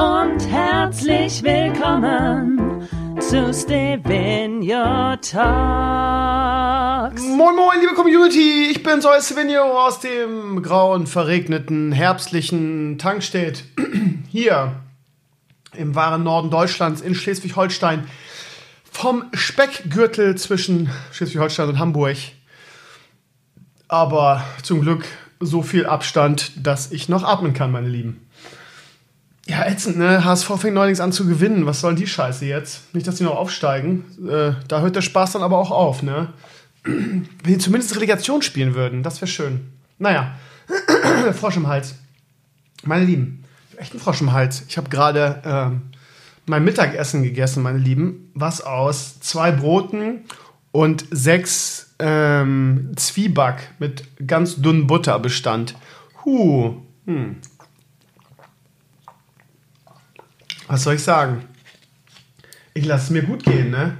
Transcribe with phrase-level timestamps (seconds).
[0.00, 2.88] Und herzlich willkommen
[3.20, 5.42] zu Stevenio Talks.
[7.22, 13.64] Moin Moin, liebe Community, ich bin Soy Stevenio aus dem grauen, verregneten, herbstlichen Tankstedt.
[14.30, 14.80] Hier
[15.76, 18.08] im wahren Norden Deutschlands in Schleswig-Holstein.
[18.90, 22.16] Vom Speckgürtel zwischen Schleswig-Holstein und Hamburg.
[23.86, 25.04] Aber zum Glück
[25.40, 28.29] so viel Abstand, dass ich noch atmen kann, meine Lieben.
[29.50, 30.24] Ja, ätzend, ne?
[30.24, 31.66] HSV fängt neuerdings an zu gewinnen.
[31.66, 32.94] Was soll denn die Scheiße jetzt?
[32.94, 34.04] Nicht, dass die noch aufsteigen.
[34.24, 36.32] Äh, da hört der Spaß dann aber auch auf, ne?
[36.84, 39.72] Wenn die zumindest Relegation spielen würden, das wäre schön.
[39.98, 40.36] Naja,
[41.32, 41.96] Frosch im Hals.
[42.84, 43.42] Meine Lieben,
[43.76, 44.62] echt einen Frosch im Hals.
[44.68, 45.82] Ich habe gerade ähm,
[46.46, 50.26] mein Mittagessen gegessen, meine Lieben, was aus zwei Broten
[50.70, 55.74] und sechs ähm, Zwieback mit ganz dünnen Butter bestand.
[56.24, 56.76] Huh.
[57.06, 57.38] Hm.
[60.70, 61.48] Was soll ich sagen?
[62.74, 63.98] Ich lasse es mir gut gehen, ne?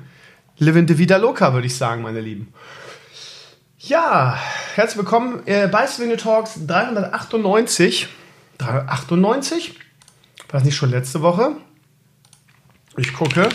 [0.58, 2.54] Living de Vida Loca, würde ich sagen, meine Lieben.
[3.80, 4.38] Ja,
[4.76, 8.08] herzlich willkommen äh, bei Swing Talks 398.
[8.58, 9.80] 398?
[10.48, 11.56] War das nicht schon letzte Woche?
[12.96, 13.48] Ich gucke.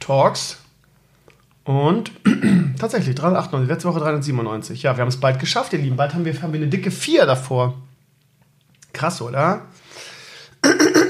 [0.00, 0.58] Talks.
[1.62, 2.10] Und
[2.80, 3.68] tatsächlich, 398.
[3.68, 4.82] Letzte Woche 397.
[4.82, 5.94] Ja, wir haben es bald geschafft, ihr Lieben.
[5.94, 7.80] Bald haben wir, haben wir eine dicke 4 davor.
[8.92, 9.66] Krass, oder?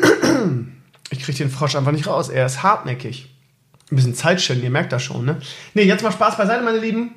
[1.21, 2.31] Ich kriege den Frosch einfach nicht raus.
[2.31, 3.29] Er ist hartnäckig.
[3.93, 5.39] Ein bisschen Zeit stellen, ihr merkt das schon, ne?
[5.75, 7.11] Ne, jetzt mal Spaß beiseite, meine Lieben.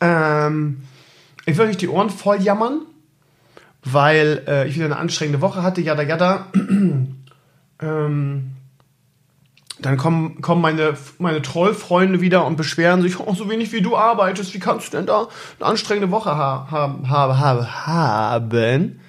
[0.00, 0.82] Ähm,
[1.46, 2.80] ich will euch die Ohren voll jammern,
[3.84, 6.46] weil äh, ich wieder eine anstrengende Woche hatte, jada jada.
[7.80, 8.50] ähm,
[9.80, 13.96] dann kommen, kommen meine, meine Trollfreunde wieder und beschweren sich, oh, so wenig wie du
[13.96, 15.28] arbeitest, wie kannst du denn da
[15.60, 19.00] eine anstrengende Woche ha ha ha haben?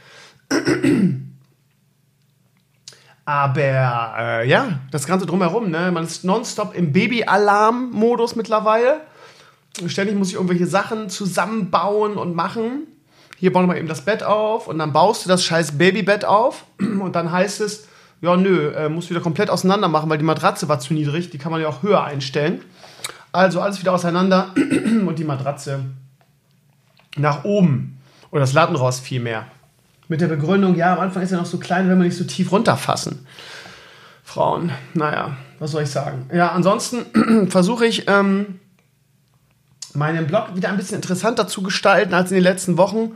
[3.29, 5.91] Aber äh, ja, das Ganze drumherum, ne?
[5.91, 9.01] Man ist nonstop im Baby-Alarm-Modus mittlerweile.
[9.85, 12.87] Ständig muss ich irgendwelche Sachen zusammenbauen und machen.
[13.37, 16.65] Hier bauen wir eben das Bett auf und dann baust du das scheiß Babybett auf
[16.79, 17.87] und dann heißt es,
[18.19, 21.37] ja nö, äh, musst wieder komplett auseinander machen, weil die Matratze war zu niedrig, die
[21.37, 22.63] kann man ja auch höher einstellen.
[23.31, 24.55] Also alles wieder auseinander
[25.05, 25.81] und die Matratze
[27.15, 28.01] nach oben.
[28.31, 29.45] Oder das Lattenrost vielmehr.
[30.09, 32.23] Mit der Begründung, ja, am Anfang ist er noch so klein, wenn wir nicht so
[32.23, 33.27] tief runterfassen.
[34.23, 36.27] Frauen, naja, was soll ich sagen?
[36.33, 38.59] Ja, ansonsten versuche ich, ähm,
[39.93, 43.11] meinen Blog wieder ein bisschen interessanter zu gestalten als in den letzten Wochen.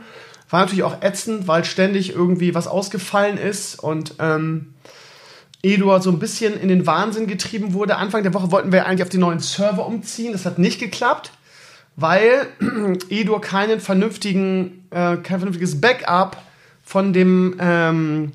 [0.50, 4.74] War natürlich auch ätzend, weil ständig irgendwie was ausgefallen ist und ähm,
[5.64, 7.96] Eduard so ein bisschen in den Wahnsinn getrieben wurde.
[7.96, 10.30] Anfang der Woche wollten wir eigentlich auf den neuen Server umziehen.
[10.30, 11.32] Das hat nicht geklappt,
[11.96, 12.46] weil
[13.08, 16.36] Eduard keinen vernünftigen, äh, kein vernünftiges Backup
[16.84, 18.32] von dem, ähm,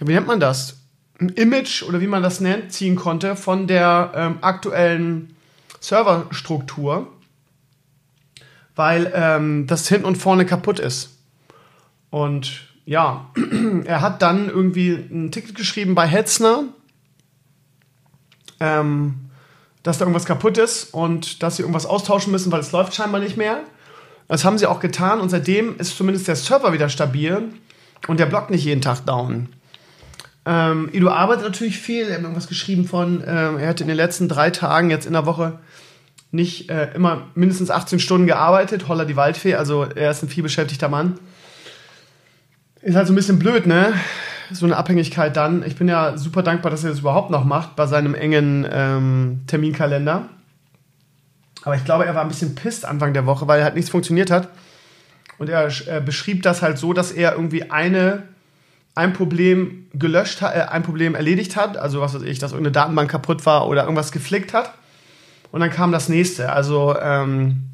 [0.00, 0.78] wie nennt man das?
[1.20, 5.36] Ein Image oder wie man das nennt, ziehen konnte von der ähm, aktuellen
[5.80, 7.12] Serverstruktur,
[8.74, 11.18] weil ähm, das hinten und vorne kaputt ist.
[12.08, 13.30] Und ja,
[13.84, 16.64] er hat dann irgendwie ein Ticket geschrieben bei Hetzner,
[18.58, 19.30] ähm,
[19.82, 23.20] dass da irgendwas kaputt ist und dass sie irgendwas austauschen müssen, weil es läuft scheinbar
[23.20, 23.60] nicht mehr.
[24.26, 27.50] Das haben sie auch getan und seitdem ist zumindest der Server wieder stabil
[28.08, 29.48] und der Blog nicht jeden Tag down.
[30.46, 32.08] Ähm, Ido arbeitet natürlich viel.
[32.08, 35.12] Er hat irgendwas geschrieben von, ähm, er hat in den letzten drei Tagen jetzt in
[35.12, 35.58] der Woche
[36.32, 38.88] nicht äh, immer mindestens 18 Stunden gearbeitet.
[38.88, 41.18] Holla die Waldfee, also er ist ein vielbeschäftigter Mann.
[42.82, 43.92] Ist halt so ein bisschen blöd, ne?
[44.52, 45.64] So eine Abhängigkeit dann.
[45.64, 49.42] Ich bin ja super dankbar, dass er das überhaupt noch macht bei seinem engen ähm,
[49.46, 50.28] Terminkalender.
[51.62, 54.30] Aber ich glaube, er war ein bisschen pisst Anfang der Woche, weil halt nichts funktioniert
[54.30, 54.48] hat.
[55.40, 58.24] Und er äh, beschrieb das halt so, dass er irgendwie eine,
[58.94, 62.72] ein Problem gelöscht hat, äh, ein Problem erledigt hat, also was weiß ich, dass irgendeine
[62.72, 64.74] Datenbank kaputt war oder irgendwas geflickt hat.
[65.50, 66.52] Und dann kam das nächste.
[66.52, 67.70] Also ähm,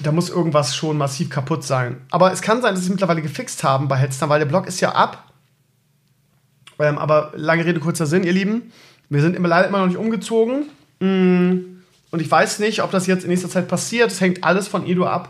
[0.00, 1.98] da muss irgendwas schon massiv kaputt sein.
[2.10, 4.66] Aber es kann sein, dass sie es mittlerweile gefixt haben bei Hetzner, weil der Blog
[4.66, 5.30] ist ja ab.
[6.78, 8.72] Ähm, aber lange Rede, kurzer Sinn, ihr Lieben.
[9.10, 10.70] Wir sind immer, leider immer noch nicht umgezogen.
[11.00, 14.10] Mm, und ich weiß nicht, ob das jetzt in nächster Zeit passiert.
[14.10, 15.28] Es hängt alles von Edo ab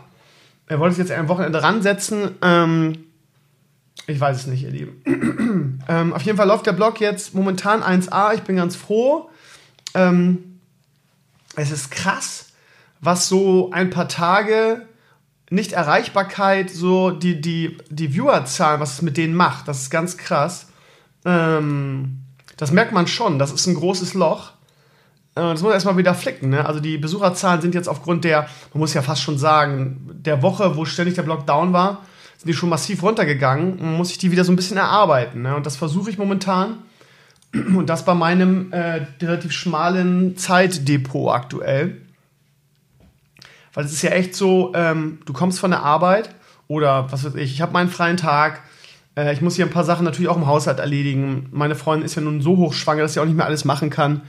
[0.67, 2.31] er wollte sich jetzt ein Wochenende ransetzen.
[2.41, 3.05] Ähm,
[4.07, 5.81] ich weiß es nicht, ihr Lieben.
[5.87, 8.33] Ähm, auf jeden Fall läuft der Blog jetzt momentan 1A.
[8.33, 9.29] Ich bin ganz froh.
[9.93, 10.59] Ähm,
[11.55, 12.53] es ist krass,
[13.01, 14.87] was so ein paar Tage
[15.51, 19.67] Nicht-Erreichbarkeit, so die, die, die Viewerzahlen, was es mit denen macht.
[19.67, 20.69] Das ist ganz krass.
[21.23, 22.23] Ähm,
[22.57, 23.37] das merkt man schon.
[23.37, 24.53] Das ist ein großes Loch.
[25.35, 26.49] Äh, das muss erstmal wieder flicken.
[26.49, 26.65] Ne?
[26.65, 30.75] Also die Besucherzahlen sind jetzt aufgrund der, man muss ja fast schon sagen, der Woche,
[30.75, 32.01] wo ständig der Blog down war,
[32.37, 33.77] sind die schon massiv runtergegangen.
[33.79, 35.41] Man muss sich die wieder so ein bisschen erarbeiten.
[35.41, 35.55] Ne?
[35.55, 36.79] Und das versuche ich momentan.
[37.53, 42.01] Und das bei meinem äh, relativ schmalen Zeitdepot aktuell.
[43.73, 46.29] Weil es ist ja echt so, ähm, du kommst von der Arbeit
[46.67, 48.61] oder was weiß ich, ich habe meinen freien Tag,
[49.15, 51.47] äh, ich muss hier ein paar Sachen natürlich auch im Haushalt erledigen.
[51.51, 54.21] Meine Freundin ist ja nun so hochschwanger, dass sie auch nicht mehr alles machen kann.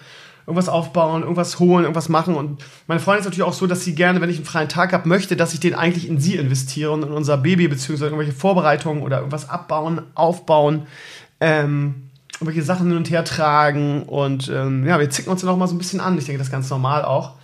[0.47, 2.37] Irgendwas aufbauen, irgendwas holen, irgendwas machen.
[2.37, 4.93] Und meine Freundin ist natürlich auch so, dass sie gerne, wenn ich einen freien Tag
[4.93, 8.33] habe, möchte, dass ich den eigentlich in sie investiere und in unser Baby, beziehungsweise irgendwelche
[8.33, 10.87] Vorbereitungen oder irgendwas abbauen, aufbauen.
[11.41, 12.07] Ähm,
[12.41, 15.67] irgendwelche Sachen hin und her tragen und ähm, ja, wir zicken uns dann auch mal
[15.67, 16.19] so ein bisschen an.
[16.19, 17.37] Ich denke, das ist ganz normal auch,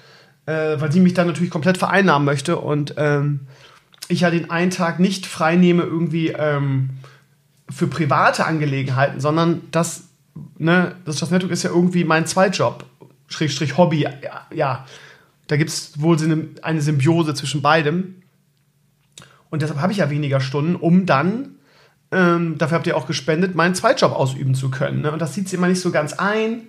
[0.47, 3.41] äh, weil sie mich dann natürlich komplett vereinnahmen möchte und ähm,
[4.09, 6.91] ich ja den einen Tag nicht frei nehme irgendwie ähm,
[7.71, 10.05] für private Angelegenheiten, sondern das,
[10.59, 12.85] ne, das Just Network ist ja irgendwie mein Zweitjob,
[13.33, 14.13] Schrägstrich Hobby, ja,
[14.55, 14.87] ja.
[15.47, 16.17] da gibt es wohl
[16.63, 18.23] eine, Symbiose zwischen beidem
[19.51, 21.57] und deshalb habe ich ja weniger Stunden, um dann
[22.13, 25.01] ähm, dafür habt ihr auch gespendet, meinen Zweitjob ausüben zu können.
[25.01, 25.11] Ne?
[25.11, 26.65] Und das sieht sie immer nicht so ganz ein.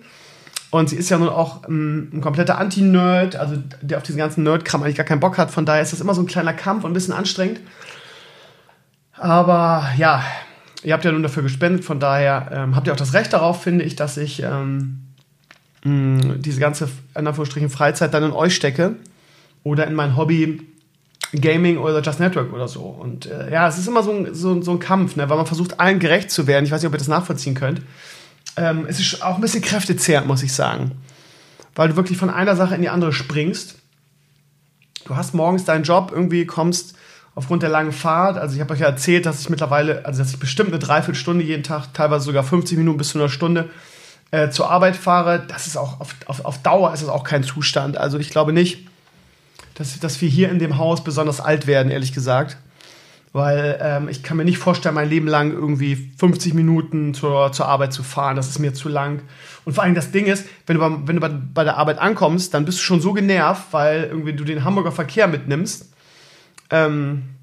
[0.70, 4.42] Und sie ist ja nun auch ähm, ein kompletter Anti-Nerd, also der auf diesen ganzen
[4.42, 5.50] Nerd-Kram eigentlich gar keinen Bock hat.
[5.50, 7.60] Von daher ist das immer so ein kleiner Kampf und ein bisschen anstrengend.
[9.12, 10.24] Aber ja,
[10.82, 13.62] ihr habt ja nun dafür gespendet, von daher ähm, habt ihr auch das Recht darauf,
[13.62, 15.03] finde ich, dass ich ähm,
[15.84, 18.96] mh, diese ganze, in Anführungsstrichen, Freizeit dann in euch stecke
[19.62, 20.60] oder in mein Hobby
[21.32, 22.82] Gaming oder Just Network oder so.
[22.82, 25.28] Und äh, ja, es ist immer so ein, so, so ein Kampf, ne?
[25.28, 26.64] weil man versucht, allen gerecht zu werden.
[26.64, 27.82] Ich weiß nicht, ob ihr das nachvollziehen könnt.
[28.56, 30.92] Ähm, es ist auch ein bisschen kräftezehrend, muss ich sagen.
[31.74, 33.76] Weil du wirklich von einer Sache in die andere springst.
[35.06, 36.94] Du hast morgens deinen Job, irgendwie kommst
[37.34, 38.38] aufgrund der langen Fahrt.
[38.38, 41.44] Also ich habe euch ja erzählt, dass ich mittlerweile, also dass ich bestimmt eine Dreiviertelstunde
[41.44, 43.70] jeden Tag, teilweise sogar 50 Minuten bis zu einer Stunde
[44.30, 45.44] äh, zur Arbeit fahre.
[45.46, 47.96] Das ist auch auf, auf, auf Dauer ist das auch kein Zustand.
[47.96, 48.86] Also ich glaube nicht,
[49.74, 52.56] dass, dass wir hier in dem Haus besonders alt werden, ehrlich gesagt.
[53.32, 57.66] Weil ähm, ich kann mir nicht vorstellen, mein Leben lang irgendwie 50 Minuten zur, zur
[57.66, 58.36] Arbeit zu fahren.
[58.36, 59.22] Das ist mir zu lang.
[59.64, 61.98] Und vor allem das Ding ist, wenn du, bei, wenn du bei, bei der Arbeit
[61.98, 65.92] ankommst, dann bist du schon so genervt, weil irgendwie du den Hamburger Verkehr mitnimmst.
[66.70, 67.33] Ähm,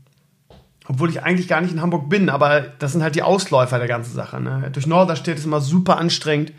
[0.88, 3.88] obwohl ich eigentlich gar nicht in Hamburg bin, aber das sind halt die Ausläufer der
[3.88, 4.42] ganzen Sache.
[4.42, 4.70] Ne?
[4.74, 6.54] Durch Norderstedt ist immer super anstrengend.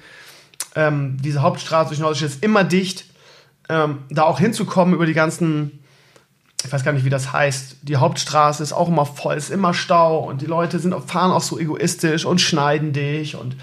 [0.74, 3.04] Ähm, diese Hauptstraße durch Norderstedt ist immer dicht
[3.69, 5.82] ähm, da auch hinzukommen über die ganzen,
[6.64, 9.74] ich weiß gar nicht, wie das heißt, die Hauptstraße ist auch immer voll, ist immer
[9.74, 13.56] Stau und die Leute sind, fahren auch so egoistisch und schneiden dich und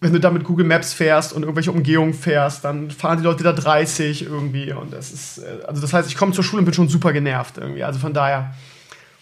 [0.00, 3.42] wenn du da mit Google Maps fährst und irgendwelche Umgehungen fährst, dann fahren die Leute
[3.42, 6.64] da 30 irgendwie und das ist, äh, also das heißt, ich komme zur Schule und
[6.64, 8.54] bin schon super genervt irgendwie, also von daher,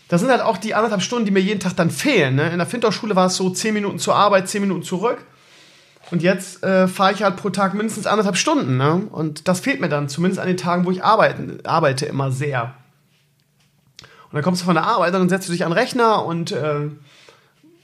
[0.08, 2.36] das sind halt auch die anderthalb Stunden, die mir jeden Tag dann fehlen.
[2.36, 2.50] Ne?
[2.50, 5.18] In der Findorf-Schule war es so 10 Minuten zur Arbeit, 10 Minuten zurück.
[6.12, 8.76] Und jetzt äh, fahre ich halt pro Tag mindestens anderthalb Stunden.
[8.76, 9.08] Ne?
[9.10, 12.74] Und das fehlt mir dann, zumindest an den Tagen, wo ich arbeite, arbeite immer sehr.
[14.30, 16.24] Und dann kommst du von der Arbeit und dann setzt du dich an den Rechner
[16.24, 16.88] und äh,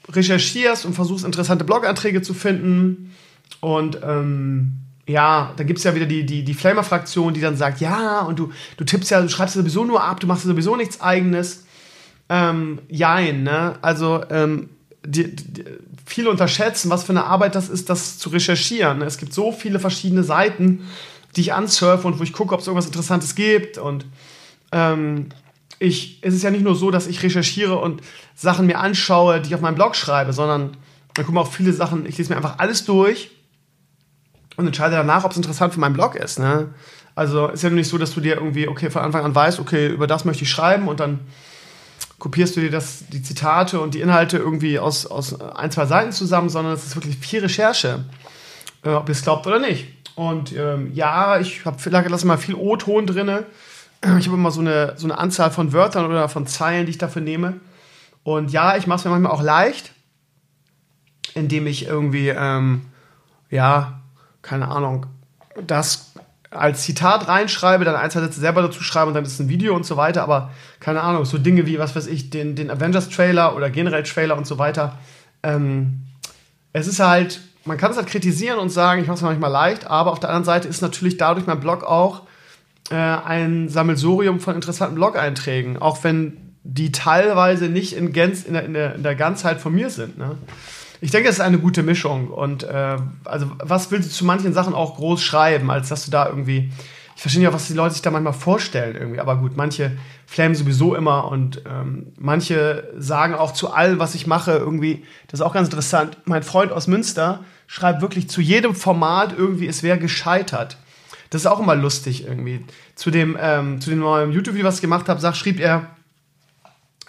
[0.09, 3.13] recherchierst und versuchst interessante Blog-Einträge zu finden.
[3.59, 4.73] Und ähm,
[5.05, 8.39] ja, da gibt es ja wieder die, die, die Flamer-Fraktion, die dann sagt, ja, und
[8.39, 11.65] du, du tippst ja, du schreibst sowieso nur ab, du machst sowieso nichts eigenes.
[12.29, 13.77] Ähm, jein, ne?
[13.81, 14.69] Also, ähm,
[15.05, 15.65] die, die,
[16.05, 19.01] viele unterschätzen, was für eine Arbeit das ist, das zu recherchieren.
[19.01, 20.87] Es gibt so viele verschiedene Seiten,
[21.35, 23.77] die ich ansurfe und wo ich gucke, ob es irgendwas Interessantes gibt.
[23.77, 24.05] Und
[24.71, 25.29] ähm,
[25.79, 28.01] ich, es ist ja nicht nur so, dass ich recherchiere und
[28.35, 30.77] Sachen mir anschaue, die ich auf meinem Blog schreibe, sondern
[31.13, 33.31] da gucke mir auch viele Sachen, ich lese mir einfach alles durch
[34.55, 36.39] und entscheide danach, ob es interessant für meinen Blog ist.
[36.39, 36.73] Ne?
[37.15, 39.87] Also ist ja nicht so, dass du dir irgendwie, okay, von Anfang an weißt, okay,
[39.87, 41.19] über das möchte ich schreiben und dann
[42.23, 46.13] kopierst du dir das, die Zitate und die Inhalte irgendwie aus, aus ein, zwei Seiten
[46.13, 48.05] zusammen, sondern es ist wirklich viel Recherche,
[48.85, 49.87] äh, ob ihr es glaubt oder nicht.
[50.15, 53.29] Und ähm, ja, ich habe vielleicht lasse mal viel O-Ton drin.
[54.19, 56.97] Ich habe immer so eine, so eine Anzahl von Wörtern oder von Zeilen, die ich
[56.97, 57.59] dafür nehme.
[58.23, 59.91] Und ja, ich mache es mir manchmal auch leicht,
[61.33, 62.85] indem ich irgendwie, ähm,
[63.49, 64.01] ja,
[64.41, 65.07] keine Ahnung,
[65.67, 66.12] das
[66.53, 69.49] als Zitat reinschreibe, dann ein, zwei Sätze selber dazu schreibe und dann ist es ein
[69.49, 70.23] Video und so weiter.
[70.23, 74.37] Aber keine Ahnung, so Dinge wie, was weiß ich, den, den Avengers-Trailer oder generell Trailer
[74.37, 74.97] und so weiter.
[75.43, 76.03] Ähm,
[76.71, 79.87] es ist halt, man kann es halt kritisieren und sagen, ich mache es manchmal leicht,
[79.87, 82.23] aber auf der anderen Seite ist natürlich dadurch mein Blog auch
[82.89, 88.65] äh, ein Sammelsurium von interessanten Blog-Einträgen, auch wenn die teilweise nicht in, Gänz, in, der,
[88.65, 90.17] in, der, in der Ganzheit von mir sind.
[90.17, 90.37] Ne?
[91.03, 92.29] Ich denke, es ist eine gute Mischung.
[92.29, 92.95] Und äh,
[93.25, 96.71] also, was willst du zu manchen Sachen auch groß schreiben, als dass du da irgendwie.
[97.15, 99.19] Ich verstehe auch, was die Leute sich da manchmal vorstellen irgendwie.
[99.19, 104.27] Aber gut, manche flammen sowieso immer und ähm, manche sagen auch zu all, was ich
[104.27, 105.03] mache, irgendwie.
[105.27, 106.17] Das ist auch ganz interessant.
[106.23, 110.77] Mein Freund aus Münster schreibt wirklich zu jedem Format irgendwie, es wäre gescheitert.
[111.29, 112.65] Das ist auch immer lustig irgendwie.
[112.95, 115.87] Zu dem, ähm, zu dem neuen YouTube-Video, was ich gemacht habe, schrieb er,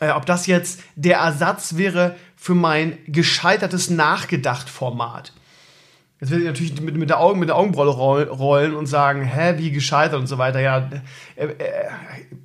[0.01, 5.33] äh, ob das jetzt der Ersatz wäre für mein gescheitertes Nachgedacht-Format.
[6.21, 9.55] Jetzt werde ich natürlich mit, mit, der Augen, mit der Augenbraue rollen und sagen, hä,
[9.57, 10.61] wie gescheitert und so weiter.
[10.61, 10.91] Ja,
[11.37, 11.55] äh, äh,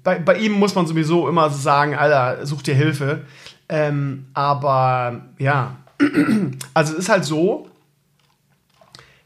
[0.02, 3.26] bei, bei, ihm muss man sowieso immer sagen, Alter, such dir Hilfe.
[3.68, 5.76] Ähm, aber ja,
[6.74, 7.70] also es ist halt so,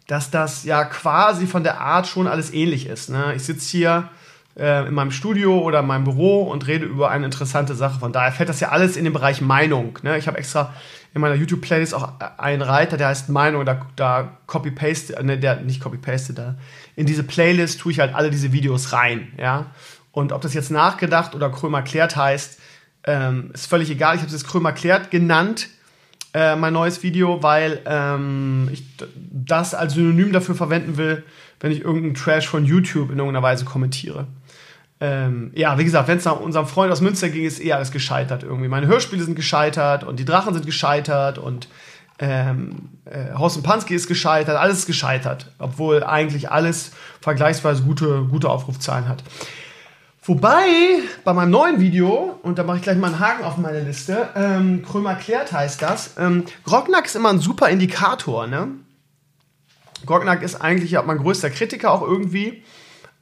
[0.08, 3.12] dass das ja quasi von der Art schon alles ähnlich ist.
[3.12, 3.36] Ne?
[3.36, 4.10] Ich sitze hier
[4.56, 8.00] äh, in meinem Studio oder in meinem Büro und rede über eine interessante Sache.
[8.00, 9.98] Von daher fällt das ja alles in den Bereich Meinung.
[10.04, 10.18] Ne?
[10.18, 10.74] Ich habe extra
[11.14, 15.82] in meiner YouTube-Playlist auch einen Reiter, der heißt Meinung, da, da copy-paste, ne, der nicht
[15.82, 16.56] copy-paste, da
[16.96, 19.32] in diese Playlist tue ich halt alle diese Videos rein.
[19.38, 19.68] Ja?
[20.12, 22.60] Und ob das jetzt nachgedacht oder Krömer klärt heißt,
[23.06, 24.16] ähm, ist völlig egal.
[24.16, 25.70] Ich habe es Krömer klärt genannt,
[26.34, 28.84] äh, mein neues Video, weil ähm, ich
[29.32, 31.24] das als Synonym dafür verwenden will,
[31.60, 34.28] wenn ich irgendeinen Trash von YouTube in irgendeiner Weise kommentiere
[35.04, 37.92] ähm, ja, wie gesagt, wenn es nach unserem Freund aus Münster ging, ist eh alles
[37.92, 38.70] gescheitert irgendwie.
[38.70, 41.68] Meine Hörspiele sind gescheitert und die Drachen sind gescheitert und
[42.20, 48.50] ähm, äh, Horst Pansky ist gescheitert, alles ist gescheitert, obwohl eigentlich alles vergleichsweise gute, gute
[48.50, 49.26] Aufrufzahlen hat.
[50.24, 50.64] Wobei
[51.26, 54.30] bei meinem neuen Video, und da mache ich gleich mal einen Haken auf meine Liste,
[54.38, 58.70] ähm, Krömer klärt heißt das, ähm, Grocknack ist immer ein super Indikator, ne?
[60.06, 62.64] Grocknack ist eigentlich ja mein größter Kritiker auch irgendwie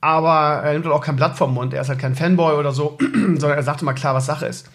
[0.01, 1.74] aber er nimmt halt auch kein Blatt vom Mund.
[1.74, 4.67] Er ist halt kein Fanboy oder so, sondern er sagt immer klar, was Sache ist.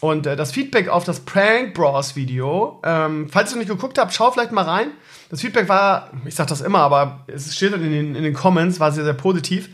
[0.00, 3.98] Und äh, das Feedback auf das Prank Bros Video, ähm, falls ihr noch nicht geguckt
[3.98, 4.88] habt, schau vielleicht mal rein.
[5.30, 8.78] Das Feedback war, ich sag das immer, aber es steht in den, in den Comments,
[8.80, 9.68] war sehr, sehr positiv.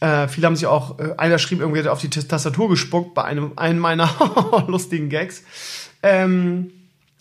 [0.00, 3.52] Äh, viele haben sich auch, äh, einer schrieb irgendwie auf die Tastatur gespuckt bei einem,
[3.56, 4.08] einem meiner
[4.68, 5.42] lustigen Gags.
[6.02, 6.72] Ähm,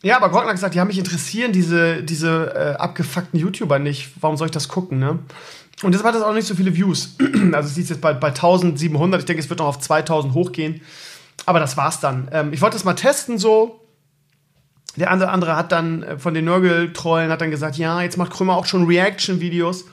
[0.03, 4.11] ja, aber Grocknack sagt, die haben mich interessieren, diese, diese äh, abgefuckten YouTuber nicht.
[4.21, 5.19] Warum soll ich das gucken, ne?
[5.83, 7.15] Und deshalb hat das auch nicht so viele Views.
[7.53, 9.21] Also es liegt jetzt bei, bei 1700.
[9.21, 10.81] Ich denke, es wird noch auf 2000 hochgehen.
[11.45, 12.29] Aber das war's dann.
[12.31, 13.79] Ähm, ich wollte das mal testen so.
[14.95, 18.31] Der andere, andere hat dann äh, von den Nörgel-Trollen hat dann gesagt, ja, jetzt macht
[18.31, 19.85] Krömer auch schon Reaction-Videos.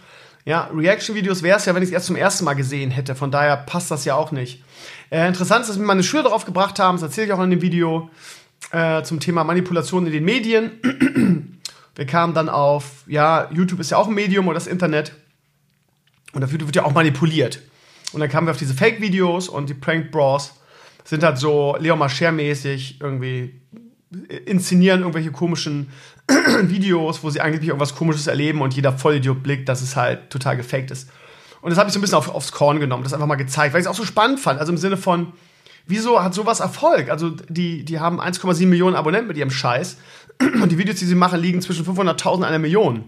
[0.46, 3.14] Ja, Reaction-Videos wäre es ja, wenn ich es erst zum ersten Mal gesehen hätte.
[3.14, 4.62] Von daher passt das ja auch nicht.
[5.10, 7.50] Äh, interessant ist, dass mir meine Schüler darauf gebracht haben, das erzähle ich auch in
[7.50, 8.10] dem Video,
[8.70, 10.72] äh, zum Thema Manipulation in den Medien.
[11.96, 15.12] Wir kamen dann auf, ja, YouTube ist ja auch ein Medium oder das Internet.
[16.34, 17.60] Und dafür wird ja auch manipuliert.
[18.12, 20.54] Und dann kamen wir auf diese Fake-Videos und die Prank Bros
[21.04, 23.60] sind halt so Leon Mascher-mäßig irgendwie
[24.46, 25.90] inszenieren irgendwelche komischen
[26.62, 30.56] Videos, wo sie eigentlich irgendwas Komisches erleben und jeder Vollidiot blickt, dass es halt total
[30.56, 31.10] gefaked ist.
[31.60, 33.74] Und das habe ich so ein bisschen auf, aufs Korn genommen, das einfach mal gezeigt,
[33.74, 34.60] weil ich es auch so spannend fand.
[34.60, 35.32] Also im Sinne von,
[35.86, 37.10] wieso hat sowas Erfolg?
[37.10, 39.96] Also die, die haben 1,7 Millionen Abonnenten mit ihrem Scheiß
[40.40, 43.04] und die Videos, die sie machen, liegen zwischen 500.000 und einer Million.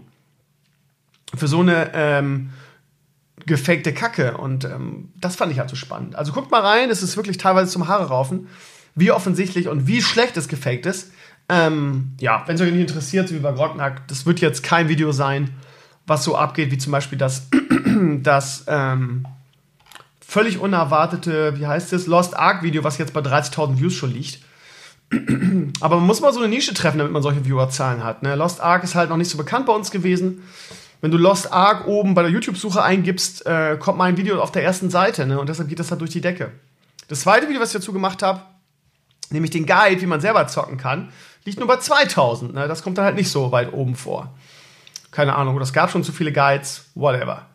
[1.35, 2.51] Für so eine ähm,
[3.47, 4.37] gefakte Kacke.
[4.37, 6.15] Und ähm, das fand ich halt so spannend.
[6.15, 8.47] Also guckt mal rein, es ist wirklich teilweise zum Haare raufen,
[8.93, 11.11] wie offensichtlich und wie schlecht es gefaked ist.
[11.49, 14.89] Ähm, ja, wenn es euch nicht interessiert, so wie bei Grocknack, das wird jetzt kein
[14.89, 15.49] Video sein,
[16.05, 17.47] was so abgeht, wie zum Beispiel das,
[18.21, 19.25] das ähm,
[20.19, 24.39] völlig unerwartete, wie heißt es, Lost Ark Video, was jetzt bei 30.000 Views schon liegt.
[25.79, 28.23] Aber man muss mal so eine Nische treffen, damit man solche Viewerzahlen hat.
[28.23, 28.35] Ne?
[28.35, 30.43] Lost Ark ist halt noch nicht so bekannt bei uns gewesen
[31.01, 34.63] wenn du Lost Ark oben bei der YouTube-Suche eingibst, äh, kommt mein Video auf der
[34.63, 35.39] ersten Seite, ne?
[35.39, 36.51] Und deshalb geht das halt durch die Decke.
[37.07, 38.41] Das zweite Video, was ich dazu gemacht habe,
[39.29, 41.09] nämlich den Guide, wie man selber zocken kann,
[41.45, 42.53] liegt nur bei 2000.
[42.53, 42.67] Ne?
[42.67, 44.33] Das kommt dann halt nicht so weit oben vor.
[45.11, 47.45] Keine Ahnung, oder es gab schon zu viele Guides, whatever.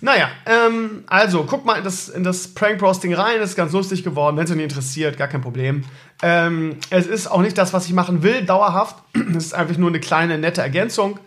[0.00, 3.56] Naja, ähm, also guck mal in das, in das Prank Bros Ding rein, das ist
[3.56, 4.36] ganz lustig geworden.
[4.36, 5.84] Wenn es euch interessiert, gar kein Problem.
[6.22, 8.96] Ähm, es ist auch nicht das, was ich machen will, dauerhaft.
[9.36, 11.18] Es ist einfach nur eine kleine, nette Ergänzung.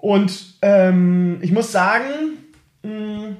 [0.00, 2.38] Und ähm, ich muss sagen,
[2.84, 3.36] mm,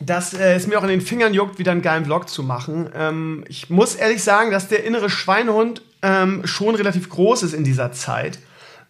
[0.00, 2.90] dass äh, es mir auch in den Fingern juckt, wieder einen geilen Vlog zu machen.
[2.94, 7.62] Ähm, ich muss ehrlich sagen, dass der innere Schweinehund ähm, schon relativ groß ist in
[7.62, 8.40] dieser Zeit.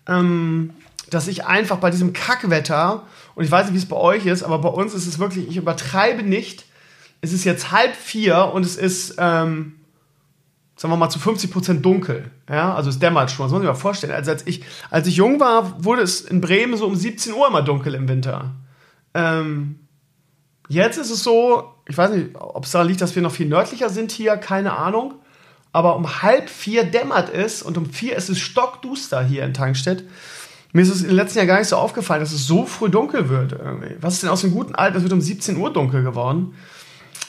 [0.09, 0.71] Ähm,
[1.11, 3.03] dass ich einfach bei diesem Kackwetter,
[3.35, 5.47] und ich weiß nicht, wie es bei euch ist, aber bei uns ist es wirklich,
[5.47, 6.65] ich übertreibe nicht.
[7.21, 9.75] Es ist jetzt halb vier und es ist ähm,
[10.81, 12.31] sagen wir mal, zu 50 Prozent dunkel.
[12.49, 13.45] Ja, also es dämmert schon.
[13.45, 14.15] Das muss man sich mal vorstellen.
[14.15, 17.47] Also als ich, als ich jung war, wurde es in Bremen so um 17 Uhr
[17.49, 18.53] immer dunkel im Winter.
[19.13, 19.81] Ähm,
[20.71, 23.47] jetzt ist es so, ich weiß nicht, ob es daran liegt, dass wir noch viel
[23.47, 25.17] nördlicher sind hier, keine Ahnung.
[25.73, 30.05] aber um halb vier dämmert es und um vier ist es stockduster hier in Tankstedt.
[30.73, 33.29] Mir ist es im letzten Jahr gar nicht so aufgefallen, dass es so früh dunkel
[33.29, 33.53] wird.
[33.53, 33.97] Irgendwie.
[34.01, 34.97] Was ist denn aus dem guten Alten?
[34.97, 36.55] Es wird um 17 Uhr dunkel geworden.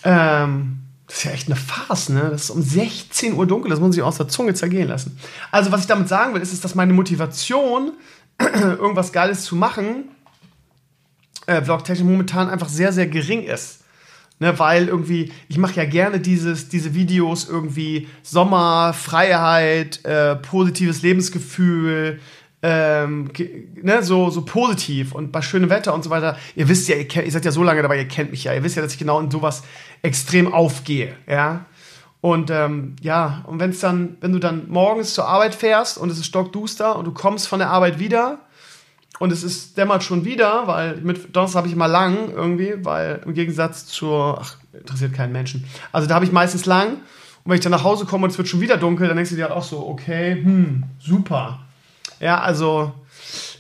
[0.06, 0.81] Ähm,
[1.12, 2.30] das ist ja echt eine Farce, ne?
[2.32, 5.20] Das ist um 16 Uhr dunkel, das muss sich aus der Zunge zergehen lassen.
[5.52, 7.92] Also, was ich damit sagen will, ist, ist dass meine Motivation,
[8.40, 10.06] irgendwas Geiles zu machen,
[11.48, 13.80] äh, vlogtechnisch momentan einfach sehr, sehr gering ist.
[14.40, 21.04] Ne, weil irgendwie, ich mache ja gerne dieses, diese Videos irgendwie Sommer, Freiheit, äh, positives
[21.04, 22.20] Lebensgefühl,
[22.64, 23.30] ähm,
[23.82, 26.38] ne, so, so positiv und bei schönem Wetter und so weiter.
[26.56, 28.54] Ihr wisst ja, ihr, kennt, ihr seid ja so lange dabei, ihr kennt mich ja.
[28.54, 29.64] Ihr wisst ja, dass ich genau in sowas
[30.02, 31.66] extrem aufgehe, ja.
[32.22, 36.12] Und ähm, ja, und wenn es dann, wenn du dann morgens zur Arbeit fährst und
[36.12, 38.40] es ist stockduster und du kommst von der Arbeit wieder
[39.18, 43.22] und es ist dämmert schon wieder, weil mit Donnerstag habe ich immer lang irgendwie, weil
[43.26, 45.66] im Gegensatz zur, ach, interessiert keinen Menschen.
[45.92, 46.98] Also da habe ich meistens lang.
[47.44, 49.32] Und wenn ich dann nach Hause komme und es wird schon wieder dunkel, dann denkst
[49.32, 51.60] du dir halt auch so, okay, hm, super.
[52.20, 52.94] Ja, also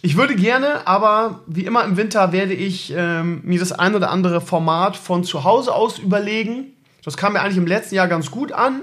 [0.01, 4.10] ich würde gerne, aber wie immer im Winter werde ich ähm, mir das ein oder
[4.10, 6.74] andere Format von zu Hause aus überlegen.
[7.03, 8.81] Das kam mir eigentlich im letzten Jahr ganz gut an.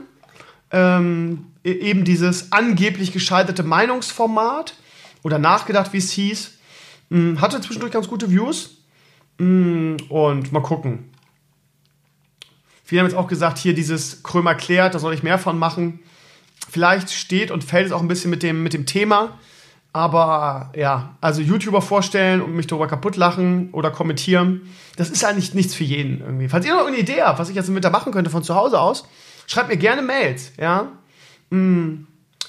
[0.71, 4.75] Ähm, e-, eben dieses angeblich gescheiterte Meinungsformat
[5.25, 6.53] oder nachgedacht, wie es hieß.
[7.11, 8.77] Hm, hatte zwischendurch ganz gute Views.
[9.39, 11.11] Hm, und mal gucken.
[12.85, 16.01] Viele haben jetzt auch gesagt, hier dieses Krömer klärt, da soll ich mehr von machen.
[16.71, 19.39] Vielleicht steht und fällt es auch ein bisschen mit dem, mit dem Thema.
[19.93, 24.63] Aber ja, also YouTuber vorstellen und mich darüber kaputt lachen oder kommentieren,
[24.97, 26.49] das ist eigentlich nichts für jeden irgendwie.
[26.49, 28.55] Falls ihr noch eine Idee habt, was ich jetzt im Winter machen könnte von zu
[28.55, 29.09] Hause aus,
[29.47, 30.89] schreibt mir gerne Mails, ja.
[31.51, 32.07] Hm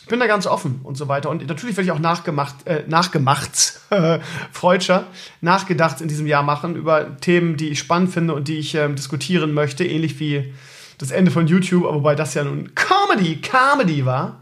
[0.09, 1.29] ich bin da ganz offen und so weiter.
[1.29, 3.79] Und natürlich werde ich auch nachgemacht, äh, nachgemacht,
[4.51, 5.05] Freudscher,
[5.39, 8.95] nachgedacht in diesem Jahr machen über Themen, die ich spannend finde und die ich ähm,
[8.95, 10.51] diskutieren möchte, ähnlich wie
[10.97, 14.39] das Ende von YouTube, wobei das ja nun Comedy, Comedy war.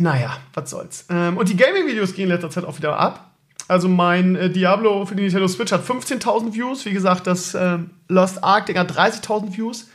[0.00, 1.04] Naja, was soll's.
[1.10, 3.30] Ähm, und die Gaming-Videos gehen in letzter Zeit auch wieder ab.
[3.68, 6.84] Also mein äh, Diablo für die Nintendo Switch hat 15.000 Views.
[6.86, 9.88] Wie gesagt, das äh, Lost Ark Ding hat 30.000 Views.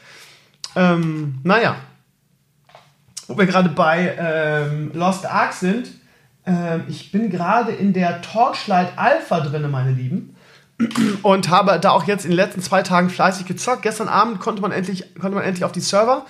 [0.75, 1.75] Ähm, naja,
[3.27, 5.89] wo wir gerade bei ähm, Lost Ark sind.
[6.45, 10.35] Ähm, ich bin gerade in der Torchlight Alpha drin, meine Lieben.
[11.23, 13.81] Und habe da auch jetzt in den letzten zwei Tagen fleißig gezockt.
[13.81, 16.25] Gestern Abend konnte man endlich, konnte man endlich auf die Server.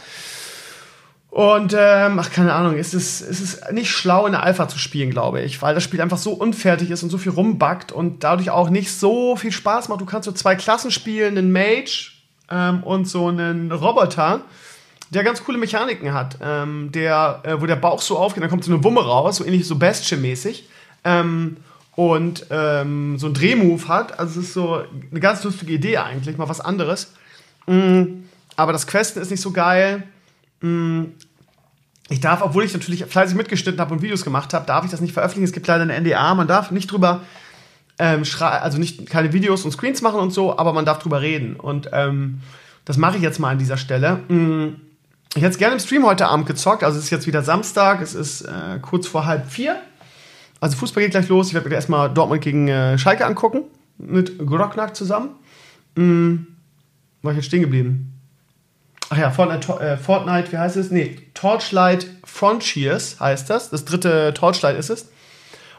[1.36, 4.80] Und ähm, ach, keine Ahnung, es ist, es ist nicht schlau, in der Alpha zu
[4.80, 8.24] spielen, glaube ich, weil das Spiel einfach so unfertig ist und so viel rumbackt und
[8.24, 10.00] dadurch auch nicht so viel Spaß macht.
[10.00, 12.14] Du kannst so zwei Klassen spielen, einen Mage
[12.50, 14.44] ähm, und so einen Roboter
[15.10, 18.64] der ganz coole Mechaniken hat, ähm, der, äh, wo der Bauch so aufgeht, dann kommt
[18.64, 20.70] so eine Wumme raus, so ähnlich so Bastion-mäßig.
[21.04, 21.58] Ähm,
[21.98, 24.20] und ähm, so ein Drehmove hat.
[24.20, 27.14] Also es ist so eine ganz lustige Idee eigentlich, mal was anderes.
[27.68, 28.24] Mm,
[28.56, 30.04] aber das Questen ist nicht so geil.
[30.62, 31.04] Mm,
[32.10, 35.02] ich darf, obwohl ich natürlich fleißig mitgeschnitten habe und Videos gemacht habe, darf ich das
[35.02, 35.46] nicht veröffentlichen.
[35.46, 37.22] Es gibt leider eine NDA, man darf nicht drüber
[37.98, 41.56] ähm, also nicht keine Videos und Screens machen und so, aber man darf drüber reden.
[41.56, 42.42] Und ähm,
[42.84, 44.18] das mache ich jetzt mal an dieser Stelle.
[44.28, 44.76] Mm,
[45.36, 46.84] ich hätte es gerne im Stream heute Abend gezockt.
[46.84, 49.78] Also es ist jetzt wieder Samstag, es ist äh, kurz vor halb vier.
[50.60, 51.48] Also Fußball geht gleich los.
[51.48, 53.64] Ich werde mir erstmal Dortmund gegen äh, Schalke angucken.
[53.98, 55.30] Mit Grocknack zusammen.
[55.96, 56.48] Hm,
[57.22, 58.15] war ich jetzt stehen geblieben?
[59.10, 60.92] Ach ja, Fortnite, äh, Fortnite, wie heißt es?
[60.92, 63.70] Nee, Torchlight Frontiers heißt das.
[63.70, 65.10] Das dritte Torchlight ist es.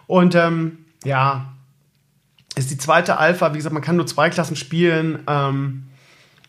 [0.06, 1.52] Und ähm, ja,
[2.54, 3.52] ist die zweite Alpha.
[3.52, 5.24] Wie gesagt, man kann nur zwei Klassen spielen.
[5.26, 5.88] Ähm,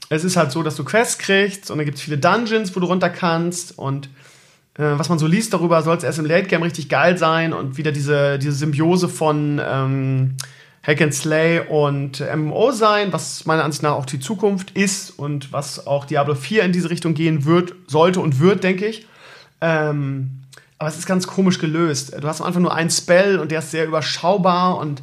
[0.09, 2.79] es ist halt so, dass du Quests kriegst und dann gibt es viele Dungeons, wo
[2.79, 4.07] du runter kannst und
[4.75, 7.51] äh, was man so liest darüber, soll es erst im Late Game richtig geil sein
[7.51, 10.37] und wieder diese, diese Symbiose von ähm,
[10.87, 15.51] Hack and Slay und MMO sein, was meiner Ansicht nach auch die Zukunft ist und
[15.51, 19.05] was auch Diablo 4 in diese Richtung gehen wird, sollte und wird, denke ich.
[19.59, 20.43] Ähm,
[20.77, 22.15] aber es ist ganz komisch gelöst.
[22.17, 25.01] Du hast am Anfang nur einen Spell und der ist sehr überschaubar und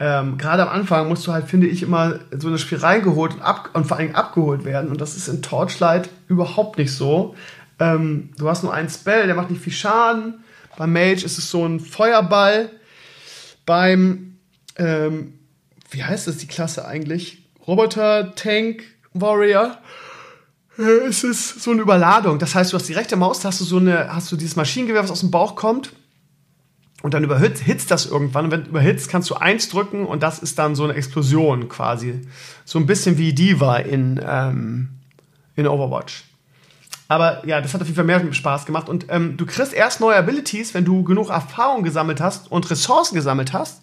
[0.00, 3.42] ähm, gerade am Anfang musst du halt, finde ich, immer so eine Spiel reingeholt und,
[3.42, 4.90] ab, und vor allem abgeholt werden.
[4.90, 7.34] Und das ist in Torchlight überhaupt nicht so.
[7.80, 10.44] Ähm, du hast nur einen Spell, der macht nicht viel Schaden.
[10.76, 12.70] Beim Mage ist es so ein Feuerball.
[13.66, 14.37] Beim,
[14.78, 15.34] ähm,
[15.90, 17.44] wie heißt das die Klasse eigentlich?
[17.66, 19.78] Roboter, Tank, Warrior.
[20.78, 22.38] Äh, es ist so eine Überladung.
[22.38, 25.20] Das heißt, du hast die rechte Maustaste, so eine, hast du dieses Maschinengewehr, was aus
[25.20, 25.92] dem Bauch kommt
[27.02, 28.46] und dann überhitzt das irgendwann.
[28.46, 31.68] Und wenn du überhitzt, kannst du eins drücken und das ist dann so eine Explosion
[31.68, 32.22] quasi.
[32.64, 34.88] So ein bisschen wie Diva in, ähm,
[35.54, 36.24] in Overwatch.
[37.06, 38.88] Aber ja, das hat auf jeden Fall mehr Spaß gemacht.
[38.88, 43.14] Und ähm, du kriegst erst neue Abilities, wenn du genug Erfahrung gesammelt hast und Ressourcen
[43.14, 43.82] gesammelt hast.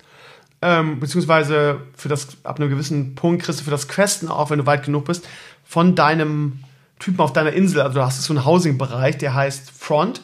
[0.67, 4.58] Ähm, beziehungsweise für das, ab einem gewissen Punkt kriegst du für das Questen auch, wenn
[4.58, 5.28] du weit genug bist,
[5.63, 6.63] von deinem
[6.97, 7.82] Typen auf deiner Insel.
[7.82, 10.21] Also du hast so einen Housing-Bereich, der heißt Front.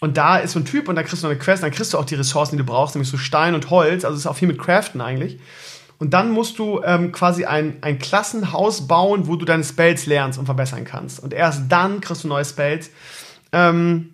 [0.00, 1.98] Und da ist so ein Typ und da kriegst du eine Quest, dann kriegst du
[1.98, 4.04] auch die Ressourcen, die du brauchst, nämlich so Stein und Holz.
[4.04, 5.38] Also es ist auch viel mit Craften eigentlich.
[6.00, 10.40] Und dann musst du ähm, quasi ein, ein Klassenhaus bauen, wo du deine Spells lernst
[10.40, 11.20] und verbessern kannst.
[11.20, 12.90] Und erst dann kriegst du neue Spells.
[13.52, 14.10] Ähm,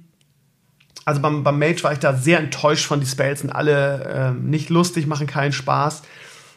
[1.05, 4.51] also beim, beim Mage war ich da sehr enttäuscht von die Spells sind alle ähm,
[4.51, 6.03] nicht lustig, machen keinen Spaß.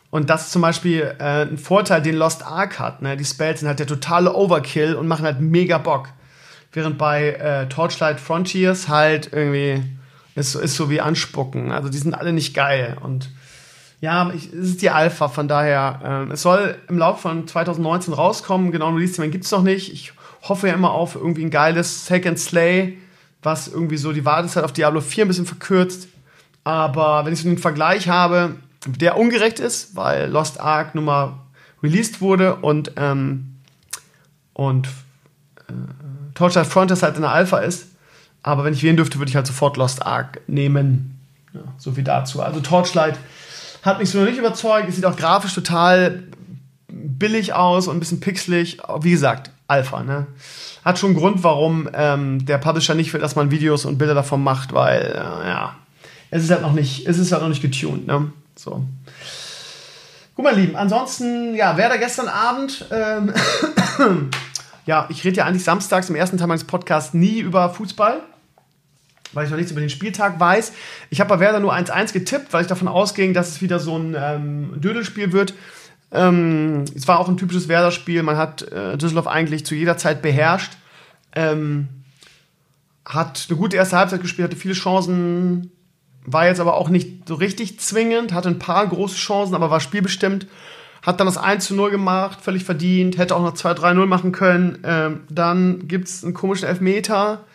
[0.09, 3.01] Und das ist zum Beispiel äh, ein Vorteil, den Lost Ark hat.
[3.01, 3.17] Ne?
[3.17, 6.09] Die Spells sind halt der totale Overkill und machen halt mega Bock.
[6.71, 9.83] Während bei äh, Torchlight Frontiers halt irgendwie
[10.35, 11.71] ist, ist so wie Anspucken.
[11.71, 12.97] Also die sind alle nicht geil.
[13.01, 13.29] Und
[13.99, 18.13] ja, ich, es ist die Alpha, von daher, äh, es soll im Laufe von 2019
[18.13, 18.71] rauskommen.
[18.71, 19.91] Genau, Release gibt es noch nicht.
[19.91, 22.97] Ich hoffe ja immer auf irgendwie ein geiles Second Slay,
[23.41, 26.07] was irgendwie so die Wartezeit auf Diablo 4 ein bisschen verkürzt.
[26.63, 31.33] Aber wenn ich so einen Vergleich habe, der ungerecht ist, weil Lost Ark nun mal
[31.81, 33.57] released wurde und, ähm,
[34.53, 34.87] und
[35.67, 35.73] äh,
[36.33, 37.87] Torchlight Frontiers halt in der Alpha ist.
[38.43, 41.19] Aber wenn ich wählen dürfte, würde ich halt sofort Lost Ark nehmen.
[41.53, 42.41] Ja, so viel dazu.
[42.41, 43.17] Also Torchlight
[43.83, 44.89] hat mich so noch nicht überzeugt.
[44.89, 46.23] Es sieht auch grafisch total
[46.87, 48.79] billig aus und ein bisschen pixelig.
[49.01, 50.27] Wie gesagt, Alpha, ne?
[50.87, 54.13] Hat schon einen Grund, warum ähm, der Publisher nicht will, dass man Videos und Bilder
[54.13, 55.75] davon macht, weil, äh, ja,
[56.29, 58.31] es ist halt noch nicht, es ist halt noch nicht getuned, ne?
[58.55, 58.85] So.
[60.35, 63.33] Gut, mein Lieben, ansonsten, ja, wer da gestern Abend, ähm,
[64.85, 68.21] ja, ich rede ja eigentlich samstags im ersten Teil meines Podcasts nie über Fußball
[69.33, 70.71] weil ich noch nichts über den Spieltag weiß.
[71.09, 73.97] Ich habe bei Werder nur 1-1 getippt, weil ich davon ausging, dass es wieder so
[73.97, 75.53] ein ähm, Dödelspiel wird.
[76.11, 78.23] Ähm, es war auch ein typisches Werder-Spiel.
[78.23, 80.73] Man hat äh, Düsseldorf eigentlich zu jeder Zeit beherrscht.
[81.35, 81.87] Ähm,
[83.05, 85.71] hat eine gute erste Halbzeit gespielt, hatte viele Chancen,
[86.25, 89.79] war jetzt aber auch nicht so richtig zwingend, hatte ein paar große Chancen, aber war
[89.79, 90.47] spielbestimmt.
[91.01, 94.79] Hat dann das 1 zu 0 gemacht, völlig verdient, hätte auch noch 2-3-0 machen können.
[94.83, 97.45] Ähm, dann gibt es einen komischen Elfmeter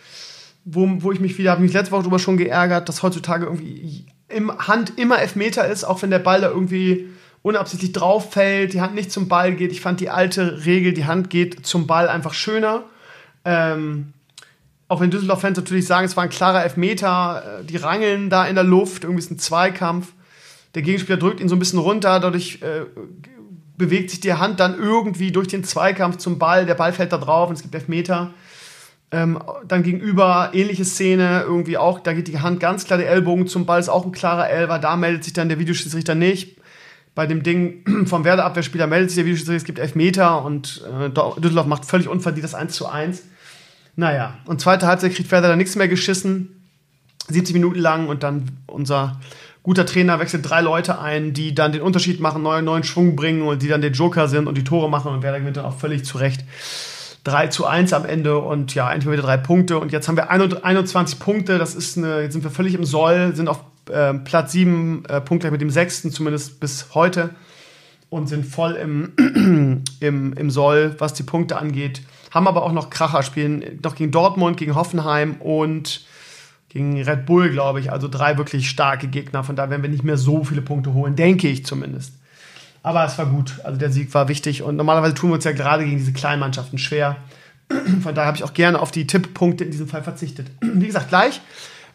[0.65, 4.07] wo, wo ich mich wieder, habe mich letzte Woche darüber schon geärgert, dass heutzutage irgendwie
[4.29, 7.09] im Hand immer Elfmeter ist, auch wenn der Ball da irgendwie
[7.43, 9.73] unabsichtlich drauf fällt, die Hand nicht zum Ball geht.
[9.73, 12.85] Ich fand die alte Regel, die Hand geht zum Ball einfach schöner.
[13.45, 14.13] Ähm,
[14.89, 18.55] auch wenn Düsseldorf-Fans natürlich sagen, es war ein klarer Elfmeter, äh, die rangeln da in
[18.55, 20.13] der Luft, irgendwie ist ein Zweikampf.
[20.75, 22.85] Der Gegenspieler drückt ihn so ein bisschen runter, dadurch äh,
[23.77, 27.19] bewegt sich die Hand dann irgendwie durch den Zweikampf zum Ball, der Ball fällt da
[27.19, 28.33] drauf und es gibt Elfmeter.
[29.11, 33.47] Ähm, dann gegenüber ähnliche Szene, irgendwie auch, da geht die Hand ganz klar der Ellbogen
[33.47, 36.62] zum Ball, ist auch ein klarer Elfer, da meldet sich dann der Videoschiedsrichter nicht.
[37.15, 41.67] Bei dem Ding vom Werder-Abwehrspieler meldet sich der Videoschiedsrichter, es gibt Elfmeter und äh, Düsseldorf
[41.67, 43.23] macht völlig unverdient das 1 zu 1.
[43.97, 46.63] Naja, und zweite Halbzeit kriegt Werder dann nichts mehr geschissen,
[47.29, 49.21] 70 Minuten lang und dann unser
[49.63, 53.43] guter Trainer wechselt drei Leute ein, die dann den Unterschied machen, neuen, neuen Schwung bringen
[53.43, 55.79] und die dann der Joker sind und die Tore machen und Werder gewinnt dann auch
[55.79, 56.45] völlig zurecht.
[57.25, 59.79] 3 zu 1 am Ende und ja, endlich wieder drei Punkte.
[59.79, 63.37] Und jetzt haben wir 21 Punkte, das ist eine, jetzt sind wir völlig im Soll,
[63.37, 63.61] sind auf
[63.93, 67.31] äh, Platz 7 äh, Punkte mit dem sechsten, zumindest bis heute.
[68.11, 69.13] Und sind voll im,
[70.01, 72.03] im, im Soll, was die Punkte angeht.
[72.31, 76.05] Haben aber auch noch Kracher, spielen noch gegen Dortmund, gegen Hoffenheim und
[76.69, 77.93] gegen Red Bull, glaube ich.
[77.93, 79.45] Also drei wirklich starke Gegner.
[79.45, 82.15] Von da werden wir nicht mehr so viele Punkte holen, denke ich zumindest.
[82.83, 83.61] Aber es war gut.
[83.65, 84.63] Also der Sieg war wichtig.
[84.63, 87.17] Und normalerweise tun wir uns ja gerade gegen diese kleinen Mannschaften schwer.
[88.03, 90.51] Von daher habe ich auch gerne auf die Tipppunkte in diesem Fall verzichtet.
[90.61, 91.41] Wie gesagt, gleich.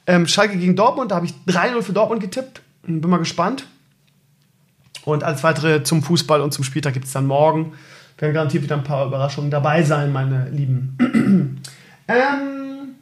[0.08, 2.62] Ähm, Schalke gegen Dortmund, da habe ich 3-0 für Dortmund getippt.
[2.84, 3.68] Bin mal gespannt.
[5.04, 7.74] Und alles weitere zum Fußball und zum Spieltag gibt es dann morgen.
[8.18, 10.98] Werden garantiert wieder ein paar Überraschungen dabei sein, meine Lieben.
[12.08, 12.96] ähm,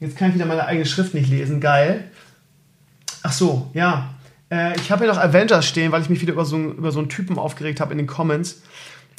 [0.00, 1.60] jetzt kann ich wieder meine eigene Schrift nicht lesen.
[1.60, 2.04] Geil.
[3.22, 4.14] Ach so, ja.
[4.50, 7.00] Äh, ich habe hier noch Avengers stehen, weil ich mich wieder über so, über so
[7.00, 8.62] einen Typen aufgeregt habe in den Comments.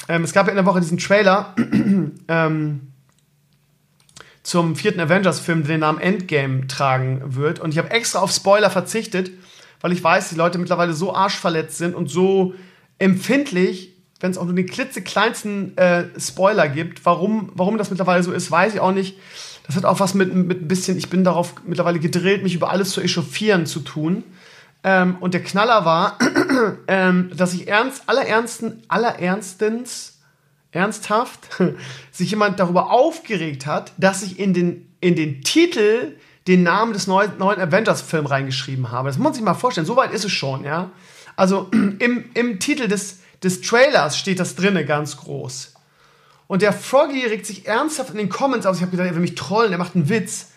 [0.08, 1.54] Ähm, es gab ja in der Woche diesen Trailer
[2.28, 2.80] ähm,
[4.46, 7.58] zum vierten Avengers-Film, der den Namen Endgame tragen wird.
[7.58, 9.32] Und ich habe extra auf Spoiler verzichtet,
[9.80, 12.54] weil ich weiß, die Leute mittlerweile so arschverletzt sind und so
[13.00, 17.04] empfindlich, wenn es auch nur den klitzekleinsten äh, Spoiler gibt.
[17.04, 19.18] Warum, warum das mittlerweile so ist, weiß ich auch nicht.
[19.66, 22.70] Das hat auch was mit, mit ein bisschen, ich bin darauf mittlerweile gedrillt, mich über
[22.70, 24.22] alles zu echauffieren zu tun.
[24.84, 26.20] Ähm, und der Knaller war,
[26.86, 30.15] ähm, dass sich ernst, allerernsten, allerernstens,
[30.76, 31.48] ernsthaft,
[32.12, 37.06] sich jemand darüber aufgeregt hat, dass ich in den, in den Titel den Namen des
[37.06, 39.08] neuen, neuen Avengers-Films reingeschrieben habe.
[39.08, 39.86] Das muss man sich mal vorstellen.
[39.86, 40.90] Soweit ist es schon, ja.
[41.34, 45.74] Also im, im Titel des, des Trailers steht das drinne ganz groß.
[46.46, 48.76] Und der Froggy regt sich ernsthaft in den Comments aus.
[48.76, 50.52] Ich habe gedacht, er will mich trollen, er macht einen Witz.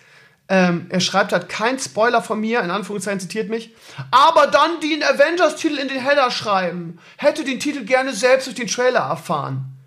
[0.48, 3.74] Ähm, er schreibt halt kein Spoiler von mir, in Anführungszeichen zitiert mich.
[4.12, 7.00] Aber dann den Avengers-Titel in den Header schreiben.
[7.18, 9.79] Hätte den Titel gerne selbst durch den Trailer erfahren.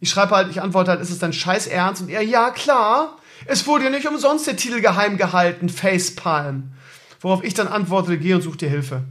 [0.00, 2.02] Ich schreibe halt, ich antworte halt, ist es dein Scheiß Ernst?
[2.02, 3.18] Und er, ja, klar.
[3.46, 6.72] Es wurde ja nicht umsonst der Titel geheim gehalten, Facepalm.
[7.20, 9.02] Worauf ich dann antwortete, geh und such dir Hilfe.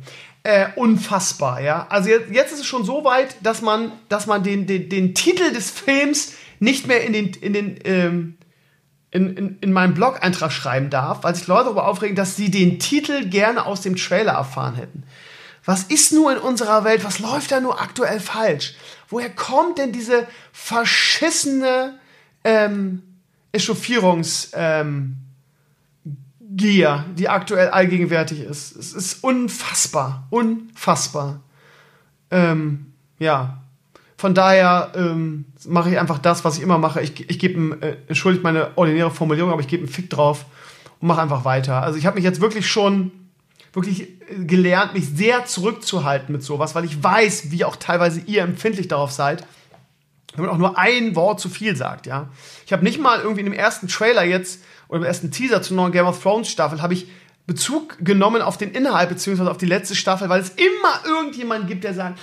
[0.44, 1.86] Äh, unfassbar, ja.
[1.90, 5.14] Also jetzt, jetzt, ist es schon so weit, dass man, dass man den, den, den
[5.14, 8.38] Titel des Films nicht mehr in den, in den, ähm,
[9.12, 12.80] in, in, in meinem Blog-Eintrag schreiben darf, weil sich Leute darüber aufregen, dass sie den
[12.80, 15.04] Titel gerne aus dem Trailer erfahren hätten.
[15.66, 18.76] Was ist nur in unserer Welt, was läuft da nur aktuell falsch?
[19.10, 22.00] Woher kommt denn diese verschissene
[22.44, 23.04] ähm,
[23.54, 25.18] Echauffierungs- ähm,
[26.52, 28.76] die aktuell allgegenwärtig ist.
[28.76, 31.42] Es ist unfassbar, unfassbar.
[32.32, 33.60] Ähm, ja,
[34.18, 37.02] von daher ähm, mache ich einfach das, was ich immer mache.
[37.02, 40.46] Ich, ich gebe, äh, entschuldigt meine ordinäre Formulierung, aber ich gebe einen Fick drauf
[41.00, 41.82] und mache einfach weiter.
[41.82, 43.12] Also ich habe mich jetzt wirklich schon
[43.74, 48.44] wirklich äh, gelernt, mich sehr zurückzuhalten mit sowas, weil ich weiß, wie auch teilweise ihr
[48.44, 49.46] empfindlich darauf seid,
[50.36, 52.30] wenn man auch nur ein Wort zu viel sagt, ja.
[52.66, 55.76] Ich habe nicht mal irgendwie in dem ersten Trailer jetzt oder im ersten Teaser zur
[55.76, 57.08] neuen Game of Thrones Staffel habe ich
[57.50, 61.84] Bezug genommen auf den Inhalt beziehungsweise auf die letzte Staffel, weil es immer irgendjemand gibt,
[61.84, 62.20] der sagt,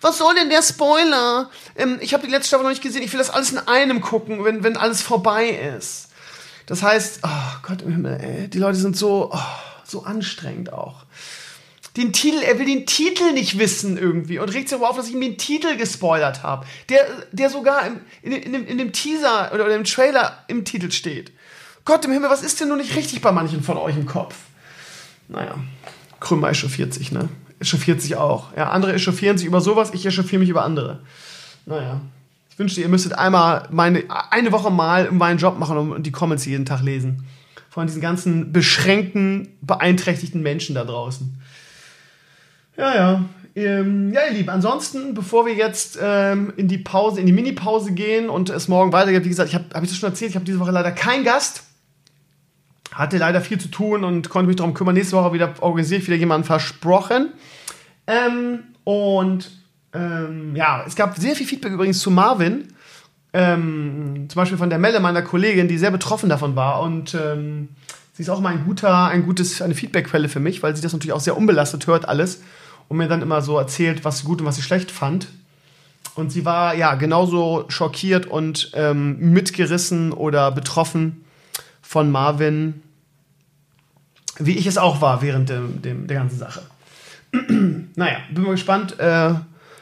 [0.00, 1.50] was soll denn der Spoiler?
[1.76, 4.00] Ähm, ich habe die letzte Staffel noch nicht gesehen, ich will das alles in einem
[4.00, 6.08] gucken, wenn, wenn alles vorbei ist.
[6.64, 9.38] Das heißt, oh Gott im Himmel, ey, die Leute sind so, oh,
[9.90, 11.04] so anstrengend auch.
[11.96, 15.08] Den Titel, er will den Titel nicht wissen irgendwie und regt sich aber auf, dass
[15.08, 19.50] ich ihm den Titel gespoilert habe, der, der sogar im, in, in, in, dem Teaser
[19.52, 21.32] oder im Trailer im Titel steht.
[21.84, 24.36] Gott im Himmel, was ist denn nur nicht richtig bei manchen von euch im Kopf?
[25.26, 25.56] Naja,
[26.20, 27.28] Krümmer echauffiert sich, ne?
[27.58, 28.56] Echauffiert sich auch.
[28.56, 31.00] Ja, andere echauffieren sich über sowas, ich echauffiere mich über andere.
[31.66, 32.00] Naja.
[32.50, 36.44] Ich wünschte, ihr müsstet einmal meine, eine Woche mal meinen Job machen und die Comments
[36.44, 37.26] jeden Tag lesen.
[37.70, 41.40] Von diesen ganzen beschränkten, beeinträchtigten Menschen da draußen.
[42.76, 43.24] Ja, ja.
[43.54, 47.92] Ähm, ja, ihr Lieben, ansonsten, bevor wir jetzt ähm, in die Pause, in die Mini-Pause
[47.92, 50.36] gehen und es morgen weitergeht, wie gesagt, ich habe hab ich das schon erzählt, ich
[50.36, 51.64] habe diese Woche leider keinen Gast
[52.92, 54.94] hatte leider viel zu tun und konnte mich darum kümmern.
[54.94, 57.32] Nächste Woche wieder organisiere ich wieder jemanden versprochen.
[58.06, 59.50] Ähm, und
[59.92, 62.68] ähm, ja, es gab sehr viel Feedback übrigens zu Marvin.
[63.32, 66.80] Ähm, zum Beispiel von der Melle, meiner Kollegin, die sehr betroffen davon war.
[66.80, 67.68] Und ähm,
[68.12, 70.92] sie ist auch mal ein guter, ein gutes, eine Feedbackquelle für mich, weil sie das
[70.92, 72.42] natürlich auch sehr unbelastet hört, alles.
[72.88, 75.28] Und mir dann immer so erzählt, was sie gut und was sie schlecht fand.
[76.16, 81.24] Und sie war ja genauso schockiert und ähm, mitgerissen oder betroffen
[81.80, 82.82] von Marvin,
[84.38, 86.62] wie ich es auch war während dem, dem der ganzen Sache.
[87.94, 89.34] naja, bin mal gespannt, äh,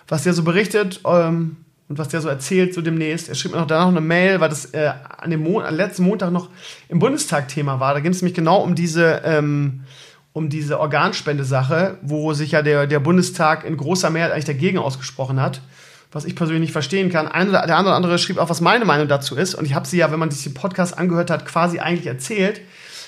[0.07, 1.57] was der so berichtet ähm,
[1.89, 3.29] und was der so erzählt so demnächst.
[3.29, 6.31] Er schrieb mir noch danach eine Mail, weil das äh, an dem Mon letzten Montag
[6.31, 6.49] noch
[6.89, 7.95] im Bundestag Thema war.
[7.95, 9.85] Da ging es nämlich genau um diese, ähm,
[10.33, 15.41] um diese Organspendesache, wo sich ja der, der Bundestag in großer Mehrheit eigentlich dagegen ausgesprochen
[15.41, 15.63] hat
[16.11, 17.29] was ich persönlich nicht verstehen kann.
[17.29, 19.55] Ein, der andere oder andere schrieb auch, was meine Meinung dazu ist.
[19.55, 22.61] Und ich habe sie ja, wenn man sich den Podcast angehört hat, quasi eigentlich erzählt.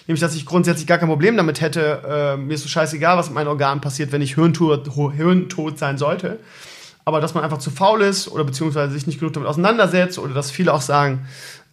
[0.07, 2.03] Nämlich, dass ich grundsätzlich gar kein Problem damit hätte.
[2.07, 5.99] Äh, mir ist so scheißegal, was mit meinen Organen passiert, wenn ich hirntot, hirntot sein
[5.99, 6.40] sollte.
[7.04, 10.34] Aber dass man einfach zu faul ist oder beziehungsweise sich nicht genug damit auseinandersetzt oder
[10.34, 11.26] dass viele auch sagen,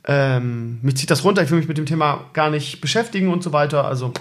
[0.06, 3.44] ähm, mich zieht das runter, ich will mich mit dem Thema gar nicht beschäftigen und
[3.44, 3.86] so weiter.
[3.86, 4.14] Also,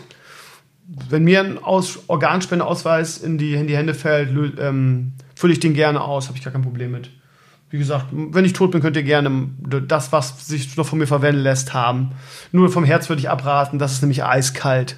[1.09, 5.75] wenn mir ein Aus Organspendeausweis in die, in die Hände fällt, ähm, fülle ich den
[5.75, 7.11] gerne aus, habe ich gar kein Problem mit.
[7.71, 9.49] Wie gesagt, wenn ich tot bin, könnt ihr gerne
[9.87, 12.13] das, was sich noch von mir verwenden lässt, haben.
[12.53, 14.97] Nur vom Herz würde ich abraten, das ist nämlich eiskalt.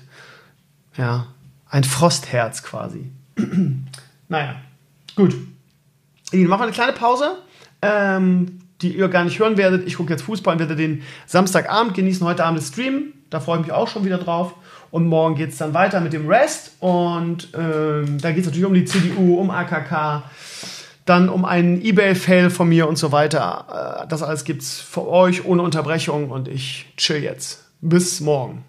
[0.97, 1.29] Ja,
[1.69, 3.11] ein Frostherz quasi.
[4.29, 4.57] naja,
[5.17, 5.35] gut.
[6.33, 7.39] Dann machen wir eine kleine Pause,
[7.83, 9.87] ähm, die ihr gar nicht hören werdet.
[9.87, 13.15] Ich gucke jetzt Fußball und werde den Samstagabend genießen, heute Abend Stream.
[13.31, 14.55] Da freue ich mich auch schon wieder drauf.
[14.91, 16.73] Und morgen geht es dann weiter mit dem Rest.
[16.81, 20.23] Und ähm, da geht es natürlich um die CDU, um AKK,
[21.05, 24.03] dann um einen Ebay-Fail von mir und so weiter.
[24.03, 27.65] Äh, das alles gibt es für euch ohne Unterbrechung und ich chill jetzt.
[27.81, 28.65] Bis morgen.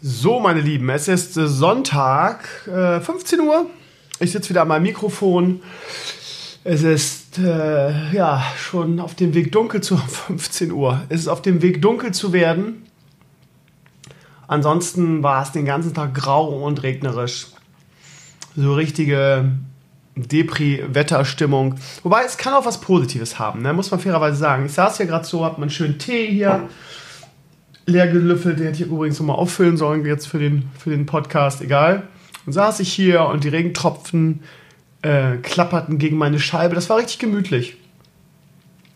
[0.00, 3.66] So, meine Lieben, es ist Sonntag, äh, 15 Uhr.
[4.18, 5.62] Ich sitze wieder an meinem Mikrofon.
[6.64, 11.02] Es ist äh, ja schon auf dem Weg dunkel zu 15 Uhr.
[11.08, 12.84] Es ist auf dem Weg dunkel zu werden.
[14.46, 17.48] Ansonsten war es den ganzen Tag grau und regnerisch.
[18.54, 19.50] So richtige
[20.14, 21.76] Depri-Wetterstimmung.
[22.02, 23.72] Wobei es kann auch was Positives haben, ne?
[23.72, 24.66] muss man fairerweise sagen.
[24.66, 26.68] Ich saß hier gerade so, hab meinen schönen Tee hier
[27.86, 28.58] leer gelüffelt.
[28.58, 32.04] Den hätte ich übrigens nochmal auffüllen sollen, jetzt für den, für den Podcast, egal.
[32.46, 34.40] Und saß ich hier und die Regentropfen
[35.02, 36.74] äh, klapperten gegen meine Scheibe.
[36.74, 37.76] Das war richtig gemütlich.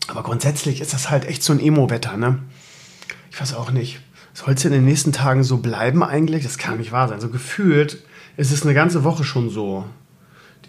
[0.07, 2.39] Aber grundsätzlich ist das halt echt so ein Emo-Wetter, ne?
[3.29, 3.99] Ich weiß auch nicht.
[4.33, 6.43] Soll es in den nächsten Tagen so bleiben eigentlich?
[6.43, 7.19] Das kann nicht wahr sein.
[7.19, 8.03] So gefühlt
[8.37, 9.85] ist es eine ganze Woche schon so,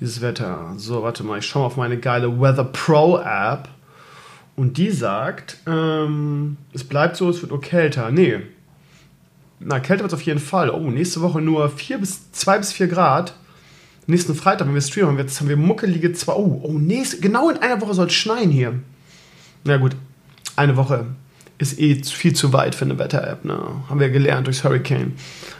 [0.00, 0.72] dieses Wetter.
[0.76, 3.68] So, warte mal, ich schaue mal auf meine geile Weather Pro App.
[4.56, 8.10] Und die sagt, ähm, es bleibt so, es wird nur kälter.
[8.10, 8.40] Nee.
[9.60, 10.70] Na, kälter wird es auf jeden Fall.
[10.70, 13.34] Oh, nächste Woche nur 4 bis 2 bis 4 Grad.
[14.10, 16.32] Nächsten Freitag, wenn wir streamen, haben wir, jetzt haben wir muckelige 2.
[16.32, 18.72] Oh, oh nächste, genau in einer Woche soll es schneien hier.
[19.64, 19.94] Na gut,
[20.56, 21.04] eine Woche
[21.58, 23.44] ist eh viel zu weit für eine Wetter-App.
[23.44, 23.60] Ne?
[23.86, 25.12] Haben wir gelernt durchs Hurricane.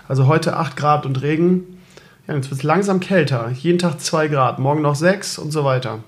[0.09, 1.79] Also heute 8 Grad und Regen.
[2.27, 3.51] Ja, jetzt wird es langsam kälter.
[3.51, 6.03] Jeden Tag 2 Grad, morgen noch 6 und so weiter.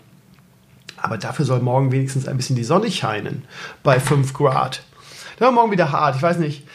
[0.96, 3.44] Aber dafür soll morgen wenigstens ein bisschen die Sonne scheinen
[3.82, 4.82] bei 5 Grad.
[5.38, 6.16] Dann morgen wieder hart.
[6.16, 6.66] Ich weiß nicht,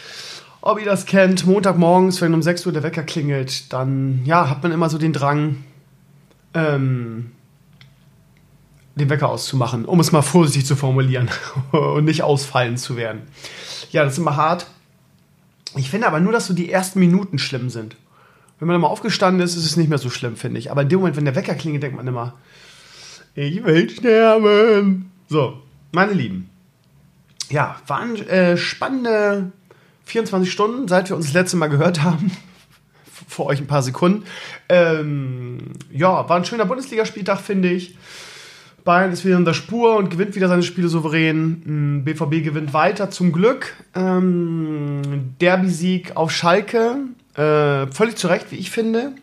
[0.66, 1.46] ob ihr das kennt.
[1.46, 5.14] Montagmorgens, wenn um 6 Uhr der Wecker klingelt, dann ja, hat man immer so den
[5.14, 5.64] Drang,
[6.54, 7.32] ähm,
[8.96, 11.30] den Wecker auszumachen, um es mal vorsichtig zu formulieren
[11.72, 13.22] und nicht ausfallen zu werden.
[13.92, 14.66] Ja, das ist immer hart.
[15.76, 17.96] Ich finde aber nur, dass so die ersten Minuten schlimm sind.
[18.58, 20.72] Wenn man immer aufgestanden ist, ist es nicht mehr so schlimm, finde ich.
[20.72, 22.34] Aber in dem Moment, wenn der Wecker klingelt, denkt man immer,
[23.36, 25.12] ich will sterben.
[25.28, 26.50] So, meine Lieben.
[27.50, 29.52] Ja, waren äh, spannende
[30.06, 32.32] 24 Stunden, seit wir uns das letzte Mal gehört haben.
[33.28, 34.24] Vor euch ein paar Sekunden.
[34.70, 37.98] Ähm, ja, war ein schöner Bundesligaspieltag, finde ich.
[38.84, 42.04] Bayern ist wieder in der Spur und gewinnt wieder seine Spiele souverän.
[42.06, 43.74] BVB hm, gewinnt weiter, zum Glück.
[43.96, 46.98] Ähm, Derby-Sieg auf Schalke.
[47.34, 49.14] Äh, völlig zu Recht, wie ich finde.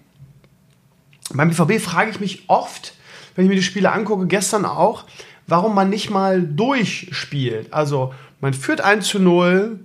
[1.32, 2.94] Beim BVB frage ich mich oft,
[3.34, 5.04] wenn ich mir die Spiele angucke, gestern auch,
[5.46, 7.72] warum man nicht mal durchspielt.
[7.72, 9.78] Also man führt 1 zu 0,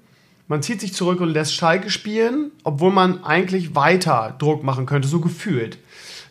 [0.48, 5.08] man zieht sich zurück und lässt Schalke spielen, obwohl man eigentlich weiter Druck machen könnte,
[5.08, 5.78] so gefühlt.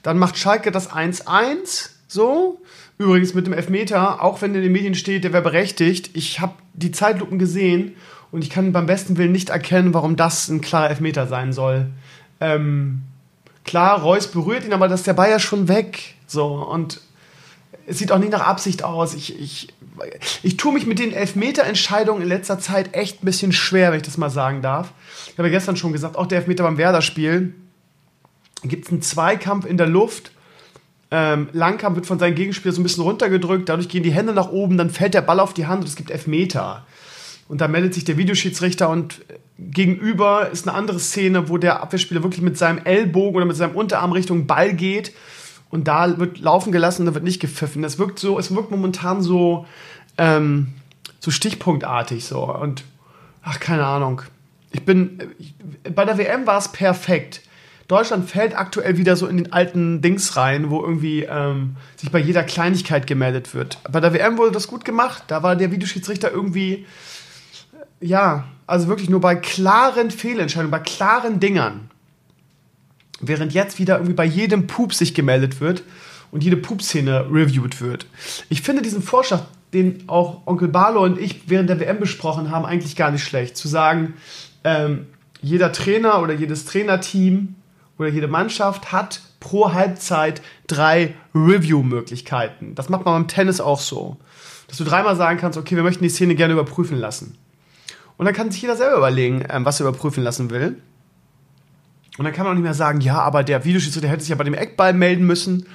[0.02, 2.60] Dann macht Schalke das 1-1, so.
[2.98, 6.10] Übrigens mit dem Elfmeter, auch wenn in den Medien steht, der wäre berechtigt.
[6.14, 7.94] Ich habe die Zeitlupen gesehen
[8.32, 11.88] und ich kann beim besten Willen nicht erkennen, warum das ein klarer Elfmeter sein soll.
[12.40, 13.02] Ähm,
[13.64, 16.14] klar, Reus berührt ihn, aber das ist der Bayer schon weg.
[16.26, 17.00] So, und
[17.86, 19.14] es sieht auch nicht nach Absicht aus.
[19.14, 19.68] Ich, ich,
[20.42, 24.06] ich tue mich mit den Elfmeter-Entscheidungen in letzter Zeit echt ein bisschen schwer, wenn ich
[24.06, 24.92] das mal sagen darf.
[25.26, 27.54] Ich habe ja gestern schon gesagt, auch der Elfmeter beim Werder-Spiel
[28.64, 30.32] gibt es einen Zweikampf in der Luft
[31.10, 34.50] ähm, Langkamp wird von seinem Gegenspieler so ein bisschen runtergedrückt, dadurch gehen die Hände nach
[34.50, 36.84] oben, dann fällt der Ball auf die Hand und es gibt Elfmeter.
[37.48, 39.24] Und da meldet sich der Videoschiedsrichter und
[39.58, 43.76] gegenüber ist eine andere Szene, wo der Abwehrspieler wirklich mit seinem Ellbogen oder mit seinem
[43.76, 45.12] Unterarm Richtung Ball geht
[45.70, 47.82] und da wird laufen gelassen und da wird nicht gepfiffen.
[47.82, 49.66] Das wirkt so, es wirkt momentan so,
[50.18, 50.68] ähm,
[51.20, 52.84] so stichpunktartig so und
[53.42, 54.22] ach, keine Ahnung.
[54.72, 55.54] Ich bin, ich,
[55.94, 57.42] bei der WM war es perfekt.
[57.88, 62.18] Deutschland fällt aktuell wieder so in den alten Dings rein, wo irgendwie ähm, sich bei
[62.18, 63.78] jeder Kleinigkeit gemeldet wird.
[63.90, 65.22] Bei der WM wurde das gut gemacht.
[65.28, 66.84] Da war der Videoschiedsrichter irgendwie,
[68.00, 71.90] ja, also wirklich nur bei klaren Fehlentscheidungen, bei klaren Dingern.
[73.20, 75.82] Während jetzt wieder irgendwie bei jedem Pup sich gemeldet wird
[76.30, 78.06] und jede Pup-Szene reviewed wird.
[78.48, 82.64] Ich finde diesen Vorschlag, den auch Onkel Barlo und ich während der WM besprochen haben,
[82.64, 83.56] eigentlich gar nicht schlecht.
[83.56, 84.14] Zu sagen,
[84.64, 85.06] ähm,
[85.40, 87.54] jeder Trainer oder jedes Trainerteam
[87.98, 92.74] oder jede Mannschaft hat pro Halbzeit drei Review-Möglichkeiten.
[92.74, 94.16] Das macht man beim Tennis auch so.
[94.68, 97.38] Dass du dreimal sagen kannst, okay, wir möchten die Szene gerne überprüfen lassen.
[98.16, 100.76] Und dann kann sich jeder selber überlegen, ähm, was er überprüfen lassen will.
[102.18, 104.36] Und dann kann man auch nicht mehr sagen, ja, aber der Videoschiedsrichter hätte sich ja
[104.36, 105.66] bei dem Eckball melden müssen.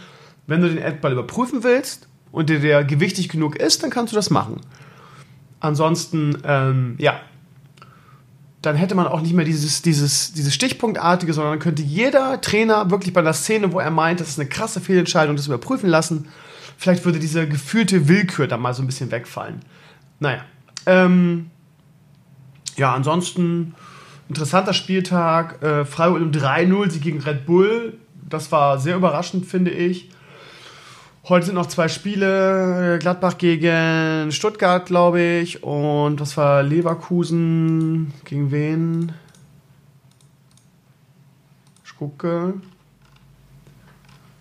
[0.47, 4.15] Wenn du den Eckball überprüfen willst und der, der gewichtig genug ist, dann kannst du
[4.15, 4.59] das machen.
[5.59, 7.19] Ansonsten, ähm, ja,
[8.61, 12.89] dann hätte man auch nicht mehr dieses, dieses, dieses Stichpunktartige, sondern dann könnte jeder Trainer
[12.91, 16.27] wirklich bei der Szene, wo er meint, das ist eine krasse Fehlentscheidung, das überprüfen lassen.
[16.77, 19.61] Vielleicht würde diese gefühlte Willkür da mal so ein bisschen wegfallen.
[20.19, 20.43] Naja.
[20.87, 21.51] Ähm,
[22.77, 23.75] ja, ansonsten
[24.31, 25.61] interessanter Spieltag.
[25.61, 27.97] Äh, Freiburg um 3-0, sie gegen Red Bull.
[28.29, 30.09] Das war sehr überraschend, finde ich.
[31.27, 32.97] Heute sind noch zwei Spiele.
[33.01, 35.63] Gladbach gegen Stuttgart, glaube ich.
[35.63, 38.13] Und was war Leverkusen?
[38.23, 39.11] Gegen wen?
[41.83, 42.53] Ich gucke.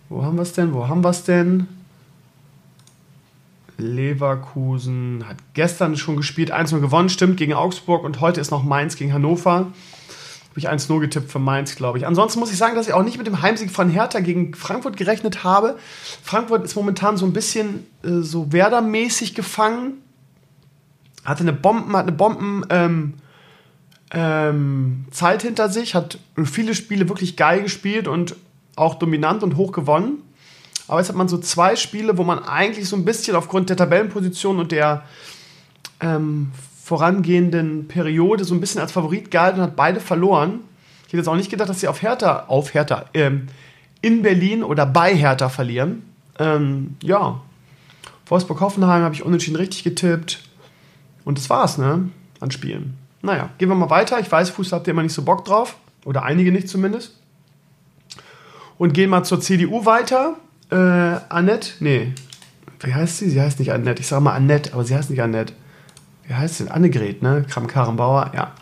[0.09, 0.73] Wo haben wir es denn?
[0.73, 1.67] Wo haben wir es denn?
[3.81, 8.05] Leverkusen hat gestern schon gespielt, 1-0 gewonnen, stimmt, gegen Augsburg.
[8.05, 9.73] Und heute ist noch Mainz gegen Hannover.
[10.51, 12.07] Habe ich 1-0 getippt für Mainz, glaube ich.
[12.07, 14.97] Ansonsten muss ich sagen, dass ich auch nicht mit dem Heimsieg von Hertha gegen Frankfurt
[14.97, 15.79] gerechnet habe.
[16.25, 20.03] Frankfurt ist momentan so ein bisschen äh, so Werder-mäßig gefangen.
[21.25, 23.15] Hatte eine Bomben, hat eine Bomben ähm,
[24.11, 28.35] ähm, Zeit hinter sich, hat viele Spiele wirklich geil gespielt und
[28.75, 30.23] auch dominant und hoch gewonnen.
[30.89, 33.77] Aber jetzt hat man so zwei Spiele, wo man eigentlich so ein bisschen aufgrund der
[33.77, 35.05] Tabellenposition und der
[36.01, 36.51] ähm,
[36.91, 40.59] vorangehenden Periode so ein bisschen als Favorit galt und hat beide verloren.
[41.03, 43.47] Ich hätte jetzt auch nicht gedacht, dass sie auf Hertha, auf Hertha, ähm,
[44.03, 46.03] in Berlin oder bei Hertha verlieren.
[46.41, 47.43] Ähm, ja,
[48.27, 50.41] Wolfsburg-Hoffenheim habe ich unentschieden richtig getippt.
[51.25, 52.11] Und das war's, ne?
[52.41, 52.99] An Spielen.
[53.23, 54.19] Naja, gehen wir mal weiter.
[54.19, 55.77] Ich weiß, Fußball habt ihr immer nicht so Bock drauf.
[56.05, 57.17] Oder einige nicht zumindest.
[58.79, 60.39] Und gehen mal zur CDU weiter.
[60.73, 62.15] Äh, Annette, nee.
[62.81, 63.31] Wie heißt sie?
[63.31, 64.01] Sie heißt nicht Annette.
[64.01, 65.53] Ich sage mal Annette, aber sie heißt nicht Annette.
[66.31, 66.71] Wie heißt sie?
[66.71, 67.45] Annegret, ne?
[67.51, 68.53] Kram-Karrenbauer, ja.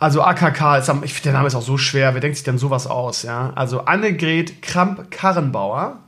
[0.00, 2.14] Also AKK, ist, ich finde, der Name ist auch so schwer.
[2.14, 3.22] Wer denkt sich denn sowas aus?
[3.22, 3.52] Ja?
[3.54, 6.00] Also Annegret Kramp-Karrenbauer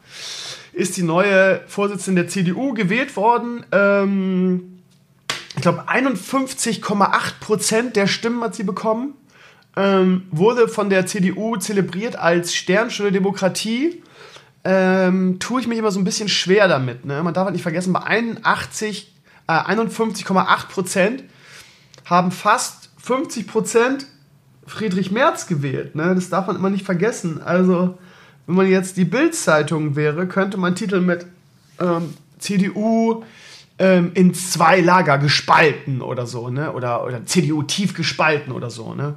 [0.72, 3.64] ist die neue Vorsitzende der CDU gewählt worden.
[3.70, 4.80] Ähm,
[5.54, 9.14] ich glaube, 51,8 Prozent der Stimmen hat sie bekommen.
[9.76, 14.02] Ähm, wurde von der CDU zelebriert als Sternstunde Demokratie.
[14.64, 17.04] Ähm, tue ich mich immer so ein bisschen schwer damit.
[17.04, 17.22] Ne?
[17.22, 19.14] Man darf halt nicht vergessen, bei 81,
[19.50, 21.24] äh, 51,8 Prozent
[22.04, 24.06] haben fast 50 Prozent
[24.66, 25.94] Friedrich Merz gewählt.
[25.94, 26.14] Ne?
[26.14, 27.42] Das darf man immer nicht vergessen.
[27.42, 27.98] Also,
[28.46, 31.26] wenn man jetzt die Bild-Zeitung wäre, könnte man Titel mit
[31.80, 33.24] ähm, CDU
[33.78, 36.72] ähm, in zwei Lager gespalten oder so, ne?
[36.72, 39.16] Oder, oder CDU tief gespalten oder so, ne?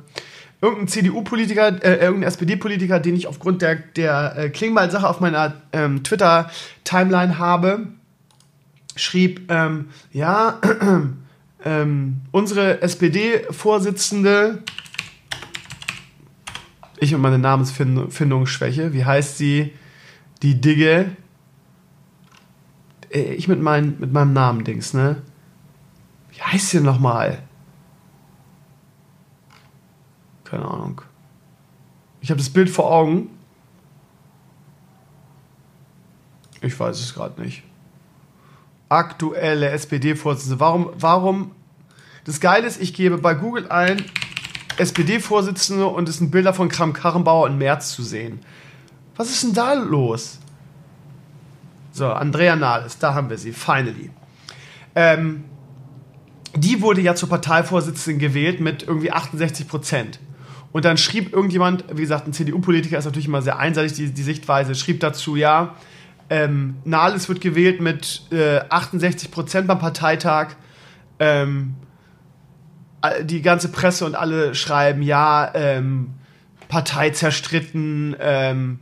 [0.61, 6.03] Irgendein CDU-Politiker, äh, irgendein SPD-Politiker, den ich aufgrund der, der äh, Klingbeil-Sache auf meiner ähm,
[6.03, 7.87] Twitter-Timeline habe,
[8.95, 10.59] schrieb, ähm, ja,
[11.65, 14.63] ähm, unsere SPD-Vorsitzende,
[16.97, 19.73] ich und meine Namensfindungsschwäche, wie heißt sie?
[20.41, 21.15] Die Digge.
[23.11, 25.21] Äh, ich mit, mein, mit meinem Namen, Dings, ne?
[26.31, 27.43] Wie heißt sie nochmal?
[30.43, 31.01] Keine Ahnung.
[32.21, 33.29] Ich habe das Bild vor Augen.
[36.61, 37.63] Ich weiß es gerade nicht
[38.93, 40.59] aktuelle SPD-Vorsitzende.
[40.59, 41.51] Warum, warum?
[42.25, 44.05] Das Geile ist, ich gebe bei Google ein
[44.77, 48.39] SPD-Vorsitzende und es sind Bilder von Kram Karrenbauer und Merz zu sehen.
[49.15, 50.39] Was ist denn da los?
[51.91, 54.09] So, Andrea Nahles, da haben wir sie, finally.
[54.95, 55.43] Ähm,
[56.55, 60.19] die wurde ja zur Parteivorsitzenden gewählt mit irgendwie 68 Prozent.
[60.71, 64.23] Und dann schrieb irgendjemand, wie gesagt, ein CDU-Politiker ist natürlich immer sehr einseitig, die, die
[64.23, 65.75] Sichtweise, schrieb dazu, ja,
[66.33, 70.55] ähm, Nahles wird gewählt mit äh, 68 Prozent beim Parteitag.
[71.19, 71.75] Ähm,
[73.21, 76.15] die ganze Presse und alle schreiben, ja, ähm,
[76.69, 78.79] Partei zerstritten, ähm,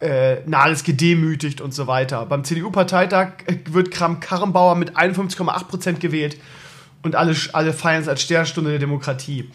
[0.00, 2.24] äh, Nahles gedemütigt und so weiter.
[2.24, 3.32] Beim CDU-Parteitag
[3.66, 6.38] wird Kram Karrenbauer mit 51,8 Prozent gewählt
[7.02, 9.50] und alle, alle feiern es als Sternstunde der Demokratie.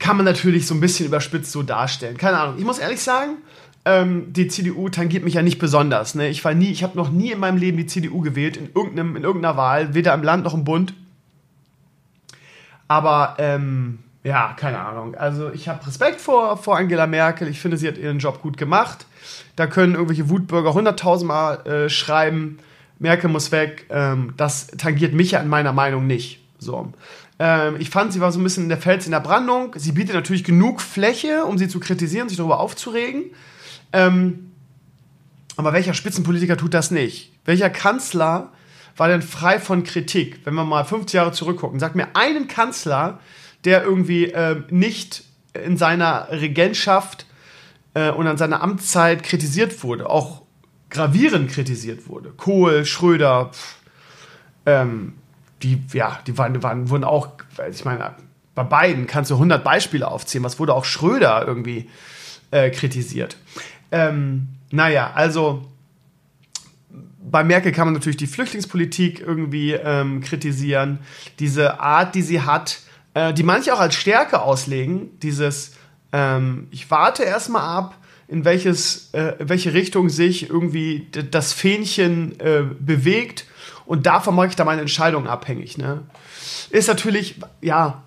[0.00, 2.16] Kann man natürlich so ein bisschen überspitzt so darstellen.
[2.16, 2.58] Keine Ahnung.
[2.58, 3.36] Ich muss ehrlich sagen,
[3.84, 6.14] ähm, die CDU tangiert mich ja nicht besonders.
[6.14, 6.28] Ne?
[6.28, 9.16] Ich war nie, ich habe noch nie in meinem Leben die CDU gewählt, in, irgendeinem,
[9.16, 10.94] in irgendeiner Wahl, weder im Land noch im Bund.
[12.88, 15.14] Aber ähm, ja, keine Ahnung.
[15.14, 17.48] Also ich habe Respekt vor, vor Angela Merkel.
[17.48, 19.06] Ich finde, sie hat ihren Job gut gemacht.
[19.56, 22.58] Da können irgendwelche Wutbürger hunderttausendmal äh, schreiben,
[22.98, 23.86] Merkel muss weg.
[23.88, 26.40] Ähm, das tangiert mich ja in meiner Meinung nicht.
[26.58, 26.92] So.
[27.38, 29.74] Ähm, ich fand, sie war so ein bisschen der Fels in der Brandung.
[29.76, 33.30] Sie bietet natürlich genug Fläche, um sie zu kritisieren, sich darüber aufzuregen.
[33.92, 34.52] Ähm,
[35.56, 37.32] aber welcher Spitzenpolitiker tut das nicht?
[37.44, 38.52] Welcher Kanzler
[38.96, 40.40] war denn frei von Kritik?
[40.44, 43.20] Wenn wir mal 50 Jahre zurückgucken, sag mir einen Kanzler,
[43.64, 47.26] der irgendwie äh, nicht in seiner Regentschaft
[47.94, 50.42] äh, und an seiner Amtszeit kritisiert wurde, auch
[50.90, 52.30] gravierend kritisiert wurde.
[52.36, 53.76] Kohl, Schröder, pff,
[54.66, 55.14] ähm,
[55.62, 57.28] die, ja, die waren, waren, wurden auch,
[57.70, 58.14] ich meine,
[58.54, 60.44] bei beiden kannst du 100 Beispiele aufzählen.
[60.44, 61.88] Was wurde auch Schröder irgendwie
[62.50, 63.36] äh, kritisiert?
[63.92, 65.66] Ähm, naja, also
[67.22, 70.98] bei Merkel kann man natürlich die Flüchtlingspolitik irgendwie ähm, kritisieren.
[71.38, 72.80] Diese Art, die sie hat,
[73.14, 75.72] äh, die manche auch als Stärke auslegen, dieses
[76.12, 82.62] ähm, ich warte erstmal ab, in welches, äh, welche Richtung sich irgendwie das Fähnchen äh,
[82.78, 83.46] bewegt
[83.86, 85.78] und davon mache ich dann meine Entscheidung abhängig.
[85.78, 86.02] Ne?
[86.70, 88.02] Ist natürlich, ja,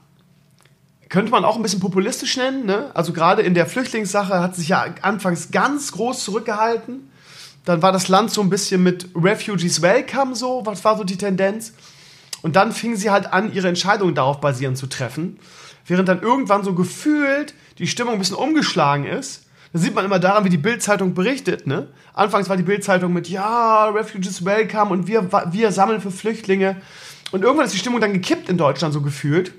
[1.14, 2.66] könnte man auch ein bisschen populistisch nennen.
[2.66, 2.90] Ne?
[2.96, 7.08] Also gerade in der Flüchtlingssache hat sich ja anfangs ganz groß zurückgehalten.
[7.66, 11.16] Dann war das Land so ein bisschen mit Refugees Welcome so, was war so die
[11.16, 11.74] Tendenz.
[12.42, 15.38] Und dann fing sie halt an, ihre Entscheidungen darauf basierend zu treffen.
[15.86, 19.46] Während dann irgendwann so gefühlt die Stimmung ein bisschen umgeschlagen ist.
[19.72, 21.68] Das sieht man immer daran, wie die Bildzeitung berichtet.
[21.68, 21.90] Ne?
[22.16, 26.78] Anfangs war die Bildzeitung mit, ja, Refugees Welcome und wir, wir sammeln für Flüchtlinge.
[27.32, 29.54] Und irgendwann ist die Stimmung dann gekippt in Deutschland so gefühlt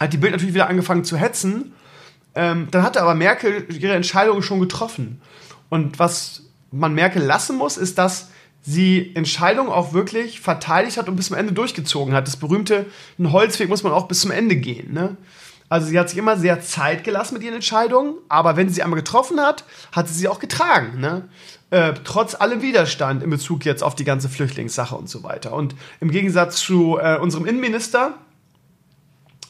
[0.00, 1.72] hat die Bild natürlich wieder angefangen zu hetzen.
[2.34, 5.20] Ähm, dann hatte aber Merkel ihre Entscheidung schon getroffen.
[5.68, 8.30] Und was man Merkel lassen muss, ist, dass
[8.62, 12.26] sie Entscheidungen auch wirklich verteidigt hat und bis zum Ende durchgezogen hat.
[12.26, 12.86] Das berühmte,
[13.18, 14.92] ein Holzweg muss man auch bis zum Ende gehen.
[14.92, 15.16] Ne?
[15.68, 18.82] Also sie hat sich immer sehr Zeit gelassen mit ihren Entscheidungen, aber wenn sie sie
[18.82, 21.00] einmal getroffen hat, hat sie sie auch getragen.
[21.00, 21.28] Ne?
[21.70, 25.52] Äh, trotz allem Widerstand in Bezug jetzt auf die ganze Flüchtlingssache und so weiter.
[25.52, 28.14] Und im Gegensatz zu äh, unserem Innenminister,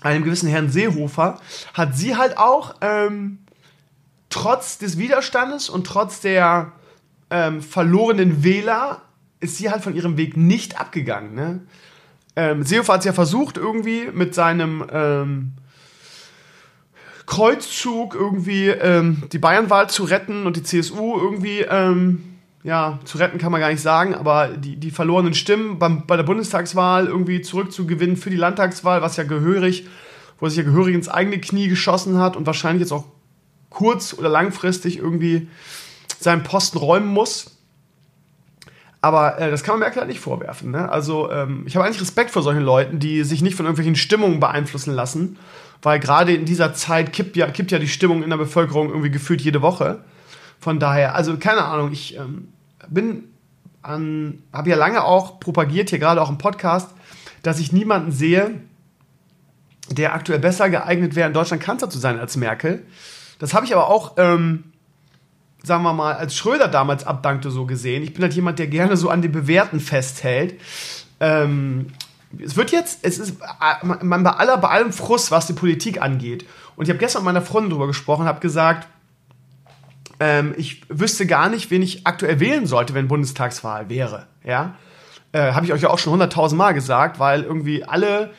[0.06, 1.40] einem gewissen Herrn Seehofer,
[1.74, 3.38] hat sie halt auch ähm,
[4.30, 6.72] trotz des Widerstandes und trotz der
[7.30, 9.02] ähm, verlorenen Wähler
[9.40, 11.34] ist sie halt von ihrem Weg nicht abgegangen.
[11.34, 11.60] Ne?
[12.36, 15.52] Ähm, Seehofer hat es ja versucht, irgendwie mit seinem ähm,
[17.26, 23.38] Kreuzzug irgendwie ähm, die Bayernwahl zu retten und die CSU irgendwie, ähm, ja, zu retten
[23.38, 27.40] kann man gar nicht sagen, aber die, die verlorenen Stimmen beim, bei der Bundestagswahl irgendwie
[27.40, 29.86] zurückzugewinnen für die Landtagswahl, was ja gehörig,
[30.38, 33.04] wo sich ja gehörig ins eigene Knie geschossen hat und wahrscheinlich jetzt auch
[33.70, 35.48] kurz- oder langfristig irgendwie
[36.18, 37.56] seinen Posten räumen muss.
[39.00, 40.72] Aber äh, das kann man Merkel halt nicht vorwerfen.
[40.72, 40.88] Ne?
[40.90, 44.40] Also ähm, ich habe eigentlich Respekt vor solchen Leuten, die sich nicht von irgendwelchen Stimmungen
[44.40, 45.38] beeinflussen lassen,
[45.82, 49.10] weil gerade in dieser Zeit kippt ja, kippt ja die Stimmung in der Bevölkerung irgendwie
[49.10, 50.00] gefühlt jede Woche.
[50.58, 52.52] Von daher, also keine Ahnung, ich ähm,
[52.88, 53.24] bin
[53.82, 56.90] an, habe ja lange auch propagiert, hier gerade auch im Podcast,
[57.42, 58.60] dass ich niemanden sehe,
[59.90, 62.84] der aktuell besser geeignet wäre, in Deutschland Kanzler zu sein als Merkel.
[63.38, 64.72] Das habe ich aber auch ähm,
[65.66, 68.04] sagen wir mal, als Schröder damals abdankte, so gesehen.
[68.04, 70.60] Ich bin halt jemand, der gerne so an den Bewährten festhält.
[71.18, 71.86] Ähm,
[72.38, 73.38] es wird jetzt, es ist
[73.82, 76.46] man bei aller, bei allem Frust, was die Politik angeht.
[76.76, 78.86] Und ich habe gestern mit meiner Freundin darüber gesprochen, habe gesagt,
[80.20, 84.26] ähm, ich wüsste gar nicht, wen ich aktuell wählen sollte, wenn Bundestagswahl wäre.
[84.44, 84.74] Ja,
[85.32, 88.30] äh, habe ich euch ja auch schon hunderttausend Mal gesagt, weil irgendwie alle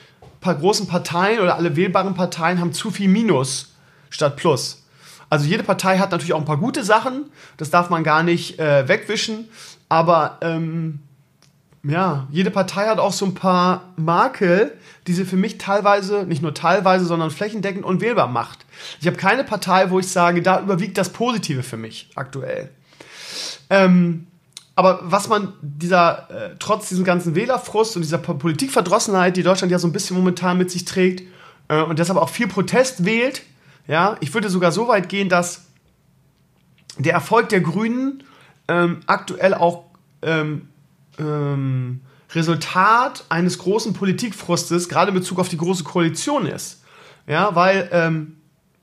[0.42, 3.76] paar großen Parteien oder alle wählbaren Parteien haben zu viel Minus
[4.10, 4.86] statt Plus.
[5.30, 7.26] Also jede Partei hat natürlich auch ein paar gute Sachen,
[7.58, 9.50] das darf man gar nicht äh, wegwischen,
[9.90, 11.00] aber ähm,
[11.84, 16.42] ja, jede Partei hat auch so ein paar Makel, die sie für mich teilweise, nicht
[16.42, 18.66] nur teilweise, sondern flächendeckend unwählbar macht.
[19.00, 22.70] Ich habe keine Partei, wo ich sage, da überwiegt das Positive für mich aktuell.
[23.70, 24.28] Ähm,
[24.76, 29.80] aber was man dieser, äh, trotz diesem ganzen Wählerfrust und dieser Politikverdrossenheit, die Deutschland ja
[29.80, 31.24] so ein bisschen momentan mit sich trägt
[31.68, 33.42] äh, und deshalb auch viel Protest wählt,
[33.88, 35.66] ja, ich würde sogar so weit gehen, dass
[36.98, 38.24] der Erfolg der Grünen
[38.68, 39.86] ähm, aktuell auch
[40.22, 40.70] ähm,
[41.18, 42.02] ähm,
[42.34, 46.84] Resultat eines großen Politikfrustes, gerade in Bezug auf die große Koalition ist.
[47.26, 48.37] Ja, weil ähm,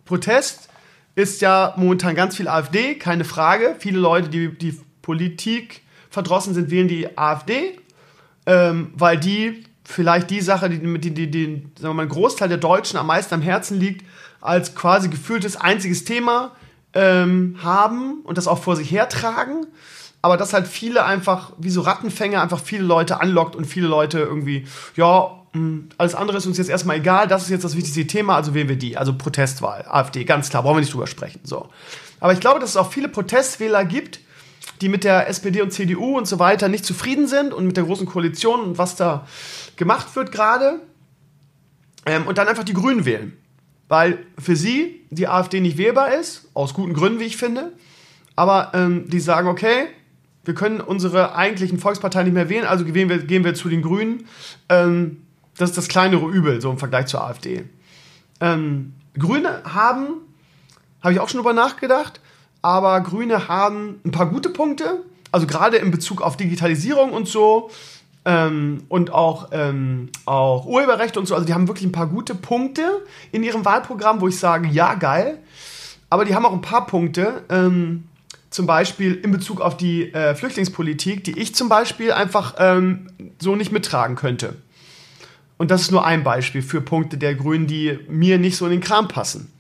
[0.05, 0.69] Protest
[1.15, 3.77] ist ja momentan ganz viel AfD, keine Frage.
[3.79, 7.79] Viele Leute, die die Politik verdrossen sind, wählen die AfD,
[8.47, 12.59] ähm, weil die vielleicht die Sache, die, die, die, die sagen wir mal, Großteil der
[12.59, 14.05] Deutschen am meisten am Herzen liegt,
[14.41, 16.53] als quasi gefühltes einziges Thema
[16.95, 19.67] ähm, haben und das auch vor sich hertragen.
[20.23, 24.21] Aber das halt viele einfach, wie so Rattenfänger, einfach viele Leute anlockt und viele Leute
[24.21, 25.44] irgendwie, ja,
[25.99, 28.69] alles andere ist uns jetzt erstmal egal, das ist jetzt das wichtigste Thema, also wählen
[28.69, 28.97] wir die.
[28.97, 31.41] Also Protestwahl, AfD, ganz klar, brauchen wir nicht drüber sprechen.
[31.45, 31.69] So.
[32.21, 34.21] Aber ich glaube, dass es auch viele Protestwähler gibt,
[34.81, 37.85] die mit der SPD und CDU und so weiter nicht zufrieden sind und mit der
[37.85, 39.27] großen Koalition und was da
[39.77, 40.81] gemacht wird gerade.
[42.07, 43.37] Ähm, und dann einfach die Grünen wählen
[43.89, 47.73] weil für sie die AfD nicht wählbar ist, aus guten Gründen, wie ich finde.
[48.37, 49.87] Aber ähm, die sagen, okay,
[50.45, 53.83] wir können unsere eigentlichen Volksparteien nicht mehr wählen, also gehen wir, gehen wir zu den
[53.83, 54.27] Grünen.
[54.69, 55.24] Ähm,
[55.57, 57.65] das ist das kleinere Übel, so im Vergleich zur AfD.
[58.41, 60.23] Ähm, Grüne haben,
[61.03, 62.21] habe ich auch schon drüber nachgedacht,
[62.63, 67.71] aber Grüne haben ein paar gute Punkte, also gerade in Bezug auf Digitalisierung und so
[68.25, 71.35] ähm, und auch, ähm, auch Urheberrechte und so.
[71.35, 74.95] Also die haben wirklich ein paar gute Punkte in ihrem Wahlprogramm, wo ich sage, ja,
[74.95, 75.39] geil.
[76.11, 78.05] Aber die haben auch ein paar Punkte, ähm,
[78.51, 83.09] zum Beispiel in Bezug auf die äh, Flüchtlingspolitik, die ich zum Beispiel einfach ähm,
[83.41, 84.55] so nicht mittragen könnte.
[85.57, 88.73] Und das ist nur ein Beispiel für Punkte der Grünen, die mir nicht so in
[88.73, 89.53] den Kram passen.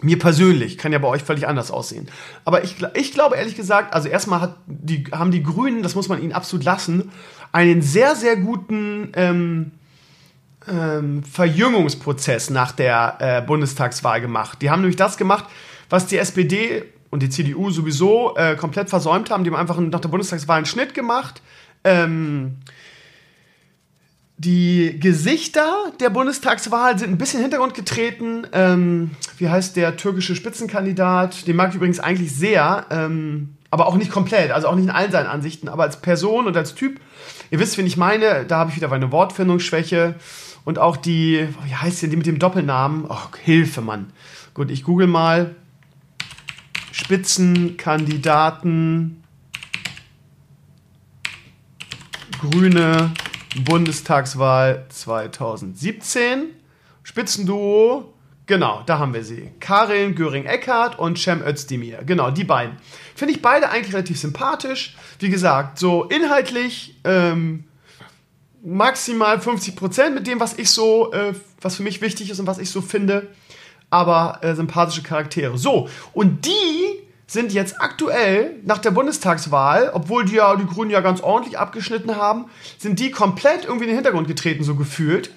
[0.00, 2.08] Mir persönlich, kann ja bei euch völlig anders aussehen.
[2.44, 6.22] Aber ich, ich glaube ehrlich gesagt, also erstmal die, haben die Grünen, das muss man
[6.22, 7.10] ihnen absolut lassen,
[7.50, 9.72] einen sehr, sehr guten ähm,
[10.68, 14.62] ähm, Verjüngungsprozess nach der äh, Bundestagswahl gemacht.
[14.62, 15.46] Die haben nämlich das gemacht,
[15.90, 19.44] was die SPD und die CDU sowieso äh, komplett versäumt haben.
[19.44, 21.42] Die haben einfach nach der Bundestagswahl einen Schnitt gemacht.
[21.84, 22.58] Ähm,
[24.38, 28.46] die Gesichter der Bundestagswahl sind ein bisschen in Hintergrund getreten.
[28.52, 31.46] Ähm, wie heißt der türkische Spitzenkandidat?
[31.46, 34.90] Den mag ich übrigens eigentlich sehr, ähm, aber auch nicht komplett, also auch nicht in
[34.90, 37.00] allen seinen Ansichten, aber als Person und als Typ
[37.50, 40.16] Ihr wisst, wen ich meine, da habe ich wieder meine Wortfindungsschwäche.
[40.64, 43.06] Und auch die, wie heißt die, die mit dem Doppelnamen?
[43.08, 44.12] Oh, Hilfe, Mann.
[44.52, 45.54] Gut, ich google mal.
[46.92, 49.24] Spitzenkandidaten
[52.38, 53.12] Grüne
[53.64, 56.54] Bundestagswahl 2017.
[57.02, 58.12] Spitzenduo
[58.48, 59.50] Genau, da haben wir sie.
[59.60, 61.98] Karin Göring-Eckardt und Cem Özdemir.
[62.06, 62.76] Genau, die beiden.
[63.14, 64.96] Finde ich beide eigentlich relativ sympathisch.
[65.18, 67.64] Wie gesagt, so inhaltlich ähm,
[68.64, 72.46] maximal 50 Prozent mit dem, was ich so, äh, was für mich wichtig ist und
[72.46, 73.28] was ich so finde.
[73.90, 75.58] Aber äh, sympathische Charaktere.
[75.58, 81.02] So, und die sind jetzt aktuell nach der Bundestagswahl, obwohl die ja die Grünen ja
[81.02, 82.46] ganz ordentlich abgeschnitten haben,
[82.78, 85.30] sind die komplett irgendwie in den Hintergrund getreten, so gefühlt.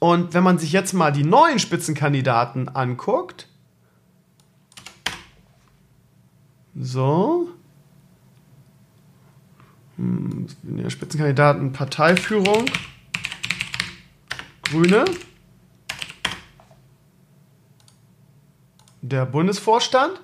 [0.00, 3.46] Und wenn man sich jetzt mal die neuen Spitzenkandidaten anguckt,
[6.74, 7.48] so,
[9.96, 10.48] hm,
[10.88, 12.64] Spitzenkandidaten, Parteiführung,
[14.64, 15.04] Grüne,
[19.02, 20.20] der Bundesvorstand.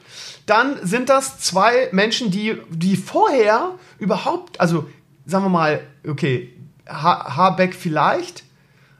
[0.46, 4.88] Dann sind das zwei Menschen, die, die vorher überhaupt, also
[5.24, 6.52] sagen wir mal, okay,
[6.88, 8.44] ha Habeck vielleicht,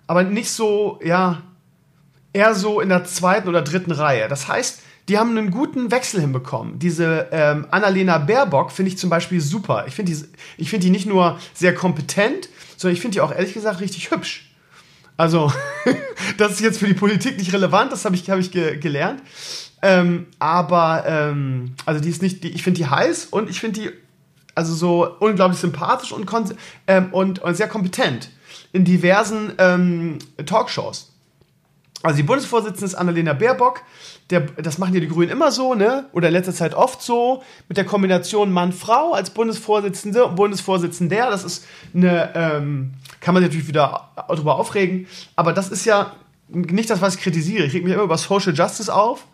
[0.06, 1.42] aber nicht so, ja,
[2.32, 4.28] eher so in der zweiten oder dritten Reihe.
[4.28, 6.78] Das heißt, die haben einen guten Wechsel hinbekommen.
[6.78, 9.84] Diese ähm, Annalena Baerbock finde ich zum Beispiel super.
[9.86, 10.12] Ich finde
[10.58, 14.10] die, find die nicht nur sehr kompetent, sondern ich finde die auch ehrlich gesagt richtig
[14.10, 14.50] hübsch.
[15.16, 15.50] Also,
[16.38, 19.22] das ist jetzt für die Politik nicht relevant, das habe ich, hab ich ge gelernt.
[19.82, 23.80] Ähm, aber, ähm, also die ist nicht, die, ich finde die heiß und ich finde
[23.80, 23.90] die
[24.54, 26.28] also so unglaublich sympathisch und,
[26.86, 28.30] ähm, und, und sehr kompetent
[28.72, 31.12] in diversen ähm, Talkshows.
[32.02, 33.82] Also die Bundesvorsitzende ist Annalena Baerbock.
[34.30, 36.06] Der, das machen ja die Grünen immer so, ne?
[36.12, 41.30] Oder in letzter Zeit oft so, mit der Kombination Mann-Frau als Bundesvorsitzende und Bundesvorsitzender.
[41.30, 45.06] Das ist eine, ähm, kann man sich natürlich wieder darüber aufregen,
[45.36, 46.16] aber das ist ja
[46.48, 47.64] nicht das, was ich kritisiere.
[47.64, 49.26] Ich reg mich immer über Social Justice auf,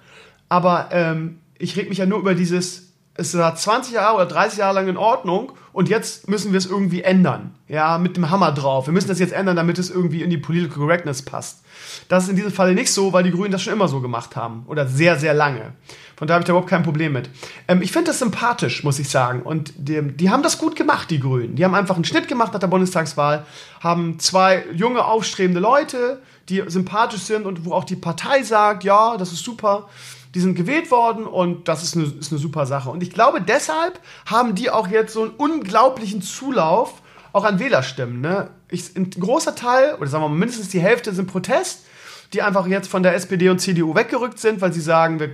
[0.52, 4.58] aber ähm, ich reg mich ja nur über dieses es war 20 Jahre oder 30
[4.58, 7.54] Jahre lang in Ordnung und jetzt müssen wir es irgendwie ändern.
[7.68, 8.86] Ja, mit dem Hammer drauf.
[8.86, 11.62] Wir müssen das jetzt ändern, damit es irgendwie in die Political Correctness passt.
[12.08, 14.34] Das ist in diesem Fall nicht so, weil die Grünen das schon immer so gemacht
[14.34, 14.64] haben.
[14.66, 15.72] Oder sehr, sehr lange.
[16.16, 17.28] Von daher habe ich da überhaupt kein Problem mit.
[17.68, 19.42] Ähm, ich finde das sympathisch, muss ich sagen.
[19.42, 21.54] Und die, die, haben das gut gemacht, die Grünen.
[21.54, 23.44] Die haben einfach einen Schnitt gemacht nach der Bundestagswahl,
[23.80, 29.16] haben zwei junge, aufstrebende Leute, die sympathisch sind und wo auch die Partei sagt, ja,
[29.16, 29.88] das ist super
[30.34, 32.90] die sind gewählt worden und das ist eine, ist eine super Sache.
[32.90, 37.02] Und ich glaube, deshalb haben die auch jetzt so einen unglaublichen Zulauf
[37.32, 38.20] auch an Wählerstimmen.
[38.20, 38.50] Ne?
[38.68, 41.84] Ich, ein großer Teil, oder sagen wir mal mindestens die Hälfte, sind Protest,
[42.32, 45.30] die einfach jetzt von der SPD und CDU weggerückt sind, weil sie sagen, wir,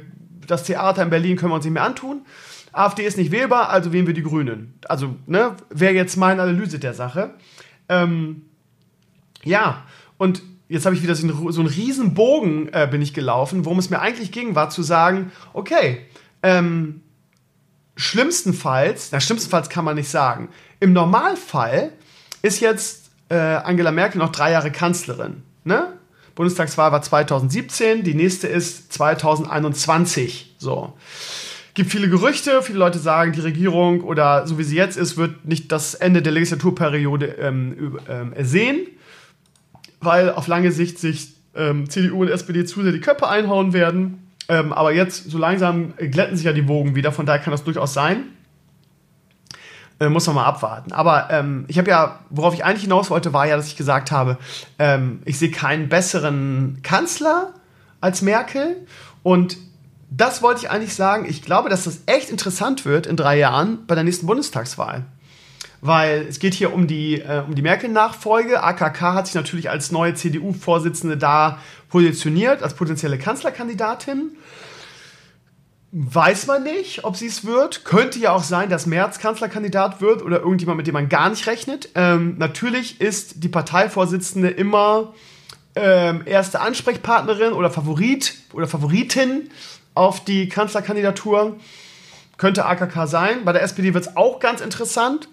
[0.46, 2.22] das Theater in Berlin können wir uns nicht mehr antun.
[2.72, 4.78] AfD ist nicht wählbar, also wählen wir die Grünen.
[4.88, 7.34] Also, ne, wäre jetzt meine Analyse der Sache.
[7.88, 8.42] Ähm,
[9.44, 9.84] ja,
[10.16, 13.64] und jetzt habe ich wieder so einen, so einen riesen Bogen äh, bin ich gelaufen.
[13.64, 16.06] Worum es mir eigentlich ging, war zu sagen, okay,
[16.42, 17.00] ähm,
[17.96, 20.48] schlimmstenfalls, na schlimmstenfalls kann man nicht sagen,
[20.80, 21.92] im Normalfall
[22.42, 25.42] ist jetzt äh, Angela Merkel noch drei Jahre Kanzlerin.
[25.64, 25.94] Ne?
[26.34, 30.54] Bundestagswahl war 2017, die nächste ist 2021.
[30.58, 30.92] So.
[31.74, 35.44] Gibt viele Gerüchte, viele Leute sagen, die Regierung oder so wie sie jetzt ist, wird
[35.44, 38.86] nicht das Ende der Legislaturperiode ähm, ähm, sehen
[40.00, 44.30] weil auf lange Sicht sich ähm, CDU und SPD zu sehr die Köpfe einhauen werden.
[44.48, 47.64] Ähm, aber jetzt, so langsam glätten sich ja die Wogen wieder, von daher kann das
[47.64, 48.24] durchaus sein.
[50.00, 50.92] Äh, muss man mal abwarten.
[50.92, 54.10] Aber ähm, ich habe ja, worauf ich eigentlich hinaus wollte, war ja, dass ich gesagt
[54.10, 54.38] habe,
[54.78, 57.52] ähm, ich sehe keinen besseren Kanzler
[58.00, 58.86] als Merkel.
[59.22, 59.58] Und
[60.10, 61.26] das wollte ich eigentlich sagen.
[61.28, 65.04] Ich glaube, dass das echt interessant wird in drei Jahren bei der nächsten Bundestagswahl
[65.80, 68.62] weil es geht hier um die, äh, um die Merkel-Nachfolge.
[68.62, 71.58] AKK hat sich natürlich als neue CDU-Vorsitzende da
[71.88, 74.32] positioniert, als potenzielle Kanzlerkandidatin.
[75.90, 77.84] Weiß man nicht, ob sie es wird.
[77.84, 81.46] Könnte ja auch sein, dass Merz Kanzlerkandidat wird oder irgendjemand, mit dem man gar nicht
[81.46, 81.90] rechnet.
[81.94, 85.14] Ähm, natürlich ist die Parteivorsitzende immer
[85.74, 89.48] ähm, erste Ansprechpartnerin oder Favorit oder Favoritin
[89.94, 91.56] auf die Kanzlerkandidatur.
[92.36, 93.44] Könnte AKK sein.
[93.44, 95.28] Bei der SPD wird es auch ganz interessant.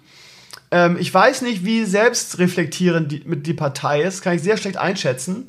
[0.72, 4.78] Ähm, ich weiß nicht, wie selbstreflektierend die, mit die Partei ist, kann ich sehr schlecht
[4.78, 5.48] einschätzen.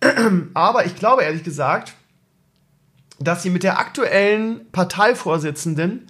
[0.54, 1.94] Aber ich glaube ehrlich gesagt,
[3.18, 6.06] dass sie mit der aktuellen Parteivorsitzenden,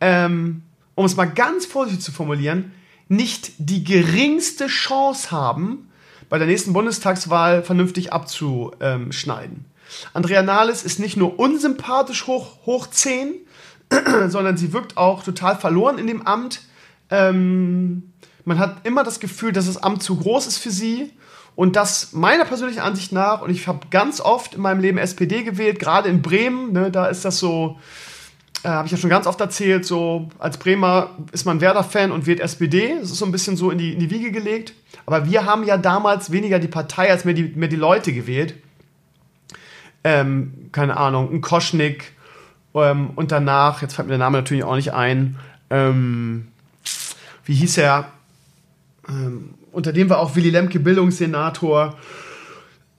[0.00, 0.62] ähm,
[0.94, 2.72] um es mal ganz vorsichtig zu formulieren,
[3.08, 5.90] nicht die geringste Chance haben,
[6.28, 9.64] bei der nächsten Bundestagswahl vernünftig abzuschneiden.
[10.14, 13.34] Andrea Nahles ist nicht nur unsympathisch hoch, hoch 10,
[14.28, 16.62] sondern sie wirkt auch total verloren in dem Amt.
[17.10, 18.12] Ähm,
[18.44, 21.12] man hat immer das Gefühl, dass das Amt zu groß ist für sie.
[21.56, 25.42] Und das meiner persönlichen Ansicht nach, und ich habe ganz oft in meinem Leben SPD
[25.42, 27.78] gewählt, gerade in Bremen, ne, da ist das so,
[28.62, 32.26] äh, habe ich ja schon ganz oft erzählt, so als Bremer ist man Werder-Fan und
[32.26, 32.96] wählt SPD.
[33.00, 34.74] Das ist so ein bisschen so in die, in die Wiege gelegt.
[35.06, 38.54] Aber wir haben ja damals weniger die Partei als mehr die, mehr die Leute gewählt.
[40.04, 42.12] ähm, keine Ahnung, ein Koschnik
[42.74, 45.38] ähm, und danach, jetzt fällt mir der Name natürlich auch nicht ein,
[45.68, 46.48] ähm,
[47.44, 48.06] wie hieß er?
[49.08, 51.96] Ähm, unter dem war auch Willy Lemke Bildungssenator.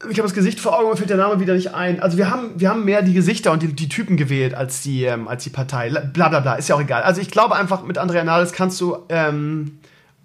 [0.10, 2.02] Ich habe das Gesicht vor Augen, mir fällt der Name wieder nicht ein.
[2.02, 5.04] Also wir haben, wir haben mehr die Gesichter und die, die Typen gewählt als die,
[5.04, 5.90] ähm, als die Partei.
[5.90, 7.04] Bla bla bla, ist ja auch egal.
[7.04, 9.80] Also ich glaube einfach, mit Andrea Nahles kannst du ähm,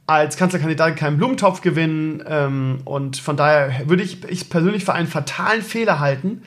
[0.06, 2.22] als Kanzlerkandidat keinen Blumentopf gewinnen.
[2.26, 6.42] Ähm, und von daher würde ich, ich persönlich für einen fatalen Fehler halten,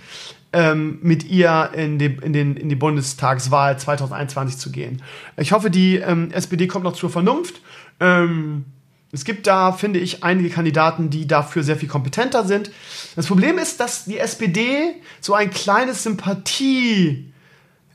[0.52, 5.02] ähm, mit ihr in die, in, den, in die Bundestagswahl 2021 zu gehen.
[5.38, 7.62] Ich hoffe, die ähm, SPD kommt noch zur Vernunft.
[8.00, 8.66] Ähm,
[9.12, 12.72] es gibt da, finde ich, einige Kandidaten, die dafür sehr viel kompetenter sind.
[13.16, 17.32] Das Problem ist, dass die SPD so ein kleines Sympathie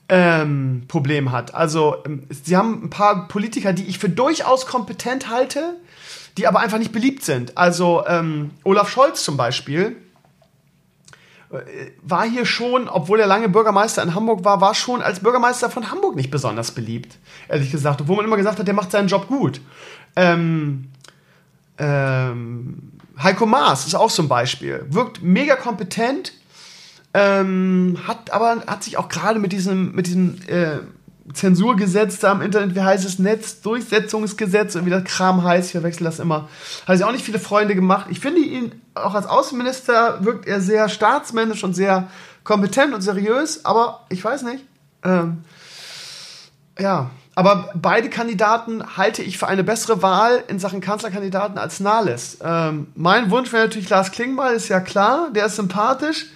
[0.09, 1.55] ähm, Problem hat.
[1.55, 5.77] Also, ähm, sie haben ein paar Politiker, die ich für durchaus kompetent halte,
[6.37, 7.57] die aber einfach nicht beliebt sind.
[7.57, 9.97] Also, ähm, Olaf Scholz zum Beispiel
[12.03, 15.91] war hier schon, obwohl er lange Bürgermeister in Hamburg war, war schon als Bürgermeister von
[15.91, 18.01] Hamburg nicht besonders beliebt, ehrlich gesagt.
[18.01, 19.61] Obwohl man immer gesagt hat, der macht seinen Job gut.
[20.17, 20.89] Ähm,
[21.79, 22.93] ähm,
[23.23, 24.85] Heiko Maas ist auch so ein Beispiel.
[24.89, 26.33] Wirkt mega kompetent,
[27.13, 30.79] ähm, hat aber hat sich auch gerade mit diesem, mit diesem äh,
[31.33, 36.19] Zensurgesetz da im Internet, wie heißt es, Netzdurchsetzungsgesetz, wie das Kram heißt, ich verwechsel das
[36.19, 36.49] immer,
[36.87, 38.07] hat sich auch nicht viele Freunde gemacht.
[38.11, 42.09] Ich finde ihn auch als Außenminister wirkt er sehr staatsmännisch und sehr
[42.45, 44.65] kompetent und seriös, aber ich weiß nicht.
[45.03, 45.45] Ähm,
[46.79, 52.39] ja, aber beide Kandidaten halte ich für eine bessere Wahl in Sachen Kanzlerkandidaten als Nahles.
[52.43, 56.27] Ähm, mein Wunsch wäre natürlich Lars Klingbeil, ist ja klar, der ist sympathisch.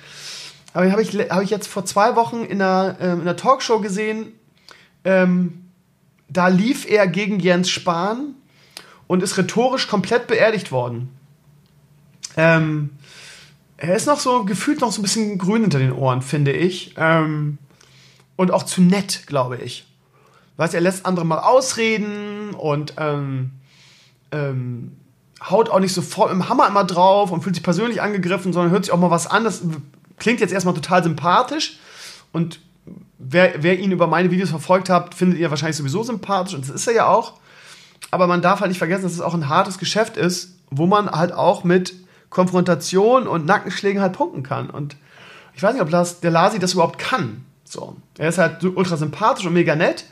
[0.75, 3.81] Aber habe ich, hab ich jetzt vor zwei Wochen in einer, äh, in einer Talkshow
[3.81, 4.33] gesehen,
[5.05, 5.71] ähm,
[6.29, 8.35] da lief er gegen Jens Spahn
[9.07, 11.09] und ist rhetorisch komplett beerdigt worden.
[12.37, 12.91] Ähm,
[13.77, 16.95] er ist noch so gefühlt noch so ein bisschen grün hinter den Ohren, finde ich.
[16.97, 17.59] Ähm,
[18.37, 19.87] und auch zu nett, glaube ich.
[20.57, 23.53] Weißt er lässt andere mal ausreden und ähm,
[24.33, 24.97] ähm,
[25.43, 28.85] haut auch nicht sofort im Hammer immer drauf und fühlt sich persönlich angegriffen, sondern hört
[28.85, 29.45] sich auch mal was an.
[29.45, 29.63] Das
[30.19, 31.79] klingt jetzt erstmal total sympathisch
[32.33, 32.61] und
[33.19, 36.75] wer, wer ihn über meine Videos verfolgt hat, findet ihr wahrscheinlich sowieso sympathisch und das
[36.75, 37.35] ist er ja auch.
[38.11, 41.11] Aber man darf halt nicht vergessen, dass es auch ein hartes Geschäft ist, wo man
[41.11, 41.95] halt auch mit
[42.31, 44.71] Konfrontation und Nackenschlägen halt punkten kann.
[44.71, 44.97] Und
[45.55, 47.45] ich weiß nicht, ob das, der Lasi das überhaupt kann.
[47.65, 47.97] So.
[48.17, 50.05] Er ist halt ultra sympathisch und mega nett.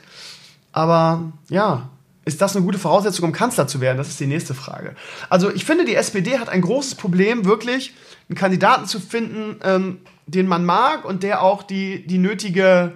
[0.71, 1.89] Aber ja,
[2.27, 3.97] ist das eine gute Voraussetzung, um Kanzler zu werden?
[3.97, 4.95] Das ist die nächste Frage.
[5.29, 7.93] Also ich finde, die SPD hat ein großes Problem, wirklich
[8.29, 12.93] einen Kandidaten zu finden, ähm, den man mag und der auch die, die nötige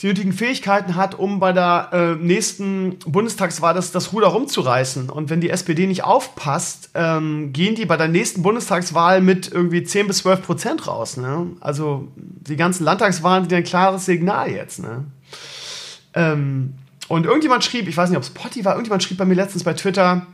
[0.00, 5.10] die nötigen Fähigkeiten hat, um bei der äh, nächsten Bundestagswahl das, das Ruder rumzureißen.
[5.10, 9.82] Und wenn die SPD nicht aufpasst, ähm, gehen die bei der nächsten Bundestagswahl mit irgendwie
[9.82, 11.18] 10 bis 12 Prozent raus.
[11.18, 11.48] Ne?
[11.60, 14.78] Also die ganzen Landtagswahlen sind ein klares Signal jetzt.
[14.78, 15.04] Ne?
[16.14, 16.74] Ähm,
[17.10, 19.64] und irgendjemand schrieb, ich weiß nicht, ob es Potti war, irgendjemand schrieb bei mir letztens
[19.64, 20.28] bei Twitter,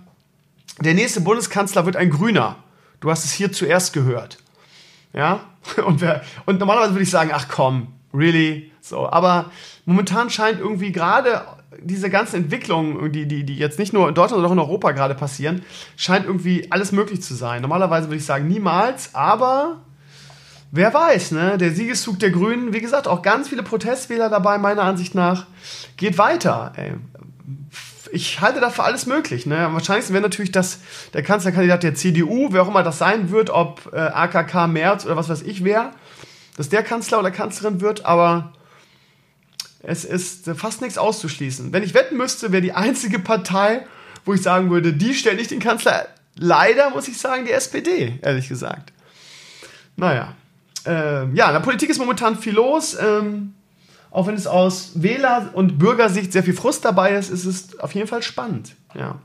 [0.78, 2.56] der nächste Bundeskanzler wird ein Grüner.
[3.00, 4.36] Du hast es hier zuerst gehört.
[5.14, 5.40] Ja?
[5.86, 8.70] Und, wer, und normalerweise würde ich sagen, ach komm, really?
[8.82, 9.50] So, aber
[9.86, 11.40] momentan scheint irgendwie gerade
[11.80, 14.92] diese ganzen Entwicklungen, die, die, die jetzt nicht nur in Deutschland, sondern auch in Europa
[14.92, 15.62] gerade passieren,
[15.96, 17.62] scheint irgendwie alles möglich zu sein.
[17.62, 19.80] Normalerweise würde ich sagen, niemals, aber
[20.76, 21.58] wer weiß, ne?
[21.58, 25.46] Der Siegeszug der Grünen, wie gesagt, auch ganz viele Protestwähler dabei, meiner Ansicht nach,
[25.96, 26.72] geht weiter.
[26.76, 26.92] Ey.
[28.12, 29.46] Ich halte dafür alles möglich.
[29.46, 29.58] Ne?
[29.58, 30.78] Am wahrscheinlichsten wäre natürlich, dass
[31.12, 35.16] der Kanzlerkandidat der CDU, wer auch immer das sein wird, ob äh, AKK Merz oder
[35.16, 35.92] was weiß ich wer,
[36.56, 38.52] dass der Kanzler oder Kanzlerin wird, aber
[39.82, 41.72] es ist fast nichts auszuschließen.
[41.72, 43.86] Wenn ich wetten müsste, wäre die einzige Partei,
[44.24, 46.06] wo ich sagen würde, die stellt nicht den Kanzler.
[46.36, 48.92] Leider muss ich sagen, die SPD, ehrlich gesagt.
[49.96, 50.34] Naja.
[50.86, 52.96] Ähm, ja, in der Politik ist momentan viel los.
[53.00, 53.54] Ähm,
[54.10, 57.94] auch wenn es aus Wähler- und Bürgersicht sehr viel Frust dabei ist, ist es auf
[57.94, 58.74] jeden Fall spannend.
[58.94, 59.16] Ja.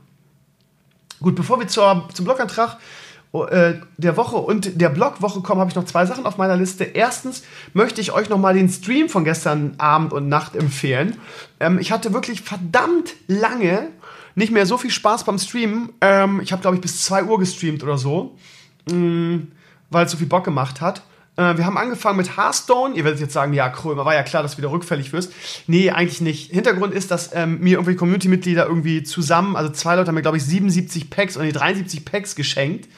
[1.20, 2.78] Gut, bevor wir zur, zum Blogantrag
[3.32, 6.84] äh, der Woche und der Blogwoche kommen, habe ich noch zwei Sachen auf meiner Liste.
[6.84, 7.42] Erstens
[7.72, 11.16] möchte ich euch noch mal den Stream von gestern Abend und Nacht empfehlen.
[11.58, 13.88] Ähm, ich hatte wirklich verdammt lange
[14.34, 15.90] nicht mehr so viel Spaß beim Streamen.
[16.00, 18.36] Ähm, ich habe, glaube ich, bis 2 Uhr gestreamt oder so,
[18.90, 19.38] mm,
[19.88, 21.02] weil es so viel Bock gemacht hat.
[21.36, 22.94] Äh, wir haben angefangen mit Hearthstone.
[22.94, 25.32] Ihr werdet jetzt sagen, ja, Krömer, war ja klar, dass du wieder rückfällig wirst.
[25.66, 26.52] Nee, eigentlich nicht.
[26.52, 30.36] Hintergrund ist, dass ähm, mir irgendwie Community-Mitglieder irgendwie zusammen, also zwei Leute haben mir, glaube
[30.36, 32.88] ich, 77 Packs oder die 73 Packs geschenkt.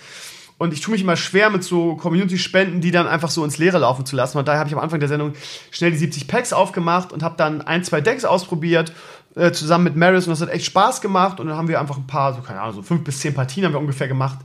[0.56, 3.78] Und ich tue mich immer schwer mit so Community-Spenden, die dann einfach so ins Leere
[3.78, 4.38] laufen zu lassen.
[4.38, 5.34] Und daher habe ich am Anfang der Sendung
[5.70, 8.92] schnell die 70 Packs aufgemacht und habe dann ein, zwei Decks ausprobiert,
[9.34, 10.26] äh, zusammen mit Maris.
[10.26, 11.40] Und das hat echt Spaß gemacht.
[11.40, 13.66] Und dann haben wir einfach ein paar, so keine Ahnung, so fünf bis zehn Partien
[13.66, 14.38] haben wir ungefähr gemacht.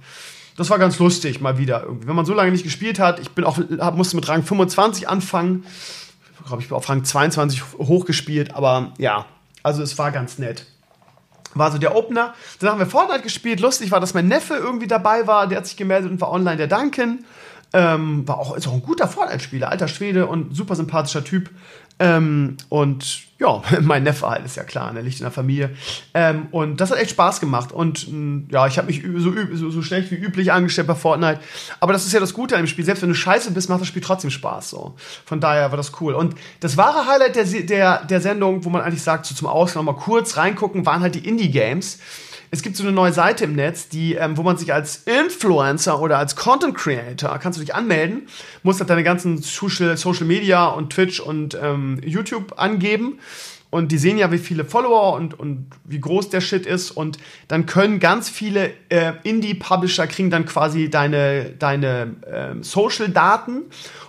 [0.59, 2.07] Das war ganz lustig mal wieder irgendwie.
[2.07, 5.07] Wenn man so lange nicht gespielt hat, ich bin auch, hab, musste mit Rang 25
[5.07, 5.63] anfangen.
[6.37, 9.25] Ich glaube, ich bin auf Rang 22 hochgespielt, aber ja,
[9.63, 10.65] also es war ganz nett.
[11.53, 12.33] War so der Opener.
[12.59, 13.61] Dann haben wir Fortnite gespielt.
[13.61, 15.47] Lustig war, dass mein Neffe irgendwie dabei war.
[15.47, 17.23] Der hat sich gemeldet und war online, der Duncan.
[17.71, 21.49] Ähm, war auch, ist auch ein guter Fortnite-Spieler, alter Schwede und super sympathischer Typ.
[21.99, 25.71] Ähm, und ja, mein Neffe halt, ist ja klar, der liegt in der Familie.
[26.13, 27.71] Ähm, und das hat echt Spaß gemacht.
[27.71, 30.95] Und mh, mm, ja, ich habe mich so, so, so, schlecht wie üblich angestellt bei
[30.95, 31.39] Fortnite.
[31.79, 32.85] Aber das ist ja das Gute an dem Spiel.
[32.85, 34.69] Selbst wenn du scheiße bist, macht das Spiel trotzdem Spaß.
[34.69, 34.95] So.
[35.25, 36.13] Von daher war das cool.
[36.13, 39.85] Und das wahre Highlight der, der, der Sendung, wo man eigentlich sagt, so zum Ausgang
[39.85, 41.99] mal kurz reingucken, waren halt die Indie-Games
[42.51, 46.01] es gibt so eine neue Seite im Netz, die, ähm, wo man sich als Influencer
[46.01, 48.27] oder als Content Creator kannst du dich anmelden,
[48.63, 53.19] musst halt deine ganzen Social, Social Media und Twitch und ähm, YouTube angeben.
[53.71, 56.89] Und die sehen ja, wie viele Follower und, und wie groß der Shit ist.
[56.89, 63.65] Und dann können ganz viele äh, Indie-Publisher kriegen dann quasi deine, deine äh, Social-Daten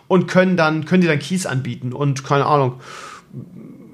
[0.08, 1.92] und können dann, können dir dann Keys anbieten.
[1.92, 2.80] Und keine Ahnung,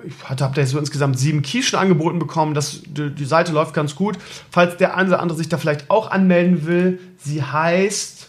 [0.07, 2.55] ich habe da so insgesamt sieben Keys schon angeboten bekommen.
[2.55, 4.19] Das, die, die, Seite läuft ganz gut.
[4.51, 8.29] Falls der eine oder andere sich da vielleicht auch anmelden will, sie heißt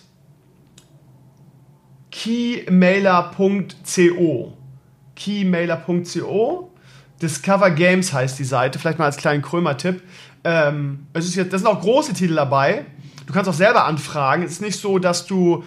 [2.11, 4.53] keymailer.co.
[5.15, 6.71] Keymailer.co.
[7.21, 8.79] Discover Games heißt die Seite.
[8.79, 10.03] Vielleicht mal als kleinen Krömer-Tipp.
[10.43, 12.85] Ähm, es ist jetzt, da sind auch große Titel dabei.
[13.25, 14.43] Du kannst auch selber anfragen.
[14.43, 15.63] Es ist nicht so, dass du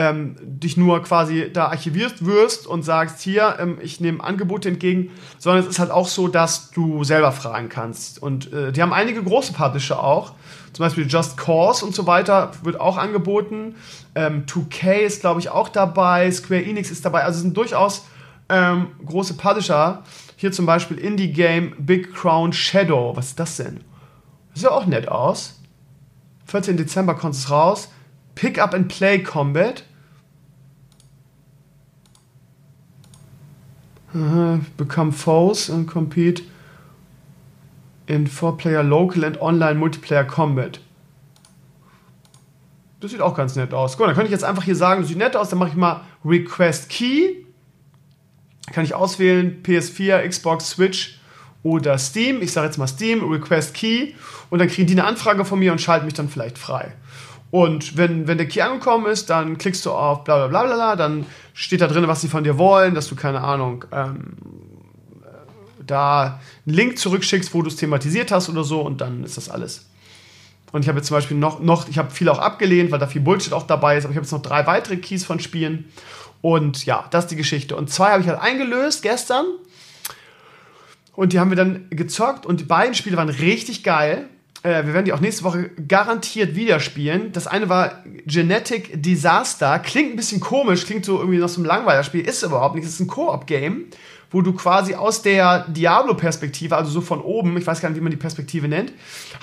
[0.00, 5.10] ähm, dich nur quasi da archiviert wirst und sagst, hier, ähm, ich nehme Angebote entgegen,
[5.38, 8.22] sondern es ist halt auch so, dass du selber fragen kannst.
[8.22, 10.32] Und äh, die haben einige große Publisher auch,
[10.72, 13.74] zum Beispiel Just Cause und so weiter wird auch angeboten.
[14.14, 18.06] Ähm, 2K ist, glaube ich, auch dabei, Square Enix ist dabei, also es sind durchaus
[18.48, 20.02] ähm, große Publisher.
[20.36, 23.14] Hier zum Beispiel Indie Game Big Crown Shadow.
[23.14, 23.80] Was ist das denn?
[24.52, 25.60] Das sieht ja auch nett aus.
[26.46, 26.78] 14.
[26.78, 27.90] Dezember kommt es raus.
[28.34, 29.84] Pick Up and Play Combat.
[34.14, 36.42] Uh, become foes and compete
[38.08, 40.80] in 4-Player Local and Online Multiplayer Combat.
[42.98, 43.96] Das sieht auch ganz nett aus.
[43.96, 45.76] Gut, dann könnte ich jetzt einfach hier sagen, das sieht nett aus, dann mache ich
[45.76, 47.36] mal Request Key.
[48.72, 51.20] Kann ich auswählen, PS4, Xbox, Switch
[51.62, 52.42] oder Steam.
[52.42, 54.12] Ich sage jetzt mal Steam, Request Key.
[54.50, 56.92] Und dann kriegen die eine Anfrage von mir und schalten mich dann vielleicht frei.
[57.50, 60.96] Und wenn, wenn der Key angekommen ist, dann klickst du auf bla bla bla bla,
[60.96, 64.36] dann steht da drin, was sie von dir wollen, dass du, keine Ahnung, ähm,
[65.84, 69.48] da einen Link zurückschickst, wo du es thematisiert hast oder so und dann ist das
[69.48, 69.86] alles.
[70.72, 73.08] Und ich habe jetzt zum Beispiel noch, noch ich habe viel auch abgelehnt, weil da
[73.08, 75.86] viel Bullshit auch dabei ist, aber ich habe jetzt noch drei weitere Keys von Spielen.
[76.42, 77.74] Und ja, das ist die Geschichte.
[77.74, 79.46] Und zwei habe ich halt eingelöst gestern.
[81.16, 84.28] Und die haben wir dann gezockt und die beiden Spiele waren richtig geil.
[84.62, 87.32] Äh, wir werden die auch nächste Woche garantiert wieder spielen.
[87.32, 89.78] Das eine war Genetic Disaster.
[89.78, 92.20] Klingt ein bisschen komisch, klingt so irgendwie nach so einem Langweilerspiel.
[92.20, 92.84] Ist überhaupt nicht.
[92.84, 93.86] Es ist ein Koop-Game,
[94.30, 98.02] wo du quasi aus der Diablo-Perspektive, also so von oben, ich weiß gar nicht, wie
[98.02, 98.92] man die Perspektive nennt,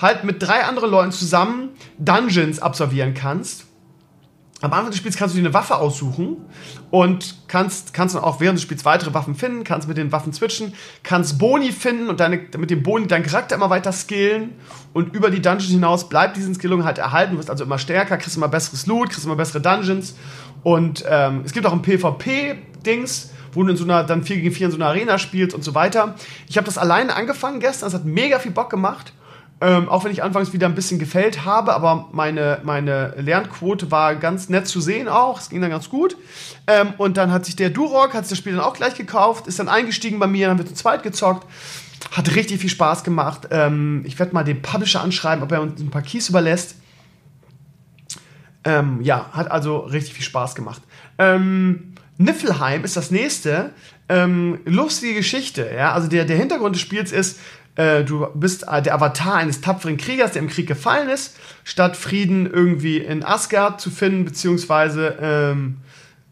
[0.00, 3.67] halt mit drei anderen Leuten zusammen Dungeons absolvieren kannst
[4.60, 6.36] am Anfang des Spiels kannst du dir eine Waffe aussuchen
[6.90, 10.32] und kannst, kannst dann auch während des Spiels weitere Waffen finden, kannst mit den Waffen
[10.32, 14.54] switchen, kannst Boni finden und deine, mit dem Boni deinen Charakter immer weiter skillen
[14.94, 18.36] und über die Dungeons hinaus bleibt diese Skillung halt erhalten, wirst also immer stärker, kriegst
[18.36, 20.16] immer besseres Loot, kriegst immer bessere Dungeons
[20.64, 24.54] und ähm, es gibt auch ein PvP-Dings, wo du in so einer, dann 4 gegen
[24.54, 26.16] 4 in so einer Arena spielst und so weiter.
[26.48, 29.12] Ich habe das alleine angefangen gestern, es hat mega viel Bock gemacht
[29.60, 34.14] ähm, auch wenn ich anfangs wieder ein bisschen gefällt habe, aber meine, meine Lernquote war
[34.14, 35.40] ganz nett zu sehen auch.
[35.40, 36.16] Es ging dann ganz gut.
[36.68, 39.48] Ähm, und dann hat sich der Durok, hat sich das Spiel dann auch gleich gekauft,
[39.48, 41.46] ist dann eingestiegen bei mir, dann haben wir zu zweit gezockt.
[42.12, 43.48] Hat richtig viel Spaß gemacht.
[43.50, 46.76] Ähm, ich werde mal den Publisher anschreiben, ob er uns ein paar Keys überlässt.
[48.62, 50.82] Ähm, ja, hat also richtig viel Spaß gemacht.
[51.18, 53.70] Ähm, Niffelheim ist das nächste.
[54.08, 55.92] Ähm, lustige Geschichte, ja.
[55.92, 57.38] Also der, der Hintergrund des Spiels ist,
[57.78, 61.96] äh, du bist äh, der Avatar eines tapferen Kriegers, der im Krieg gefallen ist, statt
[61.96, 65.76] Frieden irgendwie in Asgard zu finden, beziehungsweise ähm,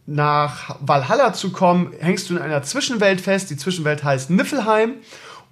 [0.07, 3.49] nach Valhalla zu kommen, hängst du in einer Zwischenwelt fest.
[3.51, 4.94] Die Zwischenwelt heißt Niflheim.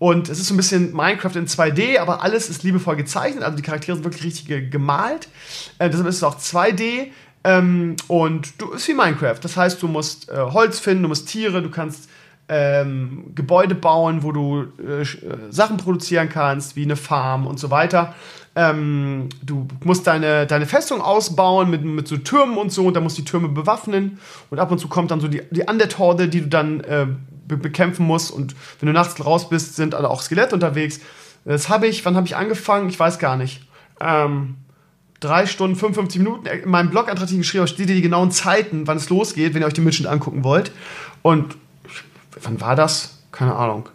[0.00, 3.44] Und es ist so ein bisschen Minecraft in 2D, aber alles ist liebevoll gezeichnet.
[3.44, 5.28] Also die Charaktere sind wirklich richtig gemalt.
[5.78, 7.12] Äh, deshalb ist es auch 2D.
[7.44, 9.38] Ähm, und du ist wie Minecraft.
[9.40, 12.08] Das heißt, du musst äh, Holz finden, du musst Tiere, du kannst
[12.48, 15.06] ähm, Gebäude bauen, wo du äh, äh,
[15.50, 18.14] Sachen produzieren kannst, wie eine Farm und so weiter.
[18.56, 23.02] Ähm, du musst deine, deine Festung ausbauen mit, mit so Türmen und so, und dann
[23.02, 24.18] musst du die Türme bewaffnen.
[24.50, 27.06] Und ab und zu kommt dann so die, die Undead-Horde, die du dann äh,
[27.46, 28.30] be bekämpfen musst.
[28.30, 31.00] Und wenn du nachts raus bist, sind alle auch Skelette unterwegs.
[31.44, 32.88] Das habe ich, wann habe ich angefangen?
[32.88, 33.62] Ich weiß gar nicht.
[34.00, 34.56] Ähm,
[35.20, 36.46] drei Stunden, 55 Minuten.
[36.46, 39.62] In meinem Blogantrag die ich geschrieben habe, steht die genauen Zeiten, wann es losgeht, wenn
[39.62, 40.72] ihr euch den Mitschnitt angucken wollt.
[41.22, 41.56] Und
[42.42, 43.22] wann war das?
[43.32, 43.88] Keine Ahnung.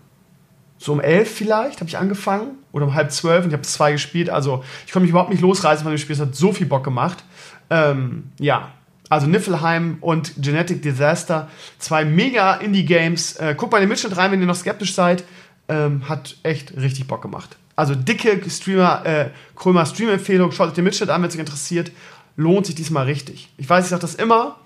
[0.78, 3.92] So um elf vielleicht habe ich angefangen oder um halb zwölf und ich habe zwei
[3.92, 4.30] gespielt.
[4.30, 6.16] Also ich konnte mich überhaupt nicht losreißen von dem Spiel.
[6.16, 7.24] Es hat so viel Bock gemacht.
[7.70, 8.72] Ähm, ja,
[9.10, 13.36] also Niflheim und Genetic Disaster, zwei mega Indie-Games.
[13.38, 15.24] Äh, guckt mal in den Mitschnitt rein, wenn ihr noch skeptisch seid.
[15.68, 17.58] Ähm, hat echt richtig Bock gemacht.
[17.76, 20.52] Also dicke Streamer, äh, Krömer Stream-Empfehlung.
[20.52, 21.92] Schaut euch den Mitschnitt an, wenn es euch interessiert.
[22.36, 23.50] Lohnt sich diesmal richtig.
[23.58, 24.58] Ich weiß, ich sage das immer,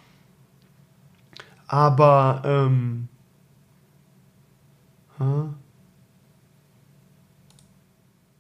[1.68, 3.08] aber ähm,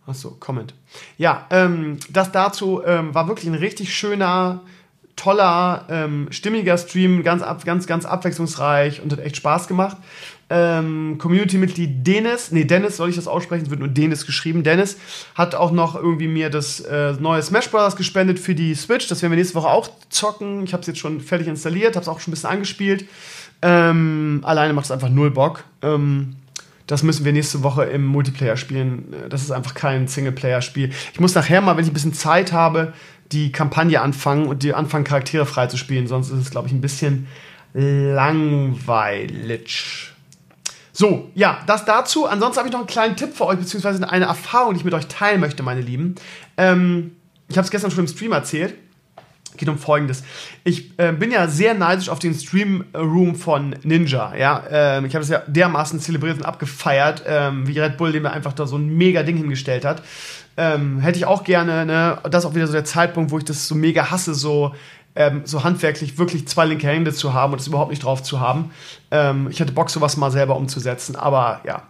[0.06, 0.74] Achso, Comment.
[1.18, 4.62] Ja, ähm, das dazu ähm, war wirklich ein richtig schöner,
[5.16, 9.98] toller, ähm, stimmiger Stream, ganz, ab, ganz, ganz abwechslungsreich und hat echt Spaß gemacht.
[10.50, 14.64] Ähm, Community-Mitglied Dennis, nee, Dennis soll ich das aussprechen, es wird nur Dennis geschrieben.
[14.64, 14.98] Dennis
[15.36, 17.96] hat auch noch irgendwie mir das äh, neue Smash Bros.
[17.96, 19.08] gespendet für die Switch.
[19.08, 20.64] Das werden wir nächste Woche auch zocken.
[20.64, 23.06] Ich habe es jetzt schon fertig installiert, habe es auch schon ein bisschen angespielt.
[23.62, 25.64] Ähm, alleine macht es einfach null Bock.
[25.82, 26.36] Ähm,
[26.94, 29.16] das müssen wir nächste Woche im Multiplayer spielen.
[29.28, 30.92] Das ist einfach kein Singleplayer-Spiel.
[31.12, 32.94] Ich muss nachher mal, wenn ich ein bisschen Zeit habe,
[33.32, 36.06] die Kampagne anfangen und die anfangen, Charaktere freizuspielen.
[36.06, 37.26] Sonst ist es, glaube ich, ein bisschen
[37.74, 38.84] langweilig.
[40.92, 42.28] So, ja, das dazu.
[42.28, 44.94] Ansonsten habe ich noch einen kleinen Tipp für euch, beziehungsweise eine Erfahrung, die ich mit
[44.94, 46.14] euch teilen möchte, meine Lieben.
[46.58, 47.16] Ähm,
[47.50, 48.76] ich habe es gestern schon im Stream erzählt
[49.58, 50.24] geht um Folgendes.
[50.64, 54.36] Ich äh, bin ja sehr neidisch auf den Stream Room von Ninja.
[54.36, 58.26] Ja, ähm, ich habe es ja dermaßen zelebriert und abgefeiert, ähm, wie Red Bull, dem
[58.26, 60.04] er einfach da so ein mega Ding hingestellt hat.
[60.56, 61.86] Ähm, hätte ich auch gerne.
[61.86, 62.18] Ne?
[62.30, 64.74] Das ist auch wieder so der Zeitpunkt, wo ich das so mega hasse, so
[65.16, 68.40] ähm, so handwerklich wirklich zwei linke Hände zu haben und das überhaupt nicht drauf zu
[68.40, 68.72] haben.
[69.12, 71.84] Ähm, ich hätte Bock, sowas mal selber umzusetzen, aber ja,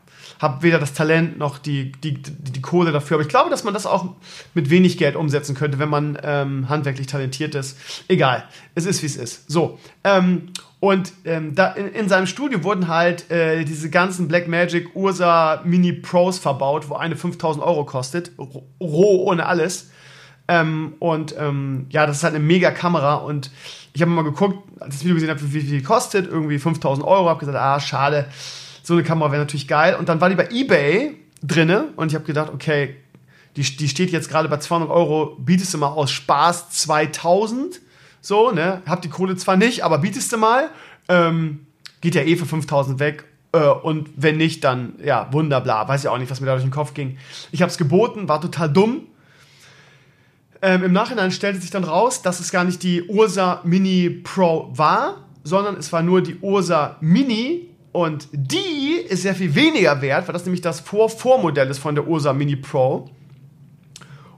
[0.44, 3.16] habe weder das Talent noch die, die, die, die, Kohle dafür.
[3.16, 4.14] Aber ich glaube, dass man das auch
[4.54, 7.78] mit wenig Geld umsetzen könnte, wenn man ähm, handwerklich talentiert ist.
[8.10, 8.44] Egal,
[8.76, 9.50] es ist, wie es ist.
[9.50, 10.50] So, ähm,
[10.82, 15.94] und ähm, da in, in, seinem Studio wurden halt äh, diese ganzen Blackmagic Ursa Mini
[15.94, 19.91] Pros verbaut, wo eine 5000 Euro kostet, roh ohne alles.
[20.50, 23.50] Ähm, und ähm, ja, das ist halt eine mega Kamera und
[23.94, 26.60] ich habe mal geguckt, als ich das Video gesehen habe, wie viel die kostet, irgendwie
[26.60, 28.28] 5000 Euro, habe gesagt, ah, schade,
[28.84, 29.95] so eine Kamera wäre natürlich geil.
[29.95, 32.95] Und dann war die bei eBay drinne und ich habe gedacht, okay,
[33.55, 37.81] die, die steht jetzt gerade bei 200 Euro, bietest du mal aus Spaß 2000,
[38.21, 40.69] so, ne, hab die Kohle zwar nicht, aber bietest du mal,
[41.07, 41.65] ähm,
[42.01, 43.25] geht ja eh für 5000 weg.
[43.51, 46.63] Äh, und wenn nicht, dann, ja, wunderbla, weiß ich auch nicht, was mir da durch
[46.63, 47.17] den Kopf ging.
[47.51, 49.07] Ich habe es geboten, war total dumm,
[50.63, 54.69] ähm, Im Nachhinein stellte sich dann raus, dass es gar nicht die Ursa Mini Pro
[54.73, 60.28] war, sondern es war nur die Ursa Mini und die ist sehr viel weniger wert,
[60.28, 63.10] weil das nämlich das Vor-Vormodell ist von der Ursa Mini Pro.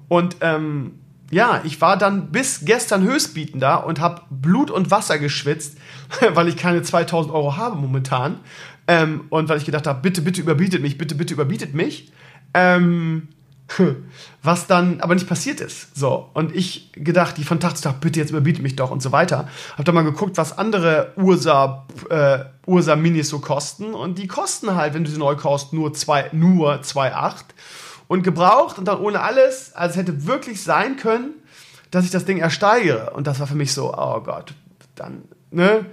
[0.09, 0.99] Und ähm,
[1.31, 5.77] ja, ich war dann bis gestern höchstbietender und habe Blut und Wasser geschwitzt,
[6.33, 8.39] weil ich keine 2000 Euro habe momentan.
[8.87, 12.11] Ähm, und weil ich gedacht habe, bitte, bitte überbietet mich, bitte, bitte überbietet mich.
[12.53, 13.29] Ähm,
[14.43, 15.95] was dann aber nicht passiert ist.
[15.95, 19.01] So, und ich gedacht, die von Tag zu Tag, bitte jetzt überbietet mich doch und
[19.01, 19.47] so weiter.
[19.77, 24.75] Hab dann mal geguckt, was andere Ursa, äh, Ursa Minis so kosten und die kosten
[24.75, 27.43] halt, wenn du sie neu kaufst, nur 2, nur 2,8
[28.07, 31.33] und gebraucht und dann ohne alles, also es hätte wirklich sein können,
[31.91, 34.53] dass ich das Ding ersteigere und das war für mich so, oh Gott,
[34.95, 35.85] dann, ne?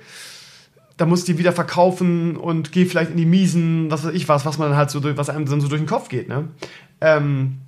[1.02, 4.28] da muss ich die wieder verkaufen und gehe vielleicht in die Miesen, was weiß ich
[4.28, 6.48] was, was man halt so durch, was einem dann so durch den Kopf geht, ne?
[7.00, 7.61] Ähm,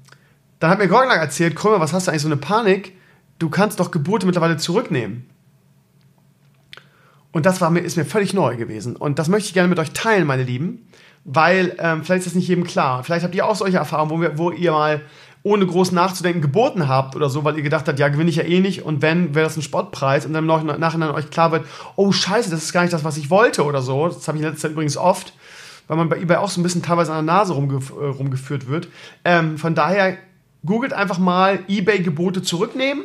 [0.65, 2.97] dann hat mir Gorglang erzählt, Krömer, was hast du eigentlich so eine Panik?
[3.39, 5.29] Du kannst doch Gebote mittlerweile zurücknehmen.
[7.33, 8.97] Und das war mir, ist mir völlig neu gewesen.
[8.97, 10.89] Und das möchte ich gerne mit euch teilen, meine Lieben,
[11.27, 13.05] weil ähm, vielleicht ist das nicht jedem klar.
[13.05, 15.03] Vielleicht habt ihr auch solche Erfahrungen, wo, wir, wo ihr mal
[15.43, 18.45] ohne groß nachzudenken geboten habt oder so, weil ihr gedacht habt, ja, gewinne ich ja
[18.45, 21.67] eh nicht und wenn, wäre das ein Spottpreis und dann im Nachhinein euch klar wird,
[21.97, 24.09] oh scheiße, das ist gar nicht das, was ich wollte oder so.
[24.09, 25.35] Das habe ich in letzter Zeit übrigens oft
[25.87, 28.69] weil man bei eBay auch so ein bisschen teilweise an der Nase rumgef äh, rumgeführt
[28.69, 28.89] wird.
[29.25, 30.17] Ähm, von daher
[30.67, 33.05] googelt einfach mal eBay-Gebote zurücknehmen.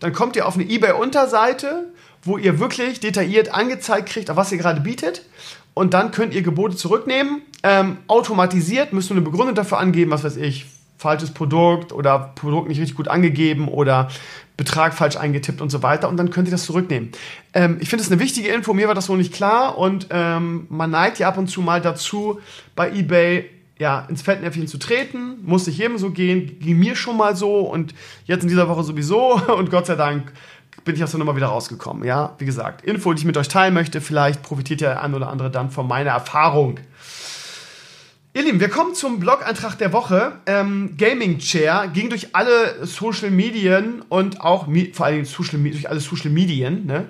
[0.00, 1.86] Dann kommt ihr auf eine eBay-Unterseite,
[2.22, 5.22] wo ihr wirklich detailliert angezeigt kriegt, auf was ihr gerade bietet.
[5.74, 7.42] Und dann könnt ihr Gebote zurücknehmen.
[7.62, 10.66] Ähm, automatisiert müsst ihr eine Begründung dafür angeben, was weiß ich,
[10.98, 14.08] falsches Produkt oder Produkt nicht richtig gut angegeben oder
[14.56, 17.12] Betrag falsch eingetippt und so weiter und dann könnt ihr das zurücknehmen.
[17.52, 20.66] Ähm, ich finde es eine wichtige Info, mir war das wohl nicht klar und ähm,
[20.70, 22.40] man neigt ja ab und zu mal dazu,
[22.74, 27.16] bei eBay ja, ins Fettnäpfchen zu treten, muss nicht jedem so gehen, ging mir schon
[27.16, 30.32] mal so und jetzt in dieser Woche sowieso und Gott sei Dank
[30.84, 32.04] bin ich aus der Nummer wieder rausgekommen.
[32.04, 35.28] Ja, wie gesagt, Info, die ich mit euch teilen möchte, vielleicht profitiert ja ein oder
[35.28, 36.78] andere dann von meiner Erfahrung.
[38.36, 40.32] Ihr Lieben, wir kommen zum Blog-Eintrag der Woche.
[40.44, 46.00] Ähm, Gaming Chair ging durch alle Social Medien und auch vor allem Social, durch alle
[46.00, 47.06] Social Medien, ne?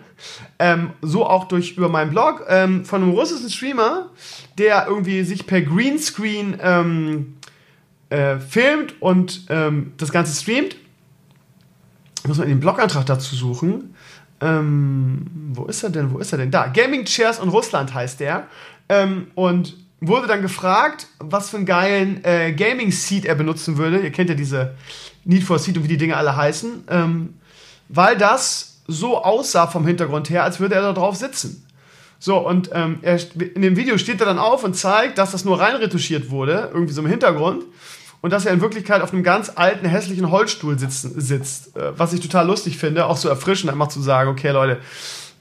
[0.61, 4.11] ähm, so auch durch über meinen Blog ähm, von einem russischen Streamer,
[4.57, 7.35] der irgendwie sich per Greenscreen ähm,
[8.09, 10.77] äh, filmt und ähm, das Ganze streamt.
[12.25, 13.97] Muss mal den Blog-Eintrag dazu suchen.
[14.41, 16.13] Ähm, wo ist er denn?
[16.13, 16.53] Wo ist er denn?
[16.53, 16.69] Da.
[16.69, 18.47] Gaming Chairs in Russland heißt der.
[19.35, 24.01] und wurde dann gefragt, was für einen geilen äh, Gaming-Seat er benutzen würde.
[24.01, 24.75] Ihr kennt ja diese
[25.25, 26.85] Need for Seat und wie die Dinge alle heißen.
[26.89, 27.35] Ähm,
[27.89, 31.67] weil das so aussah vom Hintergrund her, als würde er da drauf sitzen.
[32.19, 33.19] So, und ähm, er,
[33.55, 36.95] in dem Video steht er dann auf und zeigt, dass das nur reinretuschiert wurde, irgendwie
[36.95, 37.65] so im Hintergrund.
[38.23, 41.77] Und dass er in Wirklichkeit auf einem ganz alten, hässlichen Holzstuhl sitzen, sitzt.
[41.77, 44.81] Äh, was ich total lustig finde, auch so erfrischend, einfach zu sagen, okay, Leute,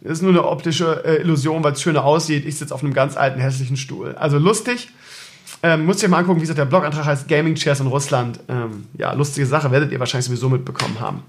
[0.05, 2.45] ist nur eine optische äh, Illusion, weil es schöner aussieht.
[2.45, 4.15] Ich sitze auf einem ganz alten, hässlichen Stuhl.
[4.15, 4.89] Also lustig.
[5.63, 8.39] Ähm, müsst ihr mal angucken, wie gesagt, der Blogantrag heißt Gaming Chairs in Russland.
[8.47, 11.23] Ähm, ja, lustige Sache, werdet ihr wahrscheinlich sowieso mitbekommen haben.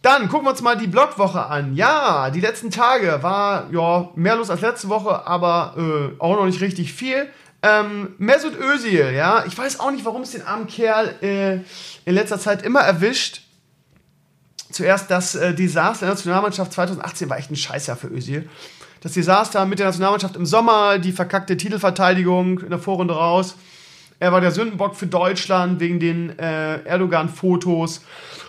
[0.00, 1.76] Dann gucken wir uns mal die Blogwoche an.
[1.76, 6.46] Ja, die letzten Tage war ja mehr los als letzte Woche, aber äh, auch noch
[6.46, 7.28] nicht richtig viel.
[7.62, 11.58] Ähm, Mesut Özil, ja, ich weiß auch nicht, warum es den armen Kerl äh,
[12.04, 13.42] in letzter Zeit immer erwischt
[14.72, 18.48] zuerst das äh, Desaster der Nationalmannschaft 2018 war echt ein Scheißjahr für Özil.
[19.00, 23.56] Das Desaster mit der Nationalmannschaft im Sommer, die verkackte Titelverteidigung in der Vorrunde raus.
[24.20, 28.02] Er war der Sündenbock für Deutschland wegen den äh, Erdogan-Fotos.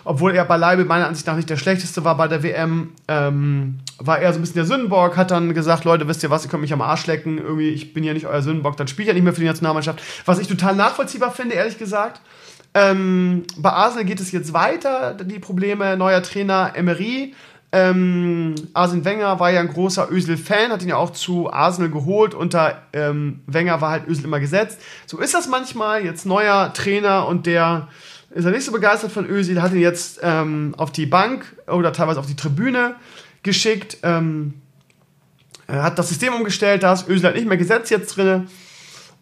[0.04, 4.20] Obwohl er beileibe meiner Ansicht nach nicht der schlechteste war bei der WM, ähm, war
[4.20, 6.60] er so ein bisschen der Sündenbock, hat dann gesagt, Leute, wisst ihr was, ihr könnt
[6.60, 9.24] mich am Arsch lecken, irgendwie, ich bin ja nicht euer Sündenbock, dann spielt er nicht
[9.24, 10.00] mehr für die Nationalmannschaft.
[10.26, 12.20] Was ich total nachvollziehbar finde, ehrlich gesagt.
[12.74, 15.96] Ähm, bei Arsenal geht es jetzt weiter, die Probleme.
[15.96, 17.34] Neuer Trainer Emery.
[17.70, 22.34] Ähm, Arsene Wenger war ja ein großer Özil-Fan, hat ihn ja auch zu Arsenal geholt.
[22.34, 24.80] Unter ähm, Wenger war halt Özil immer gesetzt.
[25.06, 26.04] So ist das manchmal.
[26.04, 27.88] Jetzt neuer Trainer und der
[28.30, 31.92] ist er nicht so begeistert von Özil, hat ihn jetzt ähm, auf die Bank oder
[31.92, 32.96] teilweise auf die Tribüne
[33.44, 33.98] geschickt.
[34.02, 34.54] Ähm,
[35.68, 38.48] hat das System umgestellt, da ist Özil halt nicht mehr gesetzt jetzt drin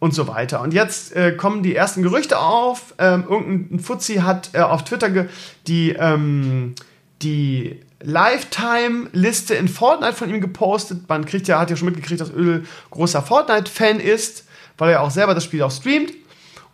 [0.03, 0.63] und so weiter.
[0.63, 2.93] Und jetzt äh, kommen die ersten Gerüchte auf.
[2.99, 5.29] Ähm, irgendein Fuzzi hat äh, auf Twitter
[5.69, 6.75] die, ähm,
[7.23, 11.09] die Lifetime-Liste in Fortnite von ihm gepostet.
[11.09, 14.45] Man kriegt ja, hat ja schon mitgekriegt, dass Öl großer Fortnite-Fan ist,
[14.77, 16.13] weil er auch selber das Spiel auch streamt.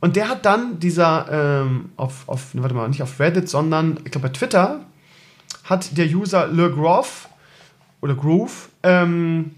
[0.01, 1.27] Und der hat dann dieser
[1.67, 4.87] ähm, auf, auf, warte mal, nicht auf Reddit, sondern ich glaube bei Twitter
[5.65, 7.29] hat der User Le Groove
[8.01, 9.51] oder Groove ähm,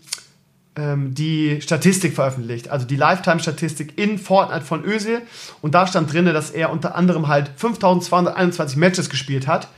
[0.77, 5.21] die Statistik veröffentlicht, also die Lifetime-Statistik in Fortnite von Özil.
[5.61, 9.69] Und da stand drin, dass er unter anderem halt 5221 Matches gespielt hat.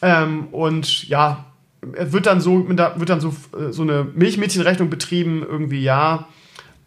[0.00, 1.44] Ähm, und ja,
[1.82, 6.28] wird dann so, wird dann so, äh, so eine Milchmädchenrechnung betrieben, irgendwie, ja,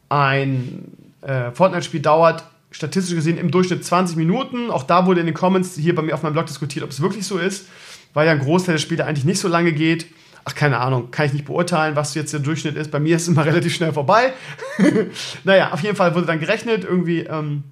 [0.10, 4.70] ein äh, Fortnite-Spiel dauert statistisch gesehen im Durchschnitt 20 Minuten.
[4.70, 7.02] Auch da wurde in den Comments hier bei mir auf meinem Blog diskutiert, ob es
[7.02, 7.68] wirklich so ist,
[8.14, 10.08] weil ja ein Großteil der Spiele eigentlich nicht so lange geht.
[10.48, 12.92] Ach, keine Ahnung, kann ich nicht beurteilen, was jetzt der Durchschnitt ist.
[12.92, 14.32] Bei mir ist es immer relativ schnell vorbei.
[15.44, 17.64] naja, auf jeden Fall wurde dann gerechnet, irgendwie ähm,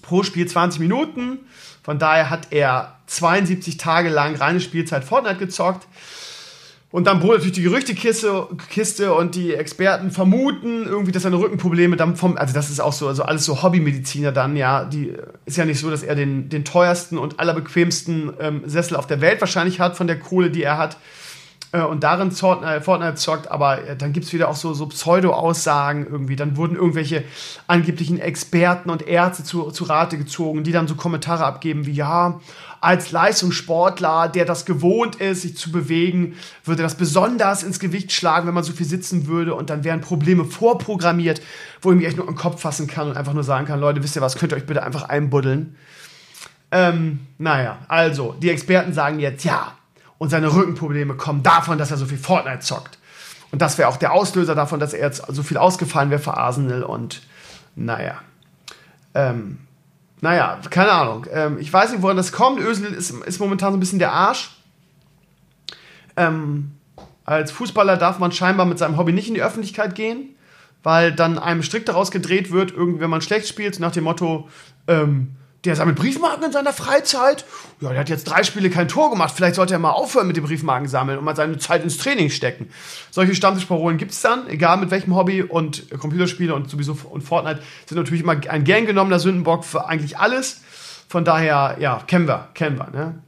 [0.00, 1.40] pro Spiel 20 Minuten.
[1.82, 5.88] Von daher hat er 72 Tage lang reine Spielzeit Fortnite gezockt.
[6.92, 11.38] Und dann brodelt natürlich die Gerüchtekiste Kiste und die Experten vermuten irgendwie, dass er eine
[11.38, 15.14] Rückenprobleme dann vom, also das ist auch so, also alles so Hobbymediziner dann, ja, die
[15.46, 19.22] ist ja nicht so, dass er den, den teuersten und allerbequemsten ähm, Sessel auf der
[19.22, 20.98] Welt wahrscheinlich hat von der Kohle, die er hat.
[21.72, 24.86] Äh, und darin äh, Fortnite zockt, aber äh, dann gibt es wieder auch so, so
[24.86, 26.36] Pseudo-Aussagen irgendwie.
[26.36, 27.24] Dann wurden irgendwelche
[27.66, 32.40] angeblichen Experten und Ärzte zu, zu Rate gezogen, die dann so Kommentare abgeben wie, ja,
[32.80, 36.34] als Leistungssportler, der das gewohnt ist, sich zu bewegen,
[36.64, 40.00] würde das besonders ins Gewicht schlagen, wenn man so viel sitzen würde und dann wären
[40.00, 41.40] Probleme vorprogrammiert,
[41.80, 44.02] wo ich mich echt nur im Kopf fassen kann und einfach nur sagen kann, Leute,
[44.02, 45.76] wisst ihr was, könnt ihr euch bitte einfach einbuddeln.
[46.72, 49.74] Ähm, naja, also, die Experten sagen jetzt, ja,
[50.22, 52.96] und seine Rückenprobleme kommen davon, dass er so viel Fortnite zockt.
[53.50, 56.36] Und das wäre auch der Auslöser davon, dass er jetzt so viel ausgefallen wäre für
[56.36, 57.22] Arsenal und
[57.74, 58.20] naja.
[59.14, 59.58] Ähm,
[60.20, 61.26] naja, keine Ahnung.
[61.32, 62.60] Ähm, ich weiß nicht, woran das kommt.
[62.60, 64.56] Özil ist, ist momentan so ein bisschen der Arsch.
[66.16, 66.70] Ähm,
[67.24, 70.36] als Fußballer darf man scheinbar mit seinem Hobby nicht in die Öffentlichkeit gehen,
[70.84, 74.48] weil dann einem strikt daraus gedreht wird, irgendwie, wenn man schlecht spielt, nach dem Motto,
[74.86, 77.44] ähm, der sammelt Briefmarken in seiner Freizeit.
[77.80, 79.34] Ja, der hat jetzt drei Spiele kein Tor gemacht.
[79.36, 82.30] Vielleicht sollte er mal aufhören mit dem Briefmarken sammeln und mal seine Zeit ins Training
[82.30, 82.68] stecken.
[83.10, 85.42] Solche Stammtischparolen gibt es dann, egal mit welchem Hobby.
[85.42, 90.18] Und Computerspiele und sowieso und Fortnite sind natürlich immer ein gern genommener Sündenbock für eigentlich
[90.18, 90.62] alles.
[91.08, 93.22] Von daher, ja, kennen wir, kennen wir, ne?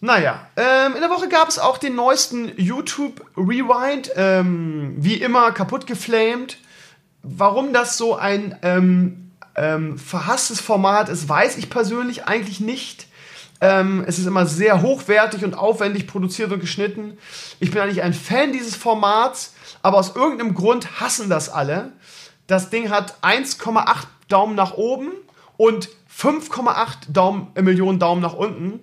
[0.00, 4.12] Naja, ähm, in der Woche gab es auch den neuesten YouTube Rewind.
[4.14, 6.58] Ähm, wie immer kaputt geflamed
[7.22, 9.27] warum das so ein ähm,
[9.58, 13.06] ähm, verhasstes Format ist, weiß ich persönlich eigentlich nicht.
[13.60, 17.18] Ähm, es ist immer sehr hochwertig und aufwendig produziert und geschnitten.
[17.58, 21.92] Ich bin eigentlich ein Fan dieses Formats, aber aus irgendeinem Grund hassen das alle.
[22.46, 25.10] Das Ding hat 1,8 Daumen nach oben
[25.56, 28.80] und 5,8 Daumen, äh, Millionen Daumen nach unten.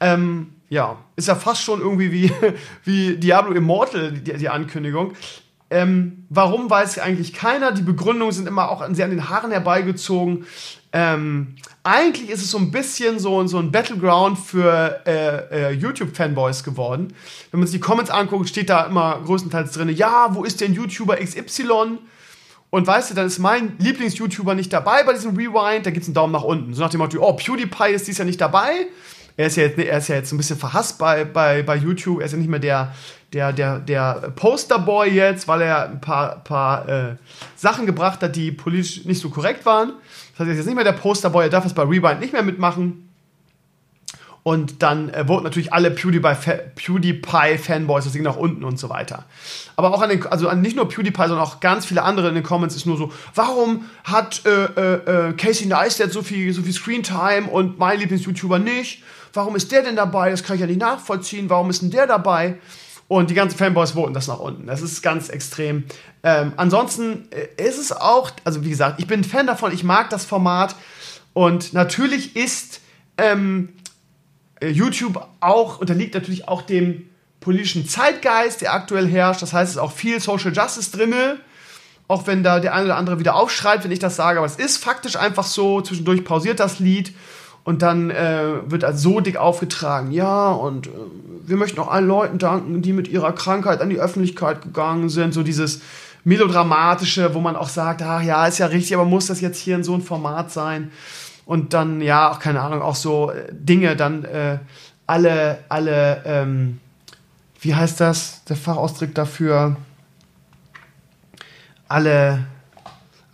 [0.00, 2.32] Ähm, ja, ist ja fast schon irgendwie wie,
[2.84, 5.14] wie Diablo Immortal, die, die Ankündigung.
[5.70, 7.70] Ähm, warum weiß eigentlich keiner?
[7.70, 10.44] Die Begründungen sind immer auch sehr an den Haaren herbeigezogen.
[10.92, 16.64] Ähm, eigentlich ist es so ein bisschen so, so ein Battleground für äh, äh, YouTube-Fanboys
[16.64, 17.14] geworden.
[17.52, 20.74] Wenn man sich die Comments anguckt, steht da immer größtenteils drin, ja, wo ist denn
[20.74, 21.98] YouTuber XY?
[22.70, 26.08] Und weißt du, dann ist mein Lieblings-YouTuber nicht dabei bei diesem Rewind, da gibt es
[26.08, 26.74] einen Daumen nach unten.
[26.74, 28.86] So nach dem Motto, oh, PewDiePie ist dies ja nicht dabei.
[29.40, 32.20] Er ist ja jetzt, er ist ja jetzt ein bisschen verhasst bei, bei, bei YouTube.
[32.20, 32.92] Er ist ja nicht mehr der,
[33.32, 37.16] der, der, der Posterboy jetzt, weil er ein paar, paar äh,
[37.56, 39.94] Sachen gebracht hat, die politisch nicht so korrekt waren.
[40.32, 42.34] Das heißt, er ist jetzt nicht mehr der Posterboy, er darf es bei Rewind nicht
[42.34, 43.08] mehr mitmachen.
[44.42, 49.24] Und dann äh, voten natürlich alle PewDiePie-Fanboys das Ding nach unten und so weiter.
[49.74, 52.34] Aber auch an den, also an nicht nur PewDiePie, sondern auch ganz viele andere in
[52.34, 56.60] den Comments ist nur so, warum hat äh, äh, äh Casey Neistat so viel, so
[56.60, 59.02] viel Screentime und mein Lieblings-YouTuber nicht?
[59.32, 60.30] Warum ist der denn dabei?
[60.30, 61.50] Das kann ich ja nicht nachvollziehen.
[61.50, 62.58] Warum ist denn der dabei?
[63.08, 64.66] Und die ganzen Fanboys voten das nach unten.
[64.66, 65.84] Das ist ganz extrem.
[66.22, 70.10] Ähm, ansonsten äh, ist es auch, also wie gesagt, ich bin Fan davon, ich mag
[70.10, 70.76] das Format.
[71.32, 72.80] Und natürlich ist
[73.18, 73.70] ähm,
[74.60, 77.08] äh, YouTube auch, unterliegt natürlich auch dem
[77.40, 79.42] politischen Zeitgeist, der aktuell herrscht.
[79.42, 81.38] Das heißt, es ist auch viel Social Justice drinne.
[82.06, 84.38] Auch wenn da der eine oder andere wieder aufschreit, wenn ich das sage.
[84.38, 85.80] Aber es ist faktisch einfach so.
[85.80, 87.12] Zwischendurch pausiert das Lied.
[87.62, 90.90] Und dann äh, wird also so dick aufgetragen, ja, und äh,
[91.46, 95.34] wir möchten auch allen Leuten danken, die mit ihrer Krankheit an die Öffentlichkeit gegangen sind.
[95.34, 95.82] So dieses
[96.24, 99.76] melodramatische, wo man auch sagt, ach ja, ist ja richtig, aber muss das jetzt hier
[99.76, 100.90] in so ein Format sein?
[101.44, 104.58] Und dann, ja, auch keine Ahnung, auch so äh, Dinge, dann äh,
[105.06, 106.78] alle, alle, ähm,
[107.60, 109.76] wie heißt das, der Fachausdruck dafür?
[111.88, 112.46] Alle,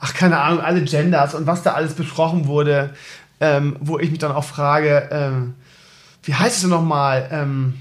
[0.00, 2.94] ach keine Ahnung, alle Genders und was da alles besprochen wurde
[3.40, 5.54] ähm, wo ich mich dann auch frage, ähm,
[6.22, 7.28] wie heißt es denn nochmal?
[7.30, 7.74] Ähm,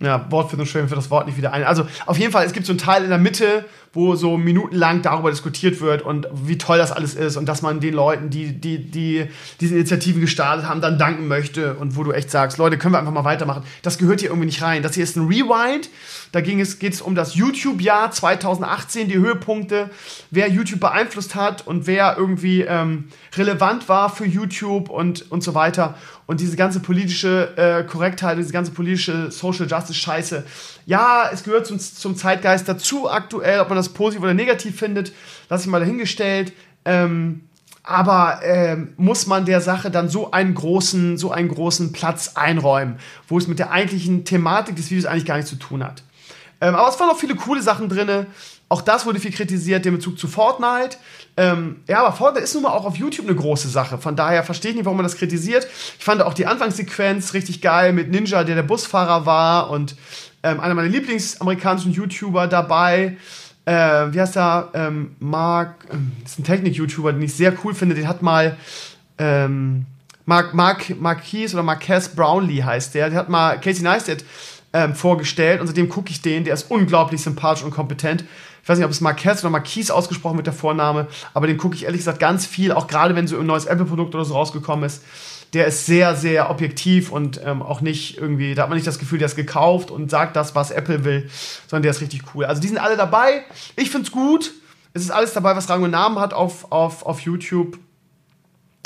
[0.00, 1.64] ja, Wortfindung schön für das Wort nicht wieder ein.
[1.64, 5.02] Also auf jeden Fall, es gibt so einen Teil in der Mitte, wo so minutenlang
[5.02, 8.52] darüber diskutiert wird und wie toll das alles ist und dass man den Leuten, die,
[8.52, 9.26] die, die
[9.60, 13.00] diese Initiative gestartet haben, dann danken möchte und wo du echt sagst, Leute, können wir
[13.00, 13.64] einfach mal weitermachen.
[13.82, 14.84] Das gehört hier irgendwie nicht rein.
[14.84, 15.90] Das hier ist ein Rewind.
[16.32, 19.90] Da ging es, geht es um das YouTube-Jahr 2018, die Höhepunkte,
[20.30, 25.54] wer YouTube beeinflusst hat und wer irgendwie ähm, relevant war für YouTube und, und so
[25.56, 25.96] weiter.
[26.26, 30.44] Und diese ganze politische äh, Korrektheit, diese ganze politische Social Justice Scheiße.
[30.86, 35.12] Ja, es gehört zum, zum Zeitgeist dazu aktuell, ob man das positiv oder negativ findet,
[35.48, 36.52] lasse ich mal dahingestellt.
[36.84, 37.42] Ähm,
[37.82, 42.98] aber ähm, muss man der Sache dann so einen großen, so einen großen Platz einräumen,
[43.26, 46.02] wo es mit der eigentlichen Thematik des Videos eigentlich gar nichts zu tun hat.
[46.60, 48.26] Ähm, aber es waren auch viele coole Sachen drin.
[48.68, 50.98] Auch das wurde viel kritisiert, der Bezug zu Fortnite.
[51.36, 53.98] Ähm, ja, aber Fortnite ist nun mal auch auf YouTube eine große Sache.
[53.98, 55.66] Von daher verstehe ich nicht, warum man das kritisiert.
[55.98, 59.96] Ich fand auch die Anfangssequenz richtig geil mit Ninja, der der Busfahrer war und
[60.42, 63.16] ähm, einer meiner Lieblingsamerikanischen YouTuber dabei.
[63.64, 63.72] Äh,
[64.12, 64.70] wie heißt der?
[64.74, 67.94] Ähm, Mark, ähm, das ist ein Technik-YouTuber, den ich sehr cool finde.
[67.94, 68.56] Den hat mal
[69.18, 69.86] ähm,
[70.24, 73.10] Mark, Mark, Marquise oder Marquez Brownlee heißt der.
[73.10, 74.24] Der hat mal Casey Neistat
[74.72, 76.44] ähm, vorgestellt und seitdem gucke ich den.
[76.44, 78.24] Der ist unglaublich sympathisch und kompetent.
[78.62, 81.74] Ich weiß nicht, ob es Marquez oder Marquise ausgesprochen mit der Vorname, aber den gucke
[81.74, 84.84] ich ehrlich gesagt ganz viel, auch gerade wenn so ein neues Apple-Produkt oder so rausgekommen
[84.84, 85.02] ist.
[85.52, 89.00] Der ist sehr, sehr objektiv und ähm, auch nicht irgendwie, da hat man nicht das
[89.00, 91.28] Gefühl, der ist gekauft und sagt das, was Apple will,
[91.66, 92.44] sondern der ist richtig cool.
[92.44, 93.44] Also die sind alle dabei.
[93.76, 94.52] Ich finde es gut.
[94.92, 97.78] Es ist alles dabei, was Rang und Namen hat auf, auf, auf YouTube.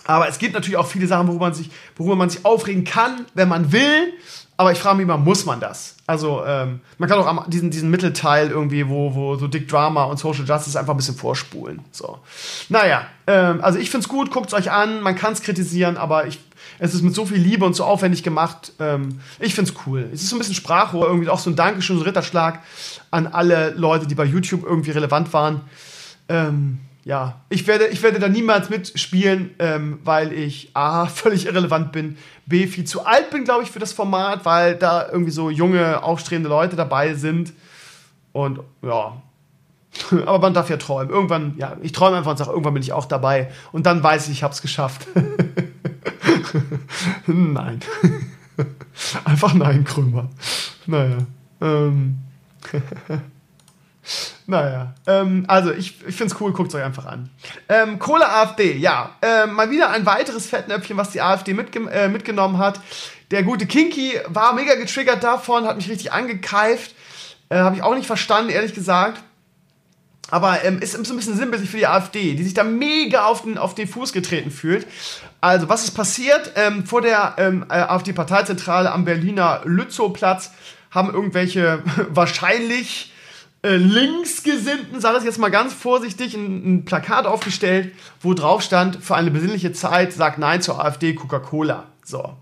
[0.07, 3.27] Aber es gibt natürlich auch viele Sachen, worüber man sich, worüber man sich aufregen kann,
[3.35, 4.12] wenn man will.
[4.57, 5.97] Aber ich frage mich immer, muss man das?
[6.07, 10.19] Also, ähm, man kann auch diesen, diesen Mittelteil irgendwie, wo, wo so Dick Drama und
[10.19, 11.81] Social Justice einfach ein bisschen vorspulen.
[11.91, 12.20] So.
[12.69, 15.97] Naja, ähm, also ich finde es gut, guckt es euch an, man kann es kritisieren,
[15.97, 16.39] aber ich,
[16.79, 18.73] es ist mit so viel Liebe und so aufwendig gemacht.
[18.81, 20.09] Ähm, ich finde es cool.
[20.13, 22.61] Es ist so ein bisschen Sprachrohr, irgendwie auch so ein Dankeschön, so ein Ritterschlag
[23.11, 25.63] an alle Leute, die bei YouTube irgendwie relevant waren.
[26.29, 31.93] Ähm, ja, ich werde, ich werde da niemals mitspielen, ähm, weil ich A, völlig irrelevant
[31.93, 35.51] bin, B, viel zu alt bin, glaube ich, für das Format, weil da irgendwie so
[35.51, 37.53] junge, aufstrebende Leute dabei sind.
[38.33, 39.21] Und ja,
[40.27, 41.13] aber man darf ja träumen.
[41.13, 43.51] Irgendwann, ja, ich träume einfach und sage, irgendwann bin ich auch dabei.
[43.73, 45.07] Und dann weiß ich, ich habe es geschafft.
[47.27, 47.81] nein.
[49.25, 50.31] einfach nein, Krömer.
[50.87, 51.19] Naja.
[51.61, 52.19] Ähm.
[54.47, 57.31] Naja, ähm, also ich, ich finde es cool, guckt es euch einfach an.
[57.69, 59.17] Ähm, Kohle AfD, ja.
[59.23, 62.81] Ähm, mal wieder ein weiteres Fettnäpfchen, was die AfD mitge äh, mitgenommen hat.
[63.31, 66.95] Der gute Kinky war mega getriggert davon, hat mich richtig angekeift.
[67.49, 69.23] Äh, Habe ich auch nicht verstanden, ehrlich gesagt.
[70.31, 73.43] Aber ähm, ist so ein bisschen sinnbildlich für die AfD, die sich da mega auf
[73.43, 74.87] den, auf den Fuß getreten fühlt.
[75.41, 76.53] Also, was ist passiert?
[76.57, 80.53] Ähm, vor der ähm, äh, AfD-Parteizentrale am Berliner Lützowplatz
[80.91, 83.13] haben irgendwelche wahrscheinlich
[83.63, 89.03] äh, Linksgesinnten, sage ich jetzt mal ganz vorsichtig, ein, ein, Plakat aufgestellt, wo drauf stand,
[89.03, 91.85] für eine besinnliche Zeit sagt Nein zur AfD, Coca-Cola.
[92.05, 92.37] So.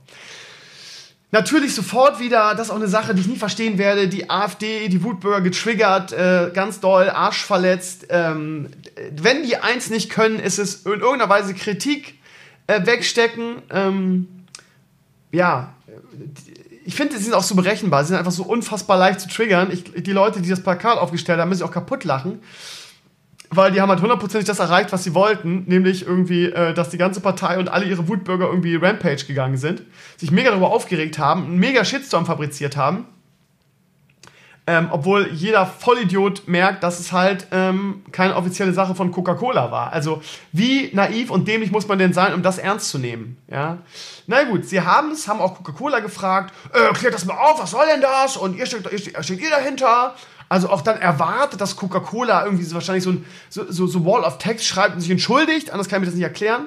[1.35, 4.89] Natürlich sofort wieder, das ist auch eine Sache, die ich nie verstehen werde, die AfD,
[4.89, 8.07] die Wutbürger getriggert, äh, ganz doll, Arsch verletzt.
[8.11, 8.69] Ähm,
[9.17, 12.19] wenn die eins nicht können, ist es in irgendeiner Weise Kritik
[12.67, 13.63] äh, wegstecken.
[13.71, 14.29] Ähm,
[15.31, 15.73] ja,
[16.85, 19.71] ich finde, sie sind auch so berechenbar, sie sind einfach so unfassbar leicht zu triggern.
[19.73, 22.41] Ich, die Leute, die das Plakat aufgestellt haben, müssen sich auch kaputt lachen
[23.55, 26.99] weil die haben halt hundertprozentig das erreicht, was sie wollten, nämlich irgendwie, äh, dass die
[26.99, 29.83] ganze Partei und alle ihre Wutbürger irgendwie Rampage gegangen sind,
[30.16, 33.07] sich mega darüber aufgeregt haben, einen mega Shitstorm fabriziert haben.
[34.65, 39.93] Ähm, obwohl jeder Vollidiot merkt, dass es halt ähm, keine offizielle Sache von Coca-Cola war.
[39.93, 40.23] Also
[40.53, 43.39] wie naiv und dämlich muss man denn sein, um das ernst zu nehmen?
[43.51, 43.79] Ja?
[44.29, 47.73] Na gut, sie haben es, haben auch Coca-Cola gefragt, äh, klärt das mal auf, was
[47.73, 48.37] soll denn das?
[48.37, 50.15] Und ihr steht, ihr steht ihr dahinter?
[50.53, 54.23] Also auch dann erwartet, dass Coca-Cola irgendwie so wahrscheinlich so ein so, so, so, Wall
[54.23, 55.70] of Text schreibt und sich entschuldigt.
[55.70, 56.66] Anders kann ich mir das nicht erklären.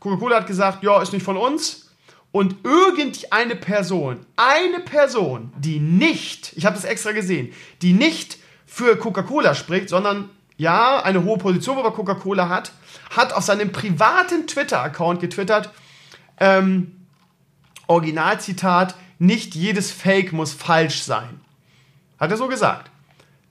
[0.00, 1.88] Coca-Cola hat gesagt, ja, ist nicht von uns.
[2.32, 8.96] Und irgendeine Person, eine Person, die nicht, ich habe das extra gesehen, die nicht für
[8.96, 12.72] Coca-Cola spricht, sondern ja, eine hohe Position über Coca-Cola hat,
[13.14, 15.70] hat auf seinem privaten Twitter-Account getwittert,
[16.40, 17.06] ähm,
[17.86, 21.40] Originalzitat, nicht jedes Fake muss falsch sein.
[22.18, 22.90] Hat er so gesagt.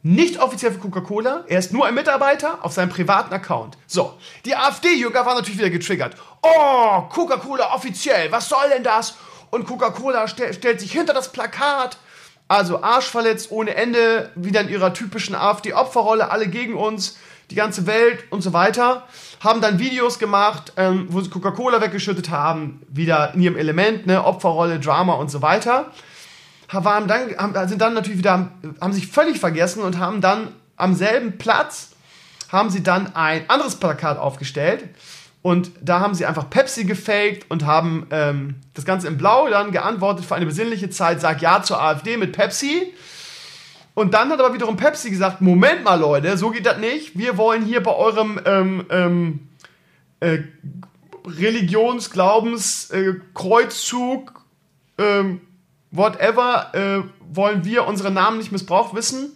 [0.07, 3.75] Nicht offiziell für Coca-Cola, er ist nur ein Mitarbeiter auf seinem privaten Account.
[3.87, 4.13] So,
[4.45, 6.15] die AfD-Jünger waren natürlich wieder getriggert.
[6.43, 9.15] Oh, Coca-Cola offiziell, was soll denn das?
[9.49, 11.97] Und Coca-Cola st stellt sich hinter das Plakat.
[12.47, 17.17] Also arschverletzt ohne Ende, wieder in ihrer typischen AfD-Opferrolle, alle gegen uns,
[17.49, 19.07] die ganze Welt und so weiter.
[19.39, 24.23] Haben dann Videos gemacht, ähm, wo sie Coca-Cola weggeschüttet haben, wieder in ihrem Element, ne,
[24.23, 25.91] Opferrolle, Drama und so weiter
[26.69, 28.51] waren dann, haben, sind dann natürlich wieder,
[28.81, 31.91] haben sich völlig vergessen und haben dann am selben Platz,
[32.51, 34.89] haben sie dann ein anderes Plakat aufgestellt.
[35.41, 39.71] Und da haben sie einfach Pepsi gefaked und haben ähm, das Ganze in Blau dann
[39.71, 42.93] geantwortet für eine besinnliche Zeit, sag ja zur AfD mit Pepsi.
[43.93, 47.17] Und dann hat aber wiederum Pepsi gesagt, Moment mal Leute, so geht das nicht.
[47.17, 49.39] Wir wollen hier bei eurem ähm, ähm,
[50.19, 50.39] äh,
[51.25, 54.33] Religions-, Glaubens-, äh, Kreuzzug,
[54.97, 55.41] ähm,
[55.95, 57.01] whatever, äh,
[57.33, 59.35] wollen wir unsere Namen nicht missbraucht wissen.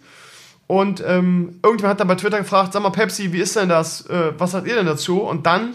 [0.66, 4.06] Und ähm, irgendjemand hat dann bei Twitter gefragt, sag mal Pepsi, wie ist denn das?
[4.06, 5.20] Äh, was sagt ihr denn dazu?
[5.20, 5.74] Und dann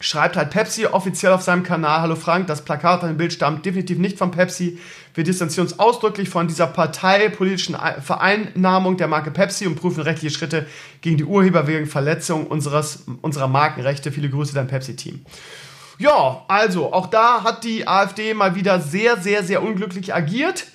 [0.00, 3.64] schreibt halt Pepsi offiziell auf seinem Kanal, hallo Frank, das Plakat auf dem Bild stammt
[3.64, 4.78] definitiv nicht von Pepsi.
[5.14, 10.66] Wir distanzieren uns ausdrücklich von dieser parteipolitischen Vereinnahmung der Marke Pepsi und prüfen rechtliche Schritte
[11.00, 14.12] gegen die Urheber wegen Verletzung unseres, unserer Markenrechte.
[14.12, 15.24] Viele Grüße, dein Pepsi-Team.
[15.98, 20.66] Ja, also auch da hat die AfD mal wieder sehr, sehr, sehr unglücklich agiert.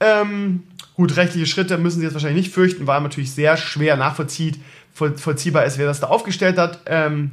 [0.00, 0.64] Ähm,
[0.94, 4.60] gut, rechtliche Schritte müssen sie jetzt wahrscheinlich nicht fürchten, weil natürlich sehr schwer nachvollzieht,
[4.92, 6.80] vollziehbar ist, wer das da aufgestellt hat.
[6.86, 7.32] Ähm,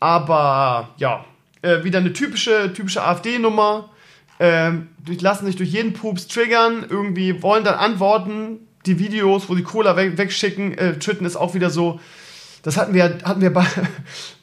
[0.00, 1.24] aber ja,
[1.62, 3.90] äh, wieder eine typische, typische AfD-Nummer.
[4.40, 4.88] Ähm,
[5.20, 8.66] lassen sich durch jeden Pups triggern, irgendwie wollen dann antworten.
[8.86, 12.00] Die Videos, wo die Cola weg, wegschicken, äh, twitten ist auch wieder so.
[12.64, 13.64] Das hatten wir, hatten wir bei,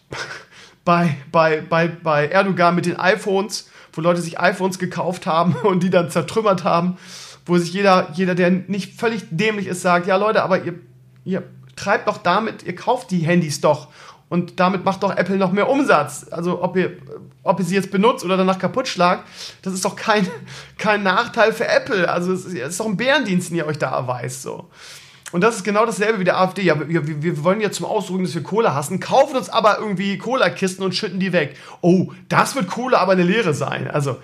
[0.85, 5.83] bei, bei, bei, bei Erdogan mit den iPhones, wo Leute sich iPhones gekauft haben und
[5.83, 6.97] die dann zertrümmert haben,
[7.45, 10.75] wo sich jeder, jeder, der nicht völlig dämlich ist, sagt, ja Leute, aber ihr,
[11.25, 11.43] ihr
[11.75, 13.87] treibt doch damit, ihr kauft die Handys doch
[14.29, 16.27] und damit macht doch Apple noch mehr Umsatz.
[16.29, 16.97] Also ob ihr,
[17.43, 19.27] ob ihr sie jetzt benutzt oder danach kaputt schlagt,
[19.63, 20.27] das ist doch kein,
[20.77, 22.07] kein Nachteil für Apple.
[22.07, 24.43] Also es ist, doch ein Bärendienst, den ihr euch da erweist.
[24.43, 24.69] So.
[25.31, 26.63] Und das ist genau dasselbe wie der AfD.
[26.63, 30.17] Ja, wir, wir, wollen ja zum Ausdrücken, dass wir Kohle hassen, kaufen uns aber irgendwie
[30.17, 31.55] Cola-Kisten und schütten die weg.
[31.81, 33.89] Oh, das wird Kohle aber eine Lehre sein.
[33.89, 34.17] Also,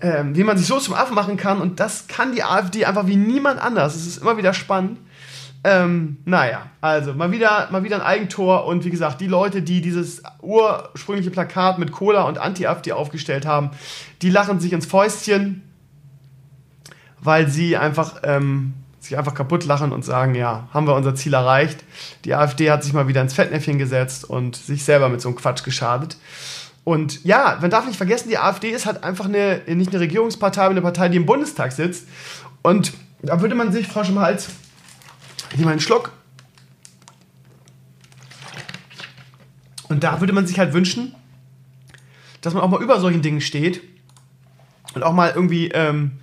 [0.00, 3.06] ähm, wie man sich so zum Affen machen kann, und das kann die AfD einfach
[3.06, 3.94] wie niemand anders.
[3.94, 4.98] Es ist immer wieder spannend.
[5.64, 9.80] Ähm, naja, also mal wieder, mal wieder ein Eigentor und wie gesagt, die Leute, die
[9.80, 13.70] dieses ursprüngliche Plakat mit Cola und Anti-AfD aufgestellt haben,
[14.22, 15.62] die lachen sich ins Fäustchen,
[17.20, 18.74] weil sie einfach ähm,
[19.06, 21.84] sich einfach kaputt lachen und sagen, ja, haben wir unser Ziel erreicht.
[22.24, 25.36] Die AfD hat sich mal wieder ins Fettnäpfchen gesetzt und sich selber mit so einem
[25.36, 26.16] Quatsch geschadet.
[26.84, 30.62] Und ja, man darf nicht vergessen, die AfD ist halt einfach eine, nicht eine Regierungspartei,
[30.62, 32.06] aber eine Partei, die im Bundestag sitzt.
[32.62, 32.92] Und
[33.22, 34.18] da würde man sich, Frau im
[35.52, 36.12] ich nehme einen Schluck.
[39.88, 41.14] Und da würde man sich halt wünschen,
[42.40, 43.82] dass man auch mal über solchen Dingen steht
[44.94, 46.18] und auch mal irgendwie ähm,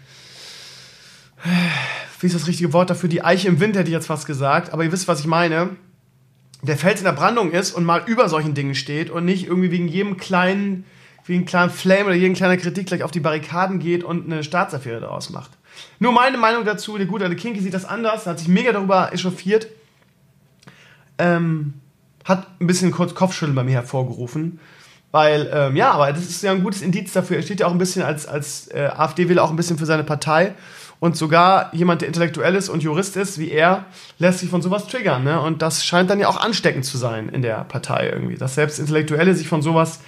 [2.23, 3.09] wie ist das richtige Wort dafür?
[3.09, 5.71] Die Eiche im Wind hätte ich jetzt fast gesagt, aber ihr wisst, was ich meine.
[6.61, 9.71] Der Fels in der Brandung ist und mal über solchen Dingen steht und nicht irgendwie
[9.71, 10.85] wegen jedem kleinen,
[11.25, 15.01] wegen kleinen Flame oder jedem kleiner Kritik gleich auf die Barrikaden geht und eine Staatsaffäre
[15.01, 15.51] daraus macht.
[15.99, 19.11] Nur meine Meinung dazu, der gute alte Kinky sieht das anders, hat sich mega darüber
[19.11, 19.67] echauffiert.
[21.17, 21.73] Ähm,
[22.23, 24.59] hat ein bisschen kurz Kopfschütteln bei mir hervorgerufen.
[25.11, 27.37] Weil, ähm, ja, aber das ist ja ein gutes Indiz dafür.
[27.37, 30.03] Er steht ja auch ein bisschen als, als äh, AfD-Wähler auch ein bisschen für seine
[30.03, 30.55] Partei.
[31.03, 33.83] Und sogar jemand, der intellektuell ist und Jurist ist, wie er,
[34.19, 35.25] lässt sich von sowas triggern.
[35.25, 35.37] Ne?
[35.41, 38.37] Und das scheint dann ja auch ansteckend zu sein in der Partei irgendwie.
[38.37, 39.99] Dass selbst Intellektuelle sich von sowas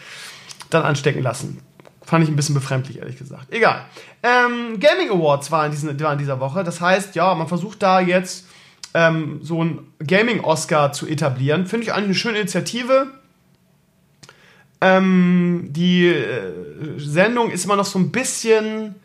[0.70, 1.60] dann anstecken lassen.
[2.02, 3.52] Fand ich ein bisschen befremdlich, ehrlich gesagt.
[3.52, 3.84] Egal.
[4.24, 6.64] Ähm, Gaming Awards waren diesen, waren dieser Woche.
[6.64, 8.46] Das heißt, ja, man versucht da jetzt
[8.94, 11.66] ähm, so einen Gaming-Oscar zu etablieren.
[11.66, 13.08] Finde ich eigentlich eine schöne Initiative.
[14.80, 16.54] Ähm, die äh,
[17.00, 18.96] Sendung ist immer noch so ein bisschen.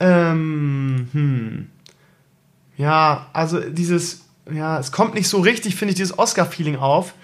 [0.00, 1.66] Ähm, hm.
[2.76, 4.22] Ja, also dieses.
[4.52, 7.14] Ja, es kommt nicht so richtig, finde ich, dieses Oscar-Feeling auf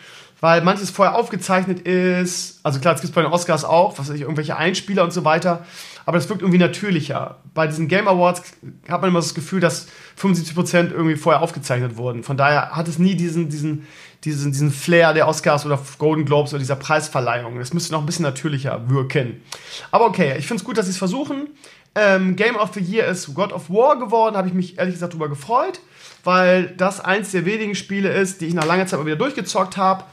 [0.41, 2.61] weil manches vorher aufgezeichnet ist.
[2.63, 5.25] Also klar, es gibt bei den Oscars auch, was weiß ich, irgendwelche Einspieler und so
[5.25, 5.67] weiter.
[6.07, 7.37] Aber das wirkt irgendwie natürlicher.
[7.55, 8.43] Bei diesen Game Awards
[8.89, 9.87] hat man immer das Gefühl, dass
[10.21, 12.25] 75% irgendwie vorher aufgezeichnet wurden.
[12.25, 13.87] Von daher hat es nie diesen, diesen,
[14.25, 17.59] diesen, diesen Flair der Oscars oder Golden Globes oder dieser Preisverleihung.
[17.59, 19.43] Das müsste noch ein bisschen natürlicher wirken.
[19.91, 21.49] Aber okay, ich finde es gut, dass sie es versuchen.
[21.95, 25.13] Ähm, Game of the Year ist God of War geworden, habe ich mich ehrlich gesagt
[25.13, 25.81] darüber gefreut,
[26.23, 29.77] weil das eins der wenigen Spiele ist, die ich nach langer Zeit mal wieder durchgezockt
[29.77, 30.05] habe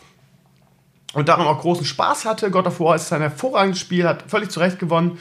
[1.14, 2.50] und daran auch großen Spaß hatte.
[2.50, 5.20] God of War ist ein hervorragendes Spiel, hat völlig zu Recht gewonnen.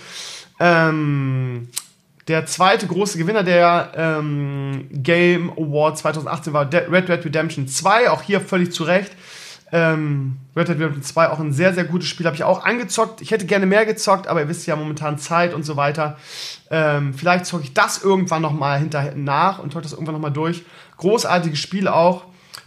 [0.58, 1.68] Ähm,
[2.28, 8.22] der zweite große Gewinner der ähm, Game Award 2018 war Red Dead Redemption 2, auch
[8.22, 9.12] hier völlig zu Recht.
[9.72, 13.20] Ähm, Red Dead Redemption 2 auch ein sehr, sehr gutes Spiel, habe ich auch angezockt.
[13.20, 16.16] Ich hätte gerne mehr gezockt, aber ihr wisst ja momentan Zeit und so weiter.
[16.70, 20.64] Ähm, vielleicht zocke ich das irgendwann nochmal hinterher nach und zocke das irgendwann nochmal durch.
[20.98, 22.26] Großartiges Spiel auch.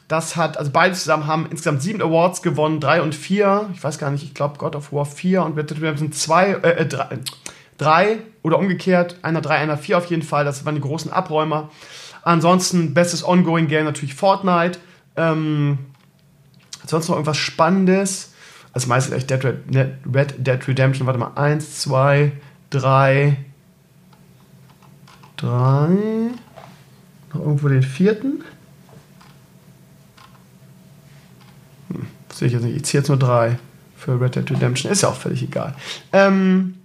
[0.09, 3.69] Das hat, also beide zusammen haben insgesamt sieben Awards gewonnen, drei und vier.
[3.73, 6.51] Ich weiß gar nicht, ich glaube God of War vier und Red Dead Redemption zwei,
[6.51, 7.19] äh, äh, drei,
[7.77, 9.17] drei oder umgekehrt.
[9.21, 10.45] Einer drei, einer vier auf jeden Fall.
[10.45, 11.69] Das waren die großen Abräumer.
[12.23, 14.79] Ansonsten, bestes Ongoing Game natürlich Fortnite.
[15.15, 15.77] Ähm,
[16.89, 18.33] sonst noch irgendwas Spannendes?
[18.73, 19.57] Als meistens echt Dead Red,
[20.13, 21.07] Red Dead Redemption.
[21.07, 22.33] Warte mal, eins, zwei,
[22.69, 23.37] drei,
[25.37, 25.89] drei.
[27.33, 28.43] Noch irgendwo den vierten.
[32.33, 32.75] Sehe ich jetzt nicht.
[32.75, 33.57] Ich ziehe jetzt nur drei
[33.97, 34.91] für Red Dead Redemption.
[34.91, 35.75] Ist ja auch völlig egal.
[36.13, 36.75] Ähm,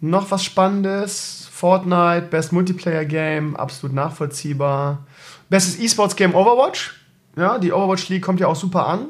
[0.00, 1.46] noch was Spannendes.
[1.56, 5.06] Fortnite, Best Multiplayer Game, absolut nachvollziehbar.
[5.48, 6.94] Bestes E-Sports Game Overwatch.
[7.36, 9.08] Ja, die Overwatch League kommt ja auch super an.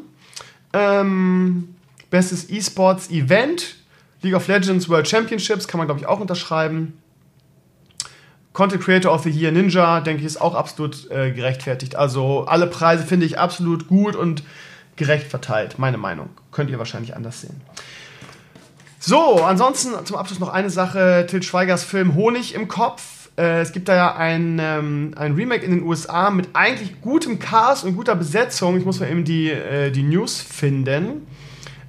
[0.73, 1.77] Ähm,
[2.11, 3.77] bestes E-Sports Event.
[4.23, 6.95] League of Legends World Championships kann man, glaube ich, auch unterschreiben.
[8.53, 11.95] Content Creator of the Year Ninja, denke ich, ist auch absolut äh, gerechtfertigt.
[11.95, 14.43] Also alle Preise finde ich absolut gut und
[14.97, 16.31] gerecht verteilt, meine Meinung.
[16.53, 17.61] Könnt ihr wahrscheinlich anders sehen.
[18.99, 23.03] So, ansonsten zum Abschluss noch eine Sache: Til Schweigers Film Honig im Kopf.
[23.37, 27.39] Äh, es gibt da ja ein, ähm, ein Remake in den USA mit eigentlich gutem
[27.39, 28.77] Cast und guter Besetzung.
[28.79, 31.27] Ich muss mal eben die, äh, die News finden.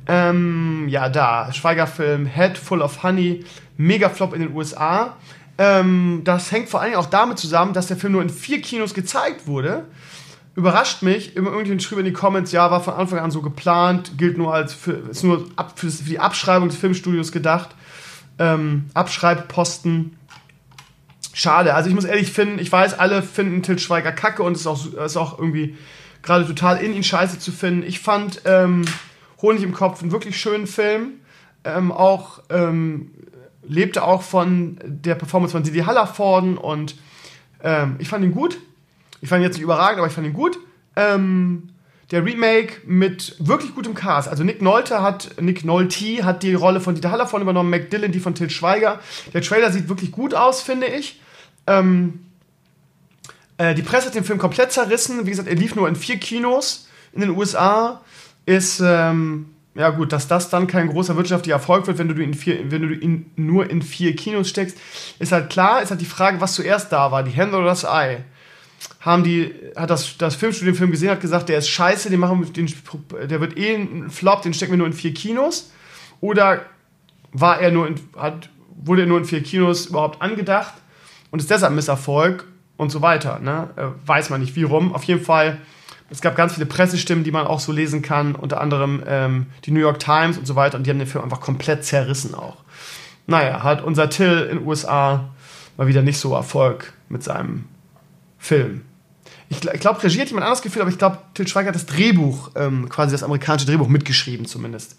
[0.08, 3.44] Ähm, ja, da, Schweiger-Film Head Full of Honey,
[3.78, 5.18] Mega-Flop in den USA.
[5.58, 8.94] Ähm, das hängt vor allem auch damit zusammen, dass der Film nur in vier Kinos
[8.94, 9.86] gezeigt wurde
[10.58, 14.18] überrascht mich, immer irgendjemand schrieb in die Comments, ja, war von Anfang an so geplant,
[14.18, 17.70] gilt nur als, für, ist nur ab, für, die Abschreibung des Filmstudios gedacht.
[18.40, 20.17] Ähm, Abschreibposten.
[21.38, 24.62] Schade, also ich muss ehrlich finden, ich weiß, alle finden Til Schweiger kacke und es
[24.62, 25.78] ist auch, ist auch irgendwie
[26.24, 27.84] gerade total in ihn scheiße zu finden.
[27.88, 28.86] Ich fand ähm,
[29.40, 31.20] Honig im Kopf einen wirklich schönen Film.
[31.64, 33.12] Ähm, auch ähm,
[33.62, 36.96] lebte auch von der Performance von Didi Hallervorden und
[37.62, 38.58] ähm, ich fand ihn gut.
[39.22, 40.58] Ich fand ihn jetzt nicht überragend, aber ich fand ihn gut.
[40.96, 41.70] Ähm,
[42.10, 44.28] der Remake mit wirklich gutem Cast.
[44.28, 48.12] Also Nick Nolte hat, Nick Nolte hat die Rolle von Dieter Hallervon übernommen, Mac Dillon
[48.12, 49.00] die von Til Schweiger.
[49.36, 51.22] Der Trailer sieht wirklich gut aus, finde ich.
[51.68, 52.26] Ähm,
[53.58, 55.26] äh, die Presse hat den Film komplett zerrissen.
[55.26, 58.02] Wie gesagt, er lief nur in vier Kinos in den USA.
[58.46, 62.34] Ist, ähm, ja gut, dass das dann kein großer wirtschaftlicher Erfolg wird, wenn du ihn,
[62.34, 64.78] vier, wenn du ihn nur in vier Kinos steckst,
[65.20, 65.82] ist halt klar.
[65.82, 68.24] Ist halt die Frage, was zuerst da war, die Hände oder das Ei
[69.00, 72.20] haben die, hat das, das Filmstudio den Film gesehen, hat gesagt, der ist scheiße, den
[72.20, 72.72] machen den,
[73.30, 75.72] der wird eh ein Flop, den stecken wir nur in vier Kinos.
[76.20, 76.66] Oder
[77.32, 80.74] war er nur in, hat, wurde er nur in vier Kinos überhaupt angedacht
[81.32, 82.46] und ist deshalb Misserfolg
[82.78, 83.40] und so weiter.
[83.40, 83.70] Ne?
[83.76, 84.94] Äh, weiß man nicht wie rum.
[84.94, 85.60] Auf jeden Fall
[86.10, 89.72] Es gab ganz viele Pressestimmen, die man auch so lesen kann, unter anderem ähm, die
[89.72, 90.78] New York Times und so weiter.
[90.78, 92.64] Und die haben den Film einfach komplett zerrissen auch.
[93.26, 95.30] Naja, hat unser Till in den USA
[95.76, 97.66] mal wieder nicht so Erfolg mit seinem
[98.40, 98.84] Film.
[99.50, 101.86] Ich, ich glaube, Regie hat jemand anderes geführt, aber ich glaube, Till Schweiger hat das
[101.86, 104.98] Drehbuch, ähm, quasi das amerikanische Drehbuch mitgeschrieben zumindest.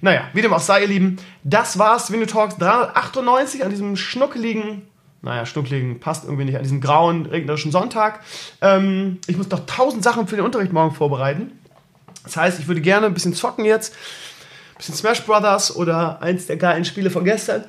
[0.00, 4.82] Naja, wie dem auch sei, ihr Lieben, das war's, Window Talks 398 an diesem schnuckeligen,
[5.22, 8.20] naja, schnuckeligen passt irgendwie nicht, an diesem grauen, regnerischen Sonntag.
[8.60, 11.52] Ähm, ich muss noch tausend Sachen für den Unterricht morgen vorbereiten.
[12.24, 13.94] Das heißt, ich würde gerne ein bisschen zocken jetzt,
[14.74, 17.64] ein bisschen Smash Brothers oder eins der geilen Spiele von gestern.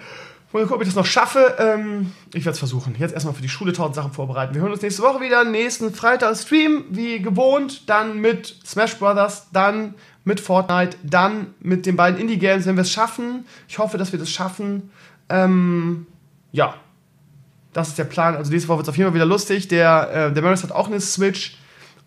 [0.52, 1.56] Mal gucken, ob ich das noch schaffe.
[1.60, 2.96] Ähm, ich werde es versuchen.
[2.98, 4.56] Jetzt erstmal für die Schule tausend Sachen vorbereiten.
[4.56, 5.44] Wir hören uns nächste Woche wieder.
[5.44, 7.88] Nächsten Freitag Stream, wie gewohnt.
[7.88, 9.94] Dann mit Smash Brothers, dann
[10.24, 13.46] mit Fortnite, dann mit den beiden Indie-Games, wenn wir es schaffen.
[13.68, 14.90] Ich hoffe, dass wir das schaffen.
[15.30, 16.08] Ähm,
[16.52, 16.74] ja,
[17.74, 18.36] das ist der Plan.
[18.36, 19.68] Also nächste Woche wird es auf jeden Fall wieder lustig.
[19.68, 21.58] Der, äh, der Maris hat auch eine Switch.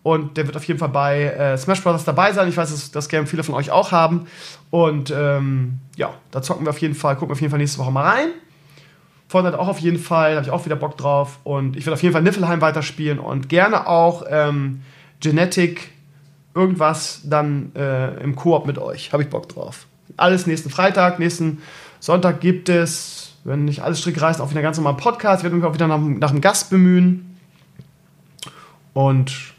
[0.03, 2.03] Und der wird auf jeden Fall bei äh, Smash Bros.
[2.03, 2.49] dabei sein.
[2.49, 4.27] Ich weiß, dass das Game viele von euch auch haben.
[4.69, 7.79] Und ähm, ja, da zocken wir auf jeden Fall, gucken wir auf jeden Fall nächste
[7.79, 8.27] Woche mal rein.
[9.29, 11.39] Fortnite auch auf jeden Fall, da habe ich auch wieder Bock drauf.
[11.45, 14.81] Und ich werde auf jeden Fall Niffelheim weiterspielen und gerne auch ähm,
[15.21, 15.91] Genetic
[16.53, 19.13] irgendwas dann äh, im Koop mit euch.
[19.13, 19.87] Habe ich Bock drauf.
[20.17, 21.61] Alles nächsten Freitag, nächsten
[21.99, 25.39] Sonntag gibt es, wenn nicht alles strick reißt, auch wieder ganz normal Podcast.
[25.39, 27.37] Ich werde mich auch wieder nach, nach einem Gast bemühen.
[28.93, 29.53] Und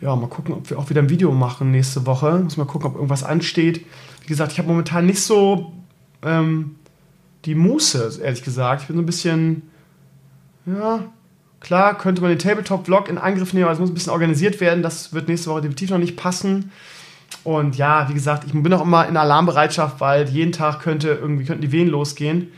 [0.00, 2.38] ja, mal gucken, ob wir auch wieder ein Video machen nächste Woche.
[2.38, 3.84] Muss mal gucken, ob irgendwas ansteht.
[4.22, 5.72] Wie gesagt, ich habe momentan nicht so
[6.22, 6.76] ähm,
[7.44, 8.82] die Muße, ehrlich gesagt.
[8.82, 9.62] Ich bin so ein bisschen,
[10.66, 11.00] ja,
[11.60, 14.82] klar könnte man den Tabletop-Vlog in Angriff nehmen, aber es muss ein bisschen organisiert werden.
[14.82, 16.70] Das wird nächste Woche definitiv noch nicht passen.
[17.42, 21.44] Und ja, wie gesagt, ich bin auch immer in Alarmbereitschaft, weil jeden Tag könnte irgendwie
[21.44, 22.48] könnten die Wehen losgehen.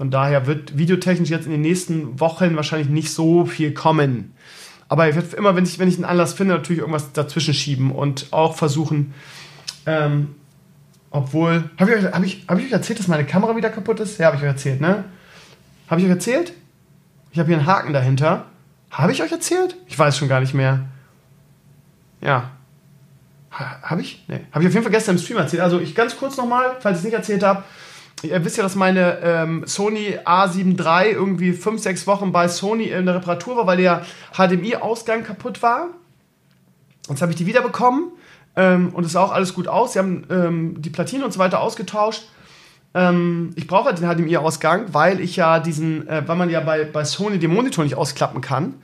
[0.00, 4.32] Von daher wird videotechnisch jetzt in den nächsten Wochen wahrscheinlich nicht so viel kommen.
[4.88, 7.92] Aber ich werde immer, wenn ich, wenn ich einen Anlass finde, natürlich irgendwas dazwischen schieben
[7.92, 9.12] und auch versuchen,
[9.84, 10.36] ähm,
[11.10, 14.00] obwohl, habe ich, euch, hab ich, hab ich euch erzählt, dass meine Kamera wieder kaputt
[14.00, 14.18] ist?
[14.18, 15.04] Ja, habe ich euch erzählt, ne?
[15.90, 16.54] Habe ich euch erzählt?
[17.32, 18.46] Ich habe hier einen Haken dahinter.
[18.90, 19.76] Habe ich euch erzählt?
[19.86, 20.80] Ich weiß schon gar nicht mehr.
[22.22, 22.52] Ja.
[23.52, 24.24] Ha, habe ich?
[24.28, 24.40] Nee.
[24.50, 25.60] Habe ich auf jeden Fall gestern im Stream erzählt.
[25.60, 27.64] Also ich ganz kurz nochmal, falls ich es nicht erzählt habe
[28.22, 32.84] ihr wisst ja, dass meine ähm, Sony A7 III irgendwie 5, 6 Wochen bei Sony
[32.84, 35.88] in der Reparatur war, weil der HDMI-Ausgang kaputt war.
[37.08, 38.12] Jetzt habe ich die wiederbekommen
[38.56, 39.94] ähm, und es sah auch alles gut aus.
[39.94, 42.24] Sie haben ähm, die Platine und so weiter ausgetauscht.
[42.94, 46.84] Ähm, ich brauche halt den HDMI-Ausgang, weil ich ja diesen, äh, weil man ja bei,
[46.84, 48.74] bei Sony den Monitor nicht ausklappen kann.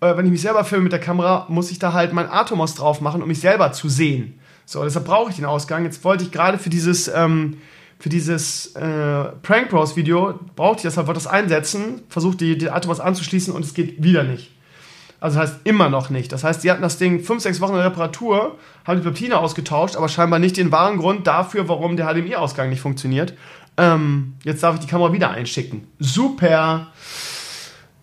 [0.00, 2.74] Äh, wenn ich mich selber filme mit der Kamera, muss ich da halt mein Atomos
[2.74, 4.38] drauf machen, um mich selber zu sehen.
[4.66, 5.84] So, deshalb brauche ich den Ausgang.
[5.84, 7.58] Jetzt wollte ich gerade für dieses ähm,
[7.98, 12.70] für dieses äh, Prank Bros Video brauchte ich deshalb wollte das einsetzen, versucht die, die
[12.70, 14.50] Atomos anzuschließen und es geht wieder nicht.
[15.20, 16.32] Also das heißt immer noch nicht.
[16.32, 19.96] Das heißt, die hatten das Ding 5, 6 Wochen in Reparatur, haben die Platine ausgetauscht,
[19.96, 23.32] aber scheinbar nicht den wahren Grund dafür, warum der HDMI-Ausgang nicht funktioniert.
[23.78, 25.86] Ähm, jetzt darf ich die Kamera wieder einschicken.
[25.98, 26.88] Super,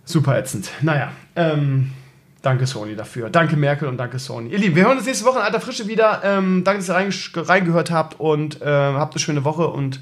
[0.03, 0.71] super ätzend.
[0.81, 1.91] Naja, ähm,
[2.41, 3.29] Danke Sony dafür.
[3.29, 4.49] Danke Merkel und danke Sony.
[4.49, 6.21] Ihr Lieben, wir hören uns nächste Woche in alter Frische wieder.
[6.23, 9.99] Ähm, danke, dass ihr reingehört habt und äh, habt eine schöne Woche und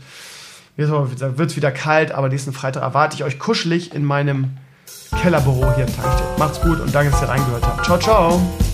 [0.78, 4.58] jetzt wird es wieder kalt, aber nächsten Freitag erwarte ich euch kuschelig in meinem
[5.22, 6.40] Kellerbüro hier in Tankstedt.
[6.40, 7.86] Macht's gut und danke, dass ihr reingehört habt.
[7.86, 8.69] Ciao, ciao.